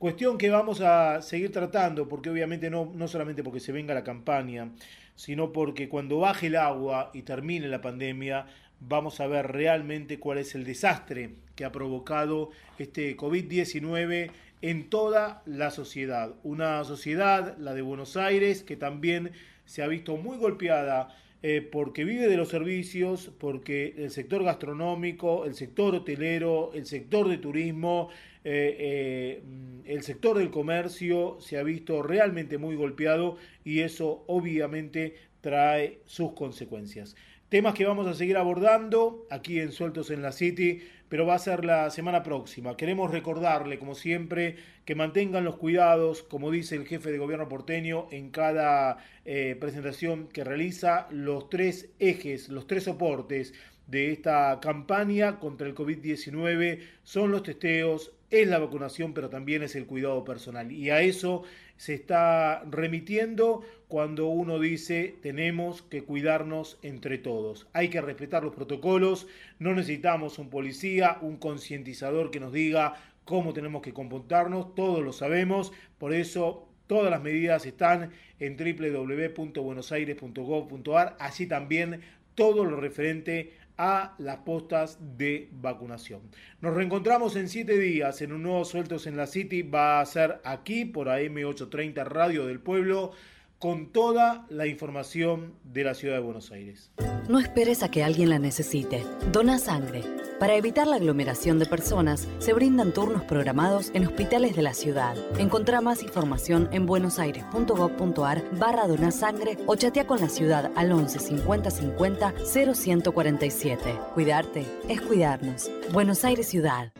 Cuestión 0.00 0.38
que 0.38 0.48
vamos 0.48 0.80
a 0.80 1.20
seguir 1.20 1.52
tratando, 1.52 2.08
porque 2.08 2.30
obviamente 2.30 2.70
no, 2.70 2.90
no 2.94 3.06
solamente 3.06 3.44
porque 3.44 3.60
se 3.60 3.70
venga 3.70 3.92
la 3.92 4.02
campaña, 4.02 4.70
sino 5.14 5.52
porque 5.52 5.90
cuando 5.90 6.20
baje 6.20 6.46
el 6.46 6.56
agua 6.56 7.10
y 7.12 7.20
termine 7.20 7.68
la 7.68 7.82
pandemia, 7.82 8.46
vamos 8.80 9.20
a 9.20 9.26
ver 9.26 9.48
realmente 9.48 10.18
cuál 10.18 10.38
es 10.38 10.54
el 10.54 10.64
desastre 10.64 11.34
que 11.54 11.66
ha 11.66 11.70
provocado 11.70 12.48
este 12.78 13.14
COVID-19 13.14 14.30
en 14.62 14.88
toda 14.88 15.42
la 15.44 15.70
sociedad. 15.70 16.34
Una 16.44 16.82
sociedad, 16.84 17.58
la 17.58 17.74
de 17.74 17.82
Buenos 17.82 18.16
Aires, 18.16 18.62
que 18.62 18.76
también 18.76 19.32
se 19.66 19.82
ha 19.82 19.86
visto 19.86 20.16
muy 20.16 20.38
golpeada 20.38 21.14
eh, 21.42 21.60
porque 21.60 22.04
vive 22.04 22.26
de 22.26 22.38
los 22.38 22.48
servicios, 22.48 23.30
porque 23.38 23.94
el 23.98 24.10
sector 24.10 24.44
gastronómico, 24.44 25.44
el 25.44 25.54
sector 25.54 25.94
hotelero, 25.94 26.70
el 26.72 26.86
sector 26.86 27.28
de 27.28 27.36
turismo, 27.36 28.08
eh, 28.44 28.76
eh, 28.78 29.42
el 29.84 30.02
sector 30.02 30.38
del 30.38 30.50
comercio 30.50 31.38
se 31.40 31.58
ha 31.58 31.62
visto 31.62 32.02
realmente 32.02 32.58
muy 32.58 32.76
golpeado 32.76 33.36
y 33.64 33.80
eso 33.80 34.24
obviamente 34.26 35.16
trae 35.40 36.00
sus 36.06 36.32
consecuencias. 36.32 37.16
Temas 37.50 37.74
que 37.74 37.84
vamos 37.84 38.06
a 38.06 38.14
seguir 38.14 38.36
abordando 38.36 39.26
aquí 39.28 39.58
en 39.58 39.72
Sueltos 39.72 40.10
en 40.12 40.22
la 40.22 40.30
City, 40.30 40.82
pero 41.08 41.26
va 41.26 41.34
a 41.34 41.38
ser 41.40 41.64
la 41.64 41.90
semana 41.90 42.22
próxima. 42.22 42.76
Queremos 42.76 43.10
recordarle, 43.10 43.80
como 43.80 43.96
siempre, 43.96 44.54
que 44.84 44.94
mantengan 44.94 45.44
los 45.44 45.56
cuidados, 45.56 46.22
como 46.22 46.52
dice 46.52 46.76
el 46.76 46.86
jefe 46.86 47.10
de 47.10 47.18
gobierno 47.18 47.48
porteño 47.48 48.06
en 48.12 48.30
cada 48.30 48.98
eh, 49.24 49.56
presentación 49.58 50.28
que 50.28 50.44
realiza, 50.44 51.08
los 51.10 51.50
tres 51.50 51.90
ejes, 51.98 52.48
los 52.50 52.68
tres 52.68 52.84
soportes 52.84 53.52
de 53.88 54.12
esta 54.12 54.60
campaña 54.62 55.40
contra 55.40 55.66
el 55.66 55.74
COVID-19 55.74 56.78
son 57.02 57.32
los 57.32 57.42
testeos, 57.42 58.12
es 58.30 58.48
la 58.48 58.58
vacunación, 58.58 59.12
pero 59.12 59.28
también 59.28 59.62
es 59.62 59.76
el 59.76 59.84
cuidado 59.86 60.24
personal. 60.24 60.72
Y 60.72 60.88
a 60.90 61.02
eso 61.02 61.42
se 61.76 61.94
está 61.94 62.62
remitiendo 62.70 63.62
cuando 63.88 64.28
uno 64.28 64.58
dice 64.58 65.16
tenemos 65.22 65.82
que 65.82 66.04
cuidarnos 66.04 66.78
entre 66.82 67.18
todos. 67.18 67.66
Hay 67.72 67.88
que 67.88 68.00
respetar 68.00 68.44
los 68.44 68.54
protocolos, 68.54 69.26
no 69.58 69.74
necesitamos 69.74 70.38
un 70.38 70.50
policía, 70.50 71.18
un 71.20 71.38
concientizador 71.38 72.30
que 72.30 72.38
nos 72.40 72.52
diga 72.52 72.94
cómo 73.24 73.52
tenemos 73.52 73.82
que 73.82 73.92
comportarnos, 73.92 74.74
todos 74.74 75.02
lo 75.02 75.12
sabemos, 75.12 75.72
por 75.98 76.14
eso 76.14 76.68
todas 76.86 77.10
las 77.10 77.22
medidas 77.22 77.66
están 77.66 78.12
en 78.40 78.56
www.buenosaires.gov.ar, 78.56 81.16
así 81.20 81.46
también 81.46 82.00
todo 82.34 82.64
lo 82.64 82.80
referente 82.80 83.52
a 83.80 84.14
las 84.18 84.36
postas 84.40 84.98
de 85.16 85.48
vacunación. 85.52 86.20
Nos 86.60 86.74
reencontramos 86.74 87.34
en 87.34 87.48
siete 87.48 87.78
días 87.78 88.20
en 88.20 88.32
un 88.32 88.42
nuevo 88.42 88.66
Sueltos 88.66 89.06
en 89.06 89.16
la 89.16 89.26
City. 89.26 89.62
Va 89.62 90.02
a 90.02 90.06
ser 90.06 90.38
aquí 90.44 90.84
por 90.84 91.06
AM830 91.06 92.04
Radio 92.04 92.44
del 92.44 92.60
Pueblo 92.60 93.12
con 93.58 93.90
toda 93.90 94.44
la 94.50 94.66
información 94.66 95.54
de 95.64 95.84
la 95.84 95.94
ciudad 95.94 96.16
de 96.16 96.20
Buenos 96.20 96.52
Aires. 96.52 96.90
No 97.30 97.38
esperes 97.38 97.82
a 97.82 97.90
que 97.90 98.04
alguien 98.04 98.28
la 98.28 98.38
necesite. 98.38 99.02
Dona 99.32 99.58
sangre. 99.58 100.02
Para 100.40 100.56
evitar 100.56 100.86
la 100.86 100.96
aglomeración 100.96 101.58
de 101.58 101.66
personas, 101.66 102.26
se 102.38 102.54
brindan 102.54 102.94
turnos 102.94 103.24
programados 103.24 103.90
en 103.92 104.06
hospitales 104.06 104.56
de 104.56 104.62
la 104.62 104.72
ciudad. 104.72 105.14
Encontrá 105.38 105.82
más 105.82 106.02
información 106.02 106.70
en 106.72 106.86
buenosaires.gov.ar 106.86 108.42
barra 108.58 108.88
donasangre 108.88 109.58
o 109.66 109.76
chatea 109.76 110.06
con 110.06 110.18
la 110.18 110.30
ciudad 110.30 110.70
al 110.76 110.92
11 110.92 111.18
50 111.18 111.70
50 111.70 112.34
0147. 112.64 113.98
Cuidarte 114.14 114.66
es 114.88 115.02
cuidarnos. 115.02 115.70
Buenos 115.92 116.24
Aires 116.24 116.48
Ciudad. 116.48 116.90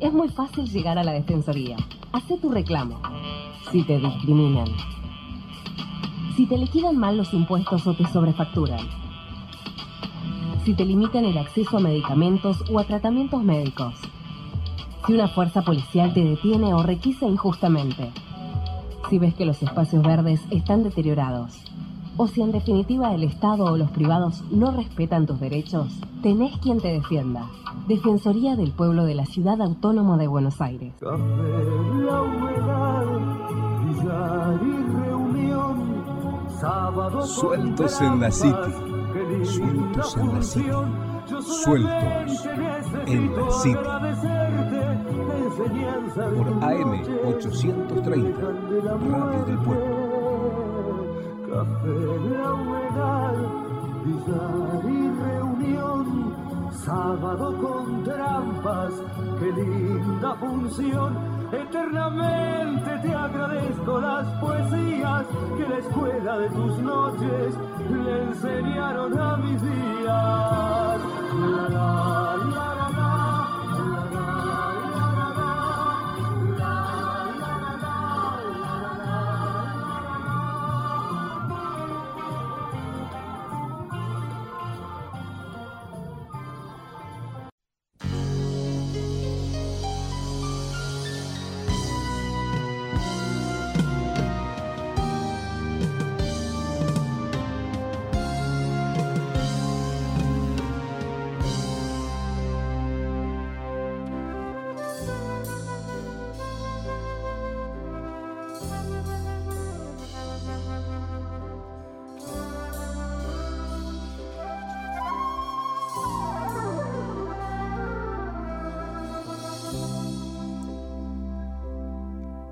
Es 0.00 0.14
muy 0.14 0.30
fácil 0.30 0.64
llegar 0.64 0.96
a 0.96 1.04
la 1.04 1.12
Defensoría. 1.12 1.76
Hacé 2.12 2.38
tu 2.38 2.50
reclamo. 2.50 3.02
Si 3.70 3.84
te 3.84 3.98
discriminan 3.98 4.68
si 6.36 6.46
te 6.46 6.58
liquidan 6.58 6.98
mal 6.98 7.16
los 7.16 7.32
impuestos 7.32 7.86
o 7.86 7.96
te 7.96 8.06
sobrefacturan. 8.08 9.05
Si 10.66 10.74
te 10.74 10.84
limitan 10.84 11.24
el 11.24 11.38
acceso 11.38 11.76
a 11.76 11.80
medicamentos 11.80 12.64
o 12.72 12.80
a 12.80 12.84
tratamientos 12.84 13.40
médicos. 13.40 13.94
Si 15.06 15.12
una 15.12 15.28
fuerza 15.28 15.62
policial 15.62 16.12
te 16.12 16.24
detiene 16.24 16.74
o 16.74 16.82
requisa 16.82 17.24
injustamente. 17.24 18.10
Si 19.08 19.20
ves 19.20 19.36
que 19.36 19.46
los 19.46 19.62
espacios 19.62 20.02
verdes 20.02 20.40
están 20.50 20.82
deteriorados. 20.82 21.62
O 22.16 22.26
si 22.26 22.42
en 22.42 22.50
definitiva 22.50 23.14
el 23.14 23.22
Estado 23.22 23.66
o 23.66 23.76
los 23.76 23.92
privados 23.92 24.42
no 24.50 24.72
respetan 24.72 25.24
tus 25.24 25.38
derechos, 25.38 26.00
tenés 26.20 26.56
quien 26.58 26.80
te 26.80 26.88
defienda. 26.88 27.48
Defensoría 27.86 28.56
del 28.56 28.72
Pueblo 28.72 29.04
de 29.04 29.14
la 29.14 29.24
Ciudad 29.24 29.62
Autónoma 29.62 30.16
de 30.16 30.26
Buenos 30.26 30.60
Aires. 30.60 30.94
Sueltos 37.24 38.00
en 38.00 38.20
la 38.20 38.30
City. 38.32 38.85
Sueltos 39.44 40.16
en 40.16 40.34
la 40.34 40.42
City. 40.42 40.70
Sueltos 41.62 42.46
en 43.06 43.36
la 43.36 43.50
City. 43.50 43.76
Por 46.14 46.48
AM 46.64 46.92
830, 47.26 48.40
Radio 49.10 49.44
del 49.44 49.58
Pueblo. 49.58 49.96
Café 51.48 51.96
la 52.30 52.52
humedad, 52.52 53.36
y 54.04 55.10
reunión, 55.22 55.95
sábado 56.86 57.52
con 57.60 58.04
trampas, 58.04 58.92
qué 59.40 59.52
linda 59.52 60.34
función 60.36 61.36
Eternamente 61.52 62.90
te 63.02 63.14
agradezco 63.14 64.00
las 64.00 64.26
poesías 64.40 65.26
que 65.56 65.68
la 65.68 65.78
escuela 65.78 66.38
de 66.38 66.48
tus 66.50 66.78
noches 66.78 67.54
le 67.88 68.22
enseñaron 68.24 69.18
a 69.18 69.36
mis 69.36 69.62
días. 69.62 71.00
La, 71.70 72.75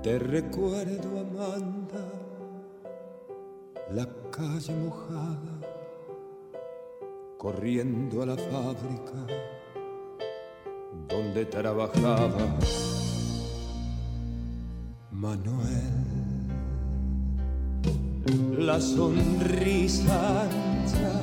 Te 0.05 0.19
recuerdo, 0.19 1.19
Amanda, 1.19 2.05
la 3.89 4.07
calle 4.29 4.75
mojada, 4.75 5.59
corriendo 7.39 8.21
a 8.21 8.27
la 8.27 8.35
fábrica 8.37 9.25
donde 11.09 11.45
trabajaba 11.45 12.55
Manuel. 15.09 15.95
La 18.59 18.79
sonrisa 18.79 20.43
ancha, 20.43 21.19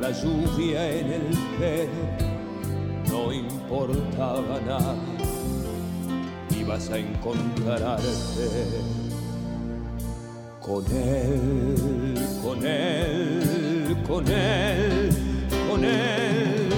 la 0.00 0.12
lluvia 0.12 0.88
en 0.88 1.06
el 1.14 1.38
pelo, 1.58 2.06
no 3.10 3.32
importaba 3.32 4.60
nada 4.60 5.31
vas 6.64 6.90
a 6.90 6.98
encontrarte 6.98 8.02
con 10.60 10.84
él, 10.86 12.14
con 12.42 12.64
él, 12.64 13.96
con 14.06 14.26
él, 14.28 15.10
con 15.68 15.84
él, 15.84 16.68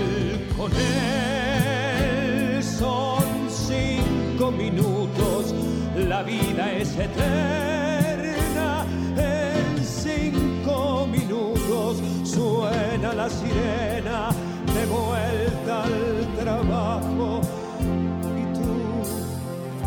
con 0.56 0.72
él. 0.72 2.62
Son 2.62 3.24
cinco 3.50 4.50
minutos, 4.50 5.54
la 5.96 6.22
vida 6.22 6.72
es 6.72 6.96
eterna. 6.96 8.86
En 9.16 9.84
cinco 9.84 11.06
minutos 11.06 11.98
suena 12.24 13.12
la 13.12 13.28
sirena 13.28 14.30
de 14.74 14.86
vuelta 14.86 15.84
al 15.84 16.23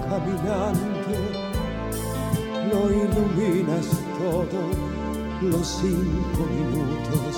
caminando, 0.10 1.18
lo 2.72 2.92
iluminas 2.92 3.88
todo, 4.18 4.62
los 5.42 5.68
cinco 5.68 6.46
minutos 6.50 7.36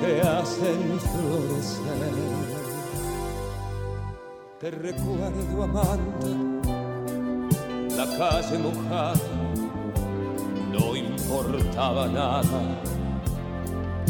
te 0.00 0.20
hacen 0.20 1.00
florecer. 1.00 2.26
Te 4.60 4.70
recuerdo, 4.70 5.62
amante, 5.62 6.30
la 7.96 8.06
calle 8.18 8.58
mojada, 8.58 9.14
no 10.72 10.96
importaba 10.96 12.06
nada, 12.06 12.80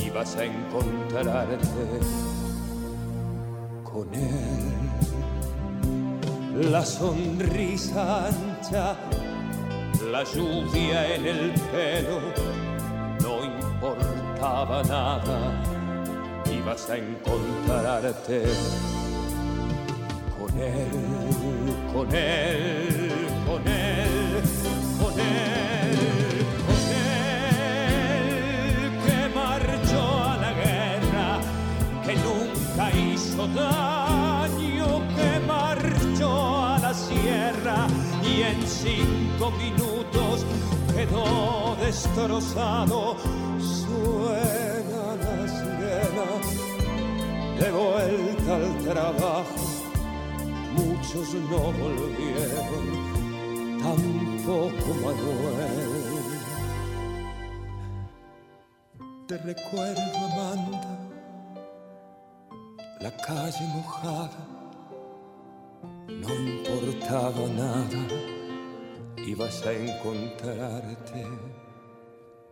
ibas 0.04 0.36
a 0.36 0.44
encontrarte 0.44 2.00
con 3.84 4.14
él 4.14 5.05
la 6.62 6.84
sonrisa 6.84 8.28
ancha, 8.28 8.96
la 10.10 10.24
lluvia 10.24 11.14
en 11.14 11.26
el 11.26 11.52
pelo, 11.70 12.20
no 13.20 13.44
importaba 13.44 14.82
nada, 14.84 15.62
ibas 16.50 16.88
a 16.88 16.96
encontrarte 16.96 18.44
con 20.38 20.58
él, 20.58 20.88
con 21.92 22.14
él, 22.14 23.12
con 23.46 23.68
él, 23.68 24.06
con 24.98 25.18
él, 25.18 26.46
con 26.66 26.78
él, 26.88 27.66
que 29.04 29.18
marchó 29.34 30.04
a 30.24 30.36
la 30.38 30.52
guerra, 30.52 31.38
que 32.06 32.14
nunca 32.16 32.90
hizo 32.96 33.46
daño, 33.48 34.05
en 38.48 38.66
cinco 38.66 39.50
minutos 39.52 40.44
quedó 40.94 41.76
destrozado. 41.80 43.16
Suena 43.58 45.02
la 45.22 45.48
sirena 45.48 46.28
de 47.58 47.68
vuelta 47.70 48.56
al 48.56 48.68
trabajo. 48.84 49.64
Muchos 50.76 51.34
no 51.50 51.62
volvieron, 51.82 52.86
tampoco 53.82 54.88
Manuel. 55.02 56.06
Te 59.26 59.36
recuerdo, 59.38 60.18
Amanda, 60.26 60.98
la 63.00 63.10
calle 63.16 63.66
mojada 63.74 64.56
no 66.08 66.34
importaba 66.34 67.46
nada, 67.48 68.35
ibas 69.24 69.64
a 69.66 69.72
encontrarte 69.72 71.26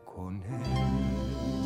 con 0.05 0.43
él. 0.43 1.64